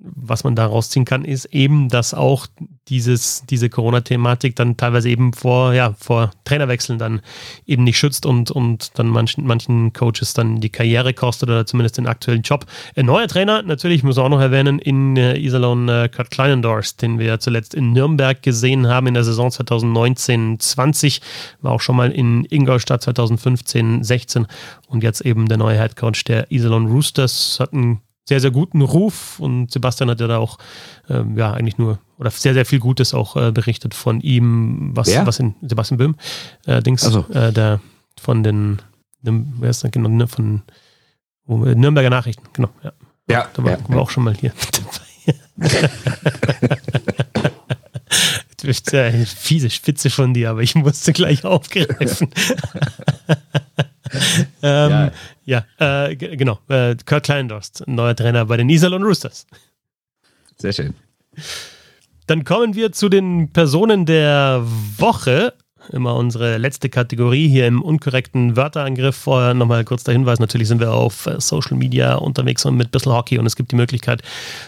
was 0.03 0.43
man 0.43 0.55
da 0.55 0.65
rausziehen 0.65 1.05
kann, 1.05 1.23
ist 1.23 1.45
eben, 1.45 1.87
dass 1.87 2.13
auch 2.13 2.47
dieses, 2.89 3.43
diese 3.49 3.69
Corona-Thematik 3.69 4.55
dann 4.55 4.75
teilweise 4.75 5.09
eben 5.09 5.31
vor, 5.31 5.73
ja, 5.73 5.93
vor 5.97 6.31
Trainerwechseln 6.43 6.99
dann 6.99 7.21
eben 7.65 7.85
nicht 7.85 7.97
schützt 7.97 8.25
und, 8.25 8.51
und 8.51 8.99
dann 8.99 9.07
manchen, 9.07 9.45
manchen 9.45 9.93
Coaches 9.93 10.33
dann 10.33 10.59
die 10.59 10.69
Karriere 10.69 11.13
kostet 11.13 11.49
oder 11.49 11.65
zumindest 11.65 11.97
den 11.97 12.07
aktuellen 12.07 12.41
Job. 12.41 12.65
Ein 12.97 13.05
neuer 13.05 13.27
Trainer, 13.27 13.61
natürlich 13.61 14.03
muss 14.03 14.17
man 14.17 14.25
auch 14.25 14.29
noch 14.29 14.41
erwähnen, 14.41 14.79
in 14.79 15.15
äh, 15.15 15.37
Iserlohn 15.37 15.87
äh, 15.87 16.09
Kurt 16.13 16.31
Kleinendorst, 16.31 17.01
den 17.01 17.17
wir 17.17 17.39
zuletzt 17.39 17.73
in 17.73 17.93
Nürnberg 17.93 18.41
gesehen 18.41 18.87
haben 18.87 19.07
in 19.07 19.13
der 19.13 19.23
Saison 19.23 19.47
2019-20, 19.49 21.21
war 21.61 21.71
auch 21.71 21.81
schon 21.81 21.95
mal 21.95 22.11
in 22.11 22.45
Ingolstadt 22.49 23.03
2015-16 23.03 24.45
und 24.87 25.01
jetzt 25.01 25.21
eben 25.21 25.47
der 25.47 25.57
neue 25.57 25.79
Headcoach 25.79 26.25
der 26.27 26.51
Iserlohn 26.51 26.87
Roosters, 26.87 27.57
hat 27.61 27.71
einen 27.71 28.01
sehr, 28.25 28.39
sehr 28.39 28.51
guten 28.51 28.81
Ruf 28.81 29.39
und 29.39 29.71
Sebastian 29.71 30.09
hat 30.09 30.19
ja 30.19 30.27
da 30.27 30.37
auch 30.37 30.57
ähm, 31.09 31.37
ja 31.37 31.53
eigentlich 31.53 31.77
nur 31.77 31.99
oder 32.17 32.31
sehr, 32.31 32.53
sehr 32.53 32.65
viel 32.65 32.79
Gutes 32.79 33.13
auch 33.13 33.35
äh, 33.35 33.51
berichtet 33.51 33.93
von 33.93 34.21
ihm, 34.21 34.91
was, 34.93 35.07
Wer? 35.07 35.25
was 35.25 35.39
in 35.39 35.55
Sebastian 35.61 35.97
Böhm, 35.97 36.15
äh, 36.65 36.81
Dings, 36.81 37.01
so. 37.01 37.25
äh, 37.33 37.51
der 37.51 37.81
von 38.19 38.43
den, 38.43 38.81
wer 39.21 39.69
ist 39.69 39.83
das 39.83 39.91
genau, 39.91 40.09
ne, 40.09 40.27
von 40.27 40.61
äh, 41.47 41.75
Nürnberger 41.75 42.09
Nachrichten, 42.09 42.43
genau, 42.53 42.69
ja. 42.83 42.93
Ja. 43.29 43.47
Da 43.53 43.63
war, 43.63 43.71
ja, 43.71 43.77
war 43.87 44.01
auch 44.01 44.09
schon 44.09 44.23
mal 44.23 44.35
hier 44.35 44.51
Das 48.57 48.63
ist 48.63 48.93
eine 48.93 49.25
fiese 49.25 49.69
Spitze 49.69 50.09
von 50.09 50.33
dir, 50.33 50.49
aber 50.49 50.61
ich 50.61 50.75
musste 50.75 51.13
gleich 51.13 51.43
aufgreifen. 51.43 52.29
ähm, 54.61 54.91
ja, 54.91 55.11
ja 55.45 55.65
äh, 55.77 56.15
genau. 56.15 56.59
Äh, 56.67 56.95
Kurt 57.05 57.23
Kleindorst, 57.23 57.83
neuer 57.87 58.15
Trainer 58.15 58.45
bei 58.45 58.57
den 58.57 58.69
Iserlohn 58.69 59.03
Roosters. 59.03 59.47
Sehr 60.57 60.73
schön. 60.73 60.93
Dann 62.27 62.43
kommen 62.43 62.75
wir 62.75 62.91
zu 62.91 63.09
den 63.09 63.49
Personen 63.51 64.05
der 64.05 64.61
Woche. 64.97 65.53
Immer 65.91 66.15
unsere 66.15 66.57
letzte 66.57 66.89
Kategorie 66.89 67.47
hier 67.47 67.67
im 67.67 67.81
unkorrekten 67.81 68.55
Wörterangriff. 68.55 69.15
Vorher 69.15 69.53
nochmal 69.53 69.83
kurz 69.83 70.03
der 70.03 70.13
Hinweis, 70.13 70.39
natürlich 70.39 70.67
sind 70.67 70.79
wir 70.79 70.93
auf 70.93 71.25
äh, 71.25 71.39
Social 71.39 71.77
Media 71.77 72.15
unterwegs 72.15 72.65
und 72.65 72.75
mit 72.75 72.91
Bissl 72.91 73.11
Hockey 73.11 73.37
und 73.37 73.45
es 73.45 73.55
gibt 73.55 73.71
die 73.71 73.75
Möglichkeit 73.75 74.21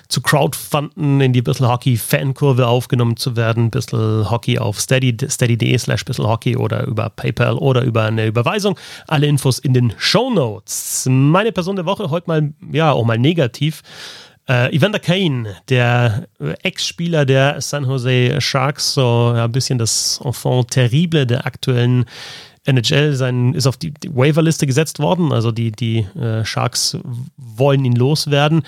zu 0.07 0.21
crowdfunden, 0.21 1.21
in 1.21 1.33
die 1.33 1.41
Bissl 1.41 1.67
Hockey 1.67 1.97
Fankurve 1.97 2.67
aufgenommen 2.67 3.17
zu 3.17 3.35
werden. 3.35 3.69
Bissl 3.69 4.27
Hockey 4.29 4.59
auf 4.59 4.79
steady, 4.79 5.15
steady.de 5.27 5.77
slash 5.77 6.05
Bissl 6.05 6.25
Hockey 6.25 6.55
oder 6.55 6.85
über 6.85 7.09
PayPal 7.09 7.55
oder 7.55 7.83
über 7.83 8.03
eine 8.03 8.25
Überweisung. 8.25 8.77
Alle 9.07 9.27
Infos 9.27 9.59
in 9.59 9.73
den 9.73 9.93
Show 9.97 10.29
Notes. 10.29 11.07
Meine 11.09 11.51
Person 11.51 11.75
der 11.75 11.85
Woche 11.85 12.09
heute 12.09 12.27
mal, 12.27 12.53
ja, 12.71 12.91
auch 12.91 13.05
mal 13.05 13.17
negativ. 13.17 13.81
Äh, 14.47 14.75
Evander 14.75 14.99
Kane, 14.99 15.55
der 15.69 16.27
Ex-Spieler 16.39 17.25
der 17.25 17.61
San 17.61 17.85
Jose 17.85 18.39
Sharks, 18.39 18.93
so 18.93 19.33
ja, 19.35 19.45
ein 19.45 19.51
bisschen 19.51 19.79
das 19.79 20.21
Enfant 20.23 20.69
terrible 20.69 21.25
der 21.25 21.45
aktuellen 21.47 22.05
NHL 22.65 23.13
sein, 23.13 23.53
ist 23.53 23.67
auf 23.67 23.77
die, 23.77 23.91
die 23.91 24.15
Waiverliste 24.15 24.67
gesetzt 24.67 24.99
worden. 24.99 25.31
Also 25.31 25.51
die, 25.51 25.71
die 25.71 25.99
äh, 26.19 26.43
Sharks 26.45 26.97
wollen 27.37 27.85
ihn 27.85 27.95
loswerden. 27.95 28.63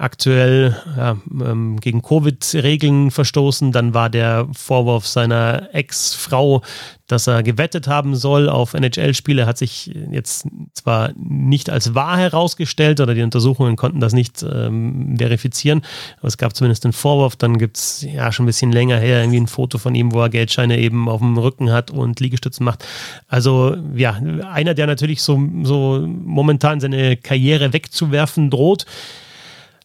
Aktuell 0.00 0.74
ja, 0.96 1.18
ähm, 1.44 1.78
gegen 1.78 2.00
Covid-Regeln 2.00 3.10
verstoßen. 3.10 3.70
Dann 3.70 3.92
war 3.92 4.08
der 4.08 4.48
Vorwurf 4.56 5.06
seiner 5.06 5.68
Ex-Frau, 5.74 6.62
dass 7.06 7.26
er 7.26 7.42
gewettet 7.42 7.86
haben 7.86 8.16
soll 8.16 8.48
auf 8.48 8.72
NHL-Spiele, 8.72 9.44
hat 9.44 9.58
sich 9.58 9.90
jetzt 10.10 10.46
zwar 10.72 11.10
nicht 11.16 11.68
als 11.68 11.94
wahr 11.94 12.16
herausgestellt 12.16 13.00
oder 13.00 13.14
die 13.14 13.20
Untersuchungen 13.20 13.76
konnten 13.76 14.00
das 14.00 14.14
nicht 14.14 14.42
ähm, 14.42 15.16
verifizieren, 15.18 15.82
aber 16.20 16.28
es 16.28 16.38
gab 16.38 16.56
zumindest 16.56 16.86
einen 16.86 16.94
Vorwurf. 16.94 17.36
Dann 17.36 17.58
gibt 17.58 17.76
es 17.76 18.02
ja 18.02 18.32
schon 18.32 18.44
ein 18.44 18.46
bisschen 18.46 18.72
länger 18.72 18.96
her 18.96 19.20
irgendwie 19.20 19.40
ein 19.40 19.48
Foto 19.48 19.76
von 19.76 19.94
ihm, 19.94 20.12
wo 20.12 20.22
er 20.22 20.30
Geldscheine 20.30 20.78
eben 20.78 21.10
auf 21.10 21.20
dem 21.20 21.36
Rücken 21.36 21.70
hat 21.70 21.90
und 21.90 22.20
Liegestützen 22.20 22.64
macht. 22.64 22.86
Also 23.28 23.76
ja, 23.94 24.18
einer, 24.50 24.72
der 24.72 24.86
natürlich 24.86 25.20
so, 25.20 25.38
so 25.62 26.06
momentan 26.06 26.80
seine 26.80 27.18
Karriere 27.18 27.74
wegzuwerfen 27.74 28.48
droht. 28.48 28.86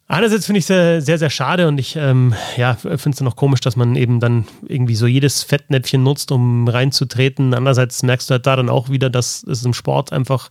Einerseits 0.08 0.46
finde 0.46 0.60
ich 0.60 0.63
es 0.63 0.68
sehr, 0.68 1.02
sehr, 1.02 1.18
sehr 1.18 1.30
schade 1.32 1.68
und 1.68 1.80
ich 1.80 1.96
ähm, 1.96 2.36
ja, 2.58 2.76
finde 2.76 3.10
es 3.10 3.22
noch 3.22 3.36
komisch, 3.36 3.62
dass 3.62 3.76
man 3.76 3.96
eben 3.96 4.20
dann 4.20 4.46
irgendwie 4.68 4.94
so 4.94 5.08
jedes 5.08 5.41
Fettnäpfchen 5.41 6.04
nutzt, 6.04 6.32
um 6.32 6.68
reinzutreten. 6.68 7.56
Andererseits 7.56 8.04
merkst 8.04 8.30
du 8.30 8.34
halt 8.34 8.46
da 8.46 8.56
dann 8.56 8.70
auch 8.70 8.89
wieder, 8.89 9.10
dass 9.10 9.44
es 9.44 9.65
im 9.65 9.74
Sport 9.74 10.13
einfach 10.13 10.50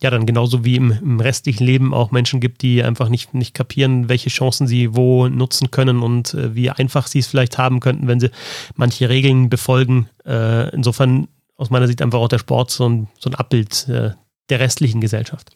ja 0.00 0.10
dann 0.10 0.24
genauso 0.24 0.64
wie 0.64 0.76
im, 0.76 0.90
im, 0.90 1.20
restlichen 1.20 1.64
Leben 1.64 1.92
auch 1.92 2.12
Menschen 2.12 2.40
gibt, 2.40 2.62
die 2.62 2.82
einfach 2.82 3.10
nicht, 3.10 3.34
nicht 3.34 3.52
kapieren, 3.52 4.08
welche 4.08 4.30
Chancen 4.30 4.66
sie 4.66 4.94
wo 4.94 5.28
nutzen 5.28 5.70
können 5.70 6.02
und 6.02 6.32
äh, 6.34 6.54
wie 6.54 6.70
einfach 6.70 7.08
sie 7.08 7.18
es 7.18 7.26
vielleicht 7.26 7.58
haben 7.58 7.80
könnten, 7.80 8.06
wenn 8.06 8.20
sie 8.20 8.30
manche 8.74 9.08
Regeln 9.10 9.50
befolgen. 9.50 10.08
Äh, 10.24 10.70
insofern 10.74 11.28
aus 11.56 11.68
meiner 11.68 11.88
Sicht 11.88 12.00
einfach 12.00 12.20
auch 12.20 12.28
der 12.28 12.38
Sport 12.38 12.70
so 12.70 12.88
ein, 12.88 13.08
so 13.18 13.28
ein 13.28 13.34
Abbild 13.34 13.88
äh, 13.88 14.12
der 14.48 14.60
restlichen 14.60 15.00
Gesellschaft. 15.00 15.50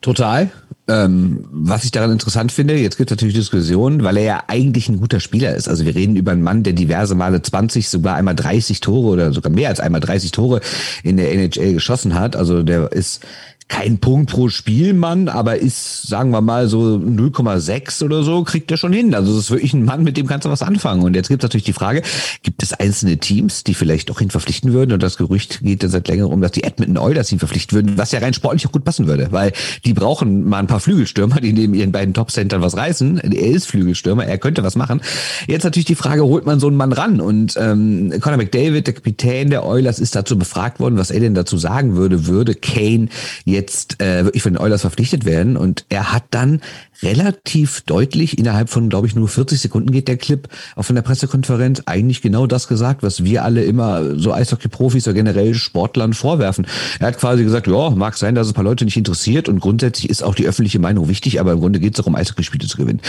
Total. 0.00 0.50
Ähm, 0.88 1.44
was 1.50 1.82
ich 1.82 1.90
daran 1.90 2.12
interessant 2.12 2.52
finde, 2.52 2.76
jetzt 2.76 2.96
gibt 2.96 3.10
es 3.10 3.16
natürlich 3.16 3.34
Diskussionen, 3.34 4.04
weil 4.04 4.18
er 4.18 4.24
ja 4.24 4.42
eigentlich 4.46 4.88
ein 4.88 5.00
guter 5.00 5.18
Spieler 5.18 5.56
ist. 5.56 5.68
Also 5.68 5.84
wir 5.84 5.96
reden 5.96 6.14
über 6.14 6.30
einen 6.30 6.42
Mann, 6.42 6.62
der 6.62 6.74
diverse 6.74 7.16
Male 7.16 7.42
20, 7.42 7.88
sogar 7.88 8.14
einmal 8.14 8.36
30 8.36 8.80
Tore 8.80 9.08
oder 9.08 9.32
sogar 9.32 9.50
mehr 9.50 9.68
als 9.68 9.80
einmal 9.80 10.00
30 10.00 10.30
Tore 10.30 10.60
in 11.02 11.16
der 11.16 11.32
NHL 11.32 11.74
geschossen 11.74 12.14
hat. 12.14 12.36
Also 12.36 12.62
der 12.62 12.92
ist 12.92 13.24
kein 13.68 13.98
Punkt 13.98 14.30
pro 14.30 14.48
Spielmann, 14.48 15.28
aber 15.28 15.58
ist, 15.58 16.06
sagen 16.06 16.30
wir 16.30 16.40
mal, 16.40 16.68
so 16.68 17.00
0,6 17.02 18.04
oder 18.04 18.22
so, 18.22 18.44
kriegt 18.44 18.70
er 18.70 18.76
schon 18.76 18.92
hin. 18.92 19.12
Also 19.12 19.32
es 19.32 19.38
ist 19.38 19.50
wirklich 19.50 19.74
ein 19.74 19.84
Mann, 19.84 20.04
mit 20.04 20.16
dem 20.16 20.28
kannst 20.28 20.44
du 20.44 20.50
was 20.50 20.62
anfangen. 20.62 21.02
Und 21.02 21.14
jetzt 21.14 21.28
gibt 21.28 21.42
es 21.42 21.46
natürlich 21.46 21.64
die 21.64 21.72
Frage, 21.72 22.02
gibt 22.42 22.62
es 22.62 22.72
einzelne 22.72 23.18
Teams, 23.18 23.64
die 23.64 23.74
vielleicht 23.74 24.08
doch 24.08 24.20
ihn 24.20 24.30
verpflichten 24.30 24.72
würden? 24.72 24.92
Und 24.92 25.02
das 25.02 25.16
Gerücht 25.16 25.60
geht 25.62 25.82
dann 25.82 25.90
seit 25.90 26.06
längerem 26.06 26.40
dass 26.40 26.52
die 26.52 26.62
Edmonton 26.62 26.96
Oilers 26.96 27.32
ihn 27.32 27.40
verpflichten 27.40 27.74
würden, 27.74 27.98
was 27.98 28.12
ja 28.12 28.20
rein 28.20 28.34
sportlich 28.34 28.66
auch 28.68 28.72
gut 28.72 28.84
passen 28.84 29.08
würde, 29.08 29.28
weil 29.32 29.52
die 29.84 29.94
brauchen 29.94 30.44
mal 30.44 30.58
ein 30.58 30.68
paar 30.68 30.80
Flügelstürmer, 30.80 31.40
die 31.40 31.52
neben 31.52 31.74
ihren 31.74 31.90
beiden 31.90 32.14
Top-Centern 32.14 32.62
was 32.62 32.76
reißen. 32.76 33.18
Er 33.18 33.48
ist 33.48 33.66
Flügelstürmer, 33.66 34.26
er 34.26 34.38
könnte 34.38 34.62
was 34.62 34.76
machen. 34.76 35.00
Jetzt 35.48 35.64
natürlich 35.64 35.86
die 35.86 35.96
Frage, 35.96 36.24
holt 36.24 36.46
man 36.46 36.60
so 36.60 36.68
einen 36.68 36.76
Mann 36.76 36.92
ran? 36.92 37.20
Und 37.20 37.56
ähm, 37.58 38.12
Conor 38.20 38.36
McDavid, 38.36 38.86
der 38.86 38.94
Kapitän 38.94 39.50
der 39.50 39.66
Oilers, 39.66 39.98
ist 39.98 40.14
dazu 40.14 40.38
befragt 40.38 40.78
worden, 40.78 40.98
was 40.98 41.10
er 41.10 41.18
denn 41.18 41.34
dazu 41.34 41.56
sagen 41.56 41.96
würde, 41.96 42.26
würde 42.26 42.54
Kane 42.54 43.08
jetzt 43.56 44.00
äh, 44.00 44.24
wirklich 44.24 44.42
von 44.42 44.52
den 44.52 44.60
Oilers 44.60 44.82
verpflichtet 44.82 45.24
werden. 45.24 45.56
Und 45.56 45.84
er 45.88 46.12
hat 46.12 46.24
dann 46.30 46.60
relativ 47.02 47.82
deutlich 47.82 48.38
innerhalb 48.38 48.70
von, 48.70 48.88
glaube 48.88 49.06
ich, 49.06 49.14
nur 49.14 49.28
40 49.28 49.60
Sekunden 49.60 49.90
geht 49.90 50.08
der 50.08 50.16
Clip 50.16 50.48
auf 50.76 50.88
einer 50.90 51.02
Pressekonferenz 51.02 51.82
eigentlich 51.86 52.22
genau 52.22 52.46
das 52.46 52.68
gesagt, 52.68 53.02
was 53.02 53.24
wir 53.24 53.44
alle 53.44 53.64
immer 53.64 54.16
so 54.16 54.32
Eishockey-Profis 54.32 55.06
oder 55.06 55.14
generell 55.14 55.54
Sportlern 55.54 56.14
vorwerfen. 56.14 56.66
Er 57.00 57.08
hat 57.08 57.18
quasi 57.18 57.42
gesagt, 57.42 57.66
ja, 57.66 57.90
mag 57.90 58.16
sein, 58.16 58.34
dass 58.34 58.46
es 58.46 58.52
ein 58.52 58.56
paar 58.56 58.64
Leute 58.64 58.84
nicht 58.84 58.96
interessiert 58.96 59.48
und 59.48 59.60
grundsätzlich 59.60 60.08
ist 60.08 60.22
auch 60.22 60.34
die 60.34 60.46
öffentliche 60.46 60.78
Meinung 60.78 61.08
wichtig, 61.08 61.40
aber 61.40 61.52
im 61.52 61.60
Grunde 61.60 61.80
geht 61.80 61.94
es 61.94 61.96
darum, 61.96 62.14
Eishockeyspiele 62.14 62.66
zu 62.66 62.76
gewinnen. 62.76 63.00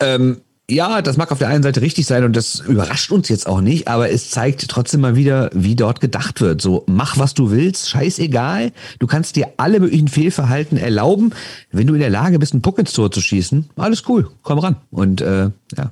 Ähm, 0.00 0.38
ja, 0.70 1.02
das 1.02 1.16
mag 1.16 1.32
auf 1.32 1.38
der 1.38 1.48
einen 1.48 1.62
Seite 1.62 1.82
richtig 1.82 2.06
sein 2.06 2.24
und 2.24 2.36
das 2.36 2.60
überrascht 2.60 3.10
uns 3.10 3.28
jetzt 3.28 3.46
auch 3.46 3.60
nicht, 3.60 3.88
aber 3.88 4.10
es 4.10 4.30
zeigt 4.30 4.66
trotzdem 4.68 5.00
mal 5.00 5.16
wieder, 5.16 5.50
wie 5.52 5.74
dort 5.74 6.00
gedacht 6.00 6.40
wird. 6.40 6.62
So, 6.62 6.84
mach 6.86 7.18
was 7.18 7.34
du 7.34 7.50
willst, 7.50 7.90
scheißegal. 7.90 8.72
Du 8.98 9.06
kannst 9.06 9.36
dir 9.36 9.48
alle 9.56 9.80
möglichen 9.80 10.08
Fehlverhalten 10.08 10.78
erlauben. 10.78 11.32
Wenn 11.70 11.86
du 11.86 11.94
in 11.94 12.00
der 12.00 12.10
Lage 12.10 12.38
bist, 12.38 12.52
einen 12.52 12.62
Puck 12.62 12.78
ins 12.78 12.92
Tor 12.92 13.10
zu 13.10 13.20
schießen, 13.20 13.70
alles 13.76 14.08
cool, 14.08 14.30
komm 14.42 14.58
ran. 14.58 14.76
Und 14.90 15.20
äh, 15.20 15.50
ja 15.76 15.90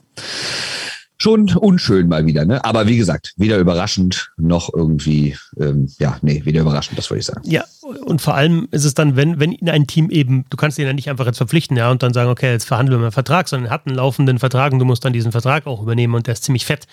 schon 1.21 1.53
unschön 1.57 2.09
mal 2.09 2.25
wieder, 2.27 2.45
ne? 2.45 2.65
Aber 2.65 2.87
wie 2.87 2.97
gesagt, 2.97 3.35
weder 3.37 3.59
überraschend 3.59 4.31
noch 4.37 4.73
irgendwie, 4.73 5.37
ähm, 5.59 5.89
ja, 5.99 6.17
nee, 6.23 6.43
weder 6.45 6.61
überraschend, 6.61 6.97
das 6.97 7.11
wollte 7.11 7.21
ich 7.21 7.27
sagen. 7.27 7.43
Ja, 7.45 7.65
und 7.89 8.21
vor 8.21 8.35
allem 8.35 8.69
ist 8.71 8.85
es 8.85 8.95
dann, 8.95 9.17
wenn, 9.17 9.41
wenn 9.41 9.53
in 9.53 9.69
ein 9.69 9.87
Team 9.87 10.11
eben, 10.11 10.45
du 10.51 10.57
kannst 10.57 10.79
ihn 10.79 10.87
ja 10.87 10.93
nicht 10.93 11.09
einfach 11.09 11.27
jetzt 11.27 11.39
verpflichten, 11.39 11.77
ja, 11.77 11.91
und 11.91 12.03
dann 12.03 12.13
sagen, 12.13 12.31
okay, 12.31 12.51
jetzt 12.53 12.65
verhandeln 12.65 13.01
wir 13.01 13.07
einen 13.07 13.13
Vertrag, 13.13 13.49
sondern 13.49 13.71
er 13.71 13.73
hat 13.73 13.87
einen 13.87 13.97
laufenden 13.97 14.39
Vertrag 14.39 14.73
und 14.73 14.79
du 14.79 14.85
musst 14.85 15.05
dann 15.05 15.13
diesen 15.13 15.33
Vertrag 15.33 15.67
auch 15.67 15.83
übernehmen 15.83 16.15
und 16.15 16.27
der 16.27 16.35
ist 16.35 16.45
ziemlich 16.45 16.67
fett. 16.67 16.87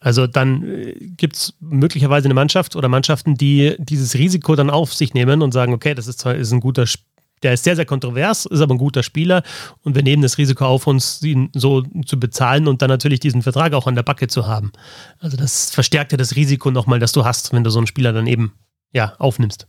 Also 0.00 0.26
dann 0.26 0.62
äh, 0.64 0.94
gibt 1.16 1.36
es 1.36 1.54
möglicherweise 1.60 2.26
eine 2.26 2.34
Mannschaft 2.34 2.76
oder 2.76 2.88
Mannschaften, 2.88 3.34
die 3.34 3.76
dieses 3.78 4.14
Risiko 4.14 4.56
dann 4.56 4.70
auf 4.70 4.94
sich 4.94 5.14
nehmen 5.14 5.42
und 5.42 5.52
sagen, 5.52 5.72
okay, 5.72 5.94
das 5.94 6.06
ist 6.06 6.20
zwar 6.20 6.34
ist 6.34 6.52
ein 6.52 6.60
guter 6.60 6.86
Spieler, 6.86 7.04
der 7.42 7.52
ist 7.52 7.64
sehr, 7.64 7.76
sehr 7.76 7.86
kontrovers, 7.86 8.46
ist 8.46 8.60
aber 8.60 8.74
ein 8.74 8.78
guter 8.78 9.04
Spieler 9.04 9.42
und 9.82 9.94
wir 9.94 10.02
nehmen 10.02 10.22
das 10.22 10.38
Risiko 10.38 10.64
auf, 10.64 10.88
uns 10.88 11.22
ihn 11.22 11.50
so 11.54 11.82
zu 12.04 12.18
bezahlen 12.18 12.66
und 12.66 12.82
dann 12.82 12.88
natürlich 12.88 13.20
diesen 13.20 13.42
Vertrag 13.42 13.74
auch 13.74 13.86
an 13.86 13.94
der 13.94 14.02
Backe 14.02 14.26
zu 14.26 14.48
haben. 14.48 14.72
Also 15.20 15.36
das 15.36 15.70
verstärkt 15.70 16.10
ja 16.12 16.18
das 16.18 16.34
Risiko 16.34 16.72
nochmal, 16.72 16.98
das 16.98 17.12
du 17.12 17.24
hast, 17.24 17.52
wenn 17.52 17.62
du 17.62 17.70
so 17.70 17.78
einen 17.78 17.86
Spieler 17.86 18.12
dann 18.12 18.26
eben 18.26 18.54
ja, 18.92 19.14
aufnimmst. 19.18 19.68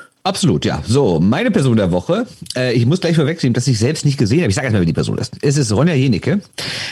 Absolut, 0.23 0.65
ja. 0.65 0.83
So, 0.87 1.19
meine 1.19 1.49
Person 1.49 1.77
der 1.77 1.91
Woche. 1.91 2.27
Äh, 2.55 2.73
ich 2.73 2.85
muss 2.85 3.01
gleich 3.01 3.15
vorwegnehmen, 3.15 3.55
dass 3.55 3.65
ich 3.67 3.79
selbst 3.79 4.05
nicht 4.05 4.19
gesehen 4.19 4.41
habe. 4.41 4.49
Ich 4.49 4.55
sage 4.55 4.65
erstmal, 4.65 4.83
wie 4.83 4.85
die 4.85 4.93
Person 4.93 5.17
ist. 5.17 5.33
Es 5.41 5.57
ist 5.57 5.71
Ronja 5.71 5.95
Jenicke, 5.95 6.41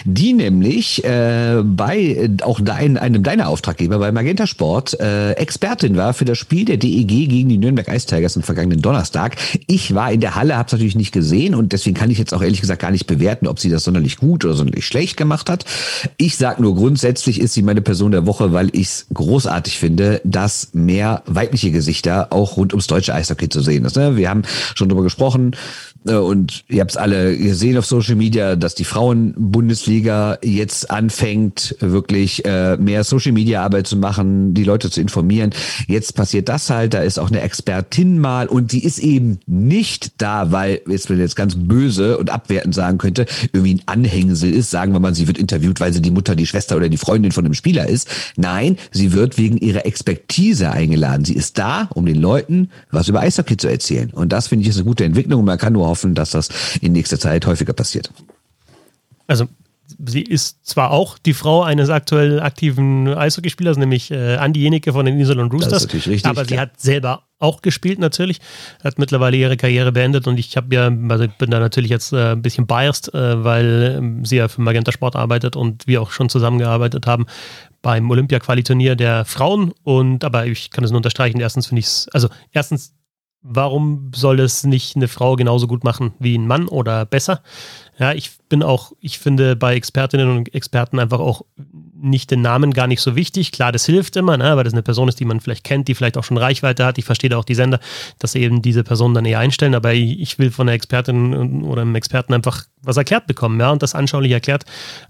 die 0.04 0.34
nämlich 0.34 1.04
äh, 1.04 1.62
bei 1.64 2.28
auch 2.42 2.60
dein, 2.60 2.98
einem 2.98 3.22
deiner 3.22 3.50
Auftraggeber 3.50 4.00
bei 4.00 4.12
Magenta 4.12 4.48
Sport 4.48 5.00
äh, 5.00 5.34
Expertin 5.34 5.96
war 5.96 6.16
für 6.16 6.26
das 6.26 6.40
Spiel 6.40 6.66
der 6.66 6.78
DEG 6.78 7.08
gegen 7.08 7.50
die 7.50 7.60
Nürnberg 7.60 7.88
Ice 7.90 8.08
Tigers 8.08 8.36
am 8.36 8.42
vergangenen 8.42 8.82
Donnerstag. 8.82 9.36
Ich 9.68 9.94
war 9.94 10.12
in 10.12 10.22
der 10.22 10.34
Halle, 10.34 10.58
habe 10.58 10.66
es 10.66 10.72
natürlich 10.72 10.96
nicht 10.96 11.12
gesehen 11.12 11.54
und 11.54 11.72
deswegen 11.72 11.96
kann 11.96 12.10
ich 12.10 12.18
jetzt 12.18 12.34
auch 12.34 12.42
ehrlich 12.42 12.62
gesagt 12.62 12.82
gar 12.82 12.92
nicht 12.92 13.06
bewerten, 13.06 13.46
ob 13.46 13.60
sie 13.60 13.70
das 13.70 13.84
sonderlich 13.84 14.18
gut 14.18 14.44
oder 14.44 14.56
sonderlich 14.56 14.88
schlecht 14.88 15.18
gemacht 15.18 15.52
hat. 15.52 15.66
Ich 16.18 16.36
sag 16.38 16.60
nur 16.60 16.74
grundsätzlich 16.76 17.40
ist 17.40 17.54
sie 17.54 17.62
meine 17.62 17.82
Person 17.82 18.12
der 18.12 18.26
Woche, 18.26 18.54
weil 18.54 18.70
ich 18.74 18.88
es 18.88 19.06
großartig 19.14 19.78
finde, 19.78 20.20
dass 20.24 20.70
mehr 20.74 21.22
weibliche 21.28 21.70
Gesichter 21.70 22.34
auch 22.34 22.58
rund 22.58 22.74
ums 22.74 22.88
deutsche 22.88 23.19
Eishockey 23.20 23.50
zu 23.50 23.62
sehen 23.62 23.86
ist. 23.86 23.96
Ne? 23.96 24.16
Wir 24.16 24.30
haben 24.30 24.44
schon 24.76 24.90
drüber 24.90 25.04
gesprochen, 25.04 25.56
und 26.06 26.64
ihr 26.70 26.82
habt 26.82 26.92
es 26.92 26.98
alle 26.98 27.38
gesehen 27.38 27.78
auf 27.78 27.86
Social 27.86 28.16
Media, 28.16 28.56
dass 28.56 28.74
die 28.74 28.86
Frauen-Bundesliga 28.86 30.38
jetzt 30.42 30.90
anfängt, 30.90 31.76
wirklich 31.80 32.46
äh, 32.46 32.78
mehr 32.78 33.04
Social 33.04 33.34
Media 33.34 33.64
Arbeit 33.64 33.88
zu 33.88 33.98
machen, 33.98 34.54
die 34.54 34.64
Leute 34.64 34.90
zu 34.90 35.02
informieren. 35.02 35.52
Jetzt 35.88 36.16
passiert 36.16 36.48
das 36.48 36.70
halt, 36.70 36.94
da 36.94 37.02
ist 37.02 37.20
auch 37.20 37.30
eine 37.30 37.42
Expertin 37.42 38.20
mal 38.20 38.48
und 38.48 38.72
die 38.72 38.86
ist 38.86 39.00
eben 39.00 39.40
nicht 39.46 40.14
da, 40.22 40.52
weil, 40.52 40.82
jetzt 40.88 41.10
wenn 41.10 41.20
jetzt 41.20 41.36
ganz 41.36 41.56
böse 41.58 42.18
und 42.18 42.30
abwertend 42.30 42.74
sagen 42.74 42.98
könnte, 42.98 43.26
irgendwie 43.52 43.76
ein 43.76 43.82
Anhängsel 43.86 44.54
ist, 44.54 44.72
sagen 44.72 44.94
wir 44.94 45.00
mal, 45.02 45.14
sie 45.14 45.28
wird 45.28 45.38
interviewt, 45.38 45.82
weil 45.82 45.92
sie 45.92 46.02
die 46.02 46.12
Mutter, 46.12 46.36
die 46.36 46.48
Schwester 46.48 46.78
oder 46.78 46.88
die 46.88 46.98
Freundin 46.98 47.34
von 47.34 47.44
einem 47.44 47.54
Spieler 47.54 47.88
ist. 47.90 48.08
Nein, 48.38 48.78
sie 48.92 49.12
wird 49.12 49.38
wegen 49.38 49.58
ihrer 49.58 49.86
Expertise 49.86 50.72
eingeladen. 50.72 51.26
Sie 51.26 51.36
ist 51.36 51.58
da, 51.58 51.90
um 51.94 52.06
den 52.06 52.22
Leuten 52.22 52.70
was 52.90 53.10
über 53.10 53.20
Eishockey 53.20 53.58
zu 53.58 53.68
erzählen. 53.68 54.12
Und 54.12 54.32
das 54.32 54.48
finde 54.48 54.64
ich 54.64 54.70
ist 54.70 54.78
eine 54.78 54.86
gute 54.86 55.04
Entwicklung 55.04 55.42
und 55.42 55.46
man 55.46 55.58
kann 55.58 55.74
nur 55.74 55.89
hoffen, 55.90 56.16
dass 56.16 56.32
das 56.32 56.50
in 56.82 56.94
nächster 56.94 57.20
Zeit 57.20 57.46
häufiger 57.46 57.74
passiert. 57.74 58.12
Also 59.28 59.48
sie 60.06 60.22
ist 60.22 60.66
zwar 60.66 60.92
auch 60.92 61.18
die 61.18 61.34
Frau 61.34 61.64
eines 61.64 61.90
aktuell 61.90 62.40
aktiven 62.40 63.08
Eishockeyspielers, 63.08 63.78
nämlich 63.78 64.12
äh, 64.12 64.36
Andi 64.38 64.62
Jenike 64.62 64.94
von 64.94 65.06
den 65.06 65.20
Iserlohn 65.20 65.52
Roosters, 65.52 65.92
richtig, 65.94 66.26
aber 66.26 66.46
sie 66.46 66.54
klar. 66.54 66.62
hat 66.62 66.80
selber 66.80 67.24
auch 67.40 67.62
gespielt 67.62 68.00
natürlich, 68.00 68.40
hat 68.84 69.00
mittlerweile 69.00 69.38
ihre 69.38 69.58
Karriere 69.58 69.92
beendet 69.92 70.28
und 70.28 70.38
ich 70.38 70.58
habe 70.58 70.76
ja, 70.76 70.92
also 71.10 71.24
ich 71.24 71.32
bin 71.32 71.50
da 71.50 71.60
natürlich 71.60 71.90
jetzt 71.90 72.14
äh, 72.14 72.34
ein 72.34 72.42
bisschen 72.42 72.68
biased, 72.68 73.14
äh, 73.14 73.44
weil 73.44 73.96
ähm, 73.98 74.26
sie 74.26 74.38
ja 74.38 74.48
für 74.48 74.62
Magenta 74.62 74.92
Sport 74.92 75.16
arbeitet 75.16 75.56
und 75.56 75.88
wir 75.88 76.02
auch 76.02 76.12
schon 76.12 76.30
zusammengearbeitet 76.30 77.08
haben 77.08 77.26
beim 77.82 78.10
Olympia-Quali-Turnier 78.12 78.96
der 78.96 79.26
Frauen 79.26 79.74
und 79.84 80.24
aber 80.26 80.46
ich 80.46 80.70
kann 80.70 80.84
es 80.84 80.92
nur 80.92 80.98
unterstreichen, 80.98 81.40
erstens 81.40 81.68
finde 81.68 81.80
ich 81.80 81.86
es, 81.86 82.10
also 82.12 82.30
erstens 82.52 82.94
warum 83.42 84.12
soll 84.14 84.40
es 84.40 84.64
nicht 84.64 84.96
eine 84.96 85.08
Frau 85.08 85.36
genauso 85.36 85.68
gut 85.68 85.84
machen 85.84 86.14
wie 86.20 86.38
ein 86.38 86.48
Mann 86.48 86.68
oder 86.68 87.06
besser? 87.06 87.42
Ja, 87.98 88.14
ich 88.14 88.32
bin 88.50 88.64
auch, 88.64 88.94
ich 89.00 89.20
finde 89.20 89.56
bei 89.56 89.76
Expertinnen 89.76 90.30
und 90.38 90.54
Experten 90.54 91.00
einfach 91.00 91.20
auch 91.20 91.44
nicht 92.02 92.32
den 92.32 92.42
Namen 92.42 92.72
gar 92.72 92.88
nicht 92.88 93.02
so 93.02 93.16
wichtig. 93.16 93.52
Klar, 93.52 93.72
das 93.72 93.86
hilft 93.86 94.16
immer, 94.16 94.38
ne, 94.38 94.56
weil 94.56 94.64
das 94.64 94.74
eine 94.74 94.84
Person 94.84 95.08
ist, 95.08 95.20
die 95.20 95.26
man 95.26 95.40
vielleicht 95.40 95.64
kennt, 95.64 95.88
die 95.88 95.96
vielleicht 95.96 96.18
auch 96.18 96.24
schon 96.24 96.38
Reichweite 96.38 96.86
hat. 96.86 96.98
Ich 96.98 97.06
verstehe 97.06 97.30
da 97.30 97.38
auch 97.38 97.46
die 97.46 97.56
Sender, 97.56 97.80
dass 98.20 98.34
sie 98.34 98.42
eben 98.42 98.62
diese 98.62 98.84
Person 98.84 99.14
dann 99.14 99.26
eher 99.26 99.40
einstellen, 99.40 99.76
aber 99.76 99.94
ich 99.94 100.40
will 100.40 100.52
von 100.52 100.68
der 100.68 100.76
Expertin 100.76 101.64
oder 101.64 101.82
einem 101.82 101.96
Experten 101.96 102.34
einfach 102.34 102.66
was 102.82 102.98
erklärt 102.98 103.28
bekommen, 103.28 103.60
ja, 103.60 103.72
und 103.72 103.84
das 103.84 103.94
anschaulich 103.94 104.32
erklärt 104.32 104.64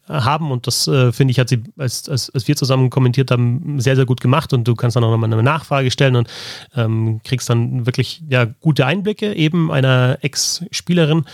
äh, 0.07 0.13
haben. 0.13 0.51
Und 0.51 0.67
das 0.67 0.87
äh, 0.87 1.11
finde 1.11 1.31
ich, 1.31 1.39
hat 1.39 1.49
sie, 1.49 1.63
als, 1.77 2.09
als, 2.09 2.29
als 2.31 2.47
wir 2.47 2.55
zusammen 2.55 2.89
kommentiert 2.89 3.31
haben, 3.31 3.79
sehr, 3.79 3.95
sehr 3.95 4.05
gut 4.05 4.21
gemacht. 4.21 4.53
Und 4.53 4.67
du 4.67 4.75
kannst 4.75 4.95
dann 4.95 5.03
auch 5.03 5.11
nochmal 5.11 5.31
eine 5.31 5.43
Nachfrage 5.43 5.91
stellen 5.91 6.15
und 6.15 6.27
ähm, 6.75 7.21
kriegst 7.23 7.49
dann 7.49 7.85
wirklich 7.85 8.23
ja, 8.27 8.45
gute 8.45 8.85
Einblicke 8.85 9.33
eben 9.33 9.71
einer 9.71 10.17
Ex-Spielerin 10.21 11.25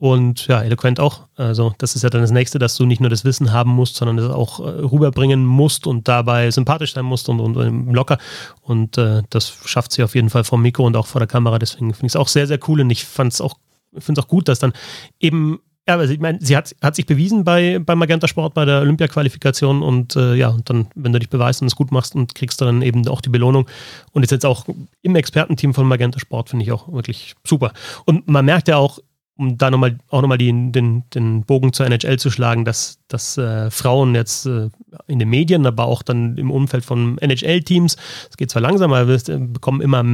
und 0.00 0.46
ja, 0.46 0.62
eloquent 0.62 0.98
auch. 0.98 1.26
Also, 1.36 1.74
das 1.76 1.94
ist 1.94 2.02
ja 2.02 2.08
dann 2.08 2.22
das 2.22 2.30
nächste, 2.30 2.58
dass 2.58 2.74
du 2.74 2.86
nicht 2.86 3.02
nur 3.02 3.10
das 3.10 3.26
Wissen 3.26 3.52
haben 3.52 3.70
musst, 3.70 3.96
sondern 3.96 4.16
es 4.16 4.30
auch 4.30 4.58
äh, 4.58 4.62
rüberbringen 4.62 5.44
musst 5.44 5.86
und 5.86 6.08
dabei 6.08 6.50
sympathisch 6.50 6.94
sein 6.94 7.04
musst 7.04 7.28
und, 7.28 7.38
und, 7.38 7.54
und 7.54 7.92
locker. 7.92 8.16
Und 8.62 8.96
äh, 8.96 9.20
das 9.28 9.52
schafft 9.66 9.92
sie 9.92 10.02
auf 10.02 10.14
jeden 10.14 10.30
Fall 10.30 10.44
vom 10.44 10.62
Mikro 10.62 10.86
und 10.86 10.96
auch 10.96 11.06
vor 11.06 11.18
der 11.18 11.28
Kamera. 11.28 11.58
Deswegen 11.58 11.92
finde 11.92 12.06
ich 12.06 12.12
es 12.12 12.16
auch 12.16 12.28
sehr, 12.28 12.46
sehr 12.46 12.58
cool. 12.66 12.80
Und 12.80 12.88
ich 12.88 13.04
fand 13.04 13.34
es 13.34 13.42
auch, 13.42 13.58
finde 13.98 14.18
es 14.18 14.24
auch 14.24 14.28
gut, 14.28 14.48
dass 14.48 14.58
dann 14.58 14.72
eben 15.20 15.60
ja, 15.86 15.96
also 15.96 16.14
ich 16.14 16.20
meine, 16.20 16.38
sie 16.40 16.56
hat, 16.56 16.74
hat 16.82 16.94
sich 16.94 17.04
bewiesen 17.04 17.44
bei, 17.44 17.78
bei 17.78 17.94
Magenta 17.94 18.28
Sport, 18.28 18.54
bei 18.54 18.64
der 18.64 18.80
Olympia-Qualifikation 18.80 19.82
und 19.82 20.14
äh, 20.14 20.34
ja, 20.34 20.48
und 20.48 20.70
dann, 20.70 20.86
wenn 20.94 21.12
du 21.12 21.18
dich 21.18 21.30
beweist 21.30 21.62
und 21.62 21.66
es 21.66 21.74
gut 21.74 21.90
machst 21.90 22.14
und 22.14 22.34
kriegst 22.34 22.60
dann 22.60 22.80
eben 22.82 23.06
auch 23.08 23.20
die 23.20 23.28
Belohnung 23.28 23.66
und 24.12 24.22
ist 24.22 24.30
jetzt 24.30 24.46
auch 24.46 24.66
im 25.02 25.16
Expertenteam 25.16 25.74
von 25.74 25.88
Magenta 25.88 26.20
Sport, 26.20 26.50
finde 26.50 26.64
ich 26.64 26.72
auch 26.72 26.92
wirklich 26.92 27.34
super. 27.44 27.72
Und 28.04 28.28
man 28.28 28.44
merkt 28.44 28.68
ja 28.68 28.76
auch, 28.76 29.00
um 29.40 29.56
da 29.56 29.70
nochmal 29.70 29.98
auch 30.10 30.20
nochmal 30.20 30.38
den, 30.38 30.70
den, 30.70 31.04
den 31.14 31.42
Bogen 31.44 31.72
zur 31.72 31.86
NHL 31.86 32.18
zu 32.18 32.30
schlagen, 32.30 32.64
dass, 32.64 32.99
dass 33.12 33.36
äh, 33.36 33.70
Frauen 33.70 34.14
jetzt 34.14 34.46
äh, 34.46 34.70
in 35.06 35.18
den 35.18 35.28
Medien, 35.28 35.66
aber 35.66 35.84
auch 35.84 36.02
dann 36.02 36.36
im 36.36 36.50
Umfeld 36.50 36.84
von 36.84 37.18
NHL-Teams, 37.18 37.96
es 38.30 38.36
geht 38.36 38.50
zwar 38.50 38.62
langsam, 38.62 38.92
aber 38.92 39.08
wir 39.08 39.38
bekommen 39.38 39.80
immer, 39.80 40.04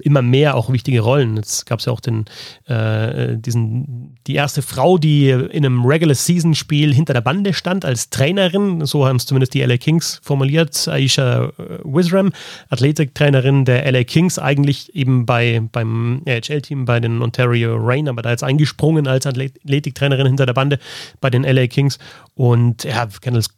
immer 0.00 0.22
mehr 0.22 0.56
auch 0.56 0.72
wichtige 0.72 1.00
Rollen. 1.00 1.36
Jetzt 1.36 1.66
gab 1.66 1.80
es 1.80 1.86
ja 1.86 1.92
auch 1.92 2.00
den, 2.00 2.24
äh, 2.66 3.36
diesen, 3.36 4.16
die 4.26 4.34
erste 4.34 4.62
Frau, 4.62 4.98
die 4.98 5.30
in 5.30 5.66
einem 5.66 5.84
Regular-Season-Spiel 5.84 6.94
hinter 6.94 7.12
der 7.12 7.20
Bande 7.20 7.52
stand 7.52 7.84
als 7.84 8.10
Trainerin, 8.10 8.84
so 8.86 9.06
haben 9.06 9.16
es 9.16 9.26
zumindest 9.26 9.54
die 9.54 9.62
LA 9.62 9.76
Kings 9.76 10.20
formuliert, 10.22 10.88
Aisha 10.88 11.46
äh, 11.46 11.78
Wisram, 11.84 12.30
Athletiktrainerin 12.70 13.64
der 13.64 13.90
LA 13.90 14.04
Kings, 14.04 14.38
eigentlich 14.38 14.94
eben 14.94 15.26
bei, 15.26 15.60
beim 15.72 16.22
NHL-Team 16.24 16.84
bei 16.84 17.00
den 17.00 17.22
Ontario 17.22 17.76
Reign, 17.76 18.08
aber 18.08 18.22
da 18.22 18.30
jetzt 18.30 18.44
eingesprungen 18.44 19.06
als 19.06 19.26
Athletiktrainerin 19.26 20.26
hinter 20.26 20.46
der 20.46 20.54
Bande 20.54 20.78
bei 21.20 21.30
den 21.30 21.42
LA 21.42 21.66
Kings. 21.66 21.98
Und 22.38 22.84
ja, 22.84 23.08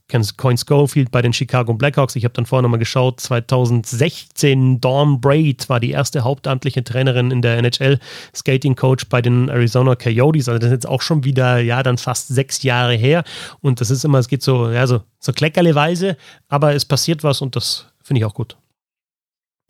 kennst 0.09 0.39
Coin 0.39 0.57
Schofield 0.57 1.11
bei 1.11 1.21
den 1.21 1.35
Chicago 1.35 1.75
Blackhawks. 1.75 2.17
Ich 2.17 2.25
habe 2.25 2.33
dann 2.33 2.47
vorher 2.47 2.63
nochmal 2.63 2.79
geschaut. 2.79 3.21
2016 3.21 4.81
Dawn 4.81 5.21
Braid 5.21 5.69
war 5.69 5.81
die 5.81 5.91
erste 5.91 6.25
hauptamtliche 6.25 6.83
Trainerin 6.83 7.31
in 7.31 7.43
der 7.43 7.59
NHL, 7.59 7.99
Skating 8.35 8.77
Coach 8.77 9.07
bei 9.11 9.21
den 9.21 9.51
Arizona 9.51 9.97
Coyotes. 9.97 10.49
Also 10.49 10.59
das 10.59 10.69
ist 10.69 10.73
jetzt 10.73 10.89
auch 10.89 11.03
schon 11.03 11.25
wieder, 11.25 11.59
ja, 11.59 11.83
dann 11.83 11.99
fast 11.99 12.29
sechs 12.29 12.63
Jahre 12.63 12.95
her. 12.95 13.23
Und 13.61 13.83
das 13.83 13.91
ist 13.91 14.03
immer, 14.03 14.19
es 14.19 14.29
geht 14.29 14.43
so, 14.43 14.71
ja, 14.71 14.87
so, 14.87 15.03
so 15.19 15.35
kleckerleweise, 15.35 16.17
aber 16.49 16.75
es 16.75 16.87
passiert 16.87 17.23
was 17.23 17.43
und 17.43 17.57
das 17.57 17.85
finde 18.03 18.21
ich 18.21 18.25
auch 18.25 18.33
gut. 18.33 18.57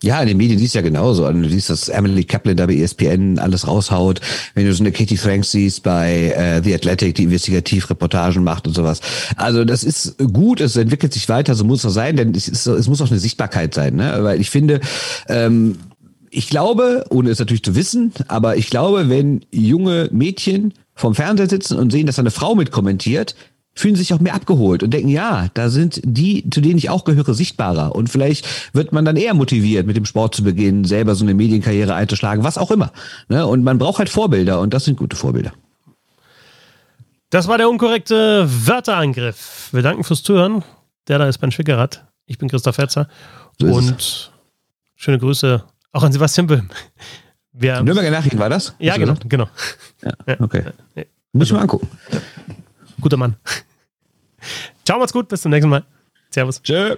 Ja, 0.03 0.19
in 0.19 0.27
den 0.27 0.37
Medien 0.37 0.57
siehst 0.57 0.73
du 0.73 0.79
ja 0.79 0.83
genauso. 0.83 1.31
Du 1.31 1.47
siehst, 1.47 1.69
dass 1.69 1.87
Emily 1.87 2.23
Kaplan 2.23 2.57
da 2.57 2.65
bei 2.65 2.75
ESPN 2.75 3.37
alles 3.37 3.67
raushaut. 3.67 4.19
Wenn 4.55 4.65
du 4.65 4.73
so 4.73 4.83
eine 4.83 4.91
Katie 4.91 5.17
Franks 5.17 5.51
siehst 5.51 5.83
bei 5.83 6.33
äh, 6.35 6.63
The 6.63 6.73
Athletic, 6.73 7.15
die 7.15 7.23
Investigativreportagen 7.23 8.43
macht 8.43 8.65
und 8.65 8.73
sowas. 8.73 9.01
Also 9.35 9.63
das 9.63 9.83
ist 9.83 10.17
gut, 10.33 10.59
es 10.59 10.75
entwickelt 10.75 11.13
sich 11.13 11.29
weiter, 11.29 11.53
so 11.53 11.63
muss 11.65 11.83
es 11.83 11.93
sein, 11.93 12.15
denn 12.15 12.33
es, 12.33 12.47
ist, 12.47 12.65
es 12.65 12.87
muss 12.87 13.01
auch 13.01 13.11
eine 13.11 13.19
Sichtbarkeit 13.19 13.75
sein. 13.75 13.95
Ne? 13.95 14.17
Weil 14.21 14.41
ich 14.41 14.49
finde, 14.49 14.79
ähm, 15.27 15.77
ich 16.31 16.49
glaube, 16.49 17.05
ohne 17.09 17.29
es 17.29 17.37
natürlich 17.37 17.63
zu 17.63 17.75
wissen, 17.75 18.11
aber 18.27 18.57
ich 18.57 18.69
glaube, 18.69 19.09
wenn 19.09 19.45
junge 19.51 20.09
Mädchen 20.11 20.73
vom 20.95 21.13
Fernseher 21.13 21.49
sitzen 21.49 21.77
und 21.77 21.91
sehen, 21.91 22.07
dass 22.07 22.17
eine 22.17 22.31
Frau 22.31 22.55
mitkommentiert, 22.55 23.35
fühlen 23.73 23.95
sich 23.95 24.13
auch 24.13 24.19
mehr 24.19 24.35
abgeholt 24.35 24.83
und 24.83 24.91
denken, 24.93 25.09
ja, 25.09 25.47
da 25.53 25.69
sind 25.69 26.01
die, 26.03 26.49
zu 26.49 26.61
denen 26.61 26.77
ich 26.77 26.89
auch 26.89 27.05
gehöre, 27.05 27.33
sichtbarer. 27.33 27.95
Und 27.95 28.09
vielleicht 28.09 28.45
wird 28.73 28.91
man 28.91 29.05
dann 29.05 29.15
eher 29.15 29.33
motiviert, 29.33 29.87
mit 29.87 29.95
dem 29.95 30.05
Sport 30.05 30.35
zu 30.35 30.43
beginnen, 30.43 30.83
selber 30.83 31.15
so 31.15 31.23
eine 31.23 31.33
Medienkarriere 31.33 31.93
einzuschlagen, 31.93 32.43
was 32.43 32.57
auch 32.57 32.71
immer. 32.71 32.91
Ne? 33.29 33.45
Und 33.47 33.63
man 33.63 33.77
braucht 33.77 33.99
halt 33.99 34.09
Vorbilder 34.09 34.59
und 34.59 34.73
das 34.73 34.85
sind 34.85 34.97
gute 34.97 35.15
Vorbilder. 35.15 35.53
Das 37.29 37.47
war 37.47 37.57
der 37.57 37.69
unkorrekte 37.69 38.45
Wörterangriff. 38.67 39.69
Wir 39.71 39.81
danken 39.81 40.03
fürs 40.03 40.21
Zuhören. 40.21 40.63
Der 41.07 41.17
da 41.17 41.27
ist 41.27 41.39
Ben 41.39 41.51
Schwickerath. 41.51 42.05
Ich 42.25 42.37
bin 42.37 42.49
Christoph 42.49 42.75
Fetzer. 42.75 43.07
So 43.59 43.67
und 43.67 44.31
schöne 44.95 45.17
Grüße 45.17 45.63
auch 45.93 46.03
an 46.03 46.11
Sebastian 46.11 46.47
Böhm. 46.47 46.69
Wir 47.53 47.81
Nürnberger 47.81 48.11
Nachrichten 48.11 48.39
war 48.39 48.49
das? 48.49 48.75
Ja, 48.79 48.97
genau, 48.97 49.15
genau. 49.27 49.49
Ja, 50.03 50.39
okay. 50.39 50.65
Muss 51.33 51.47
ich 51.47 51.53
mal 51.53 51.61
angucken. 51.61 51.89
Guter 53.01 53.17
Mann. 53.17 53.35
Ciao, 54.85 54.97
macht's 54.99 55.13
gut, 55.13 55.27
bis 55.27 55.41
zum 55.41 55.51
nächsten 55.51 55.69
Mal. 55.69 55.83
Servus. 56.29 56.61
Tschö. 56.61 56.95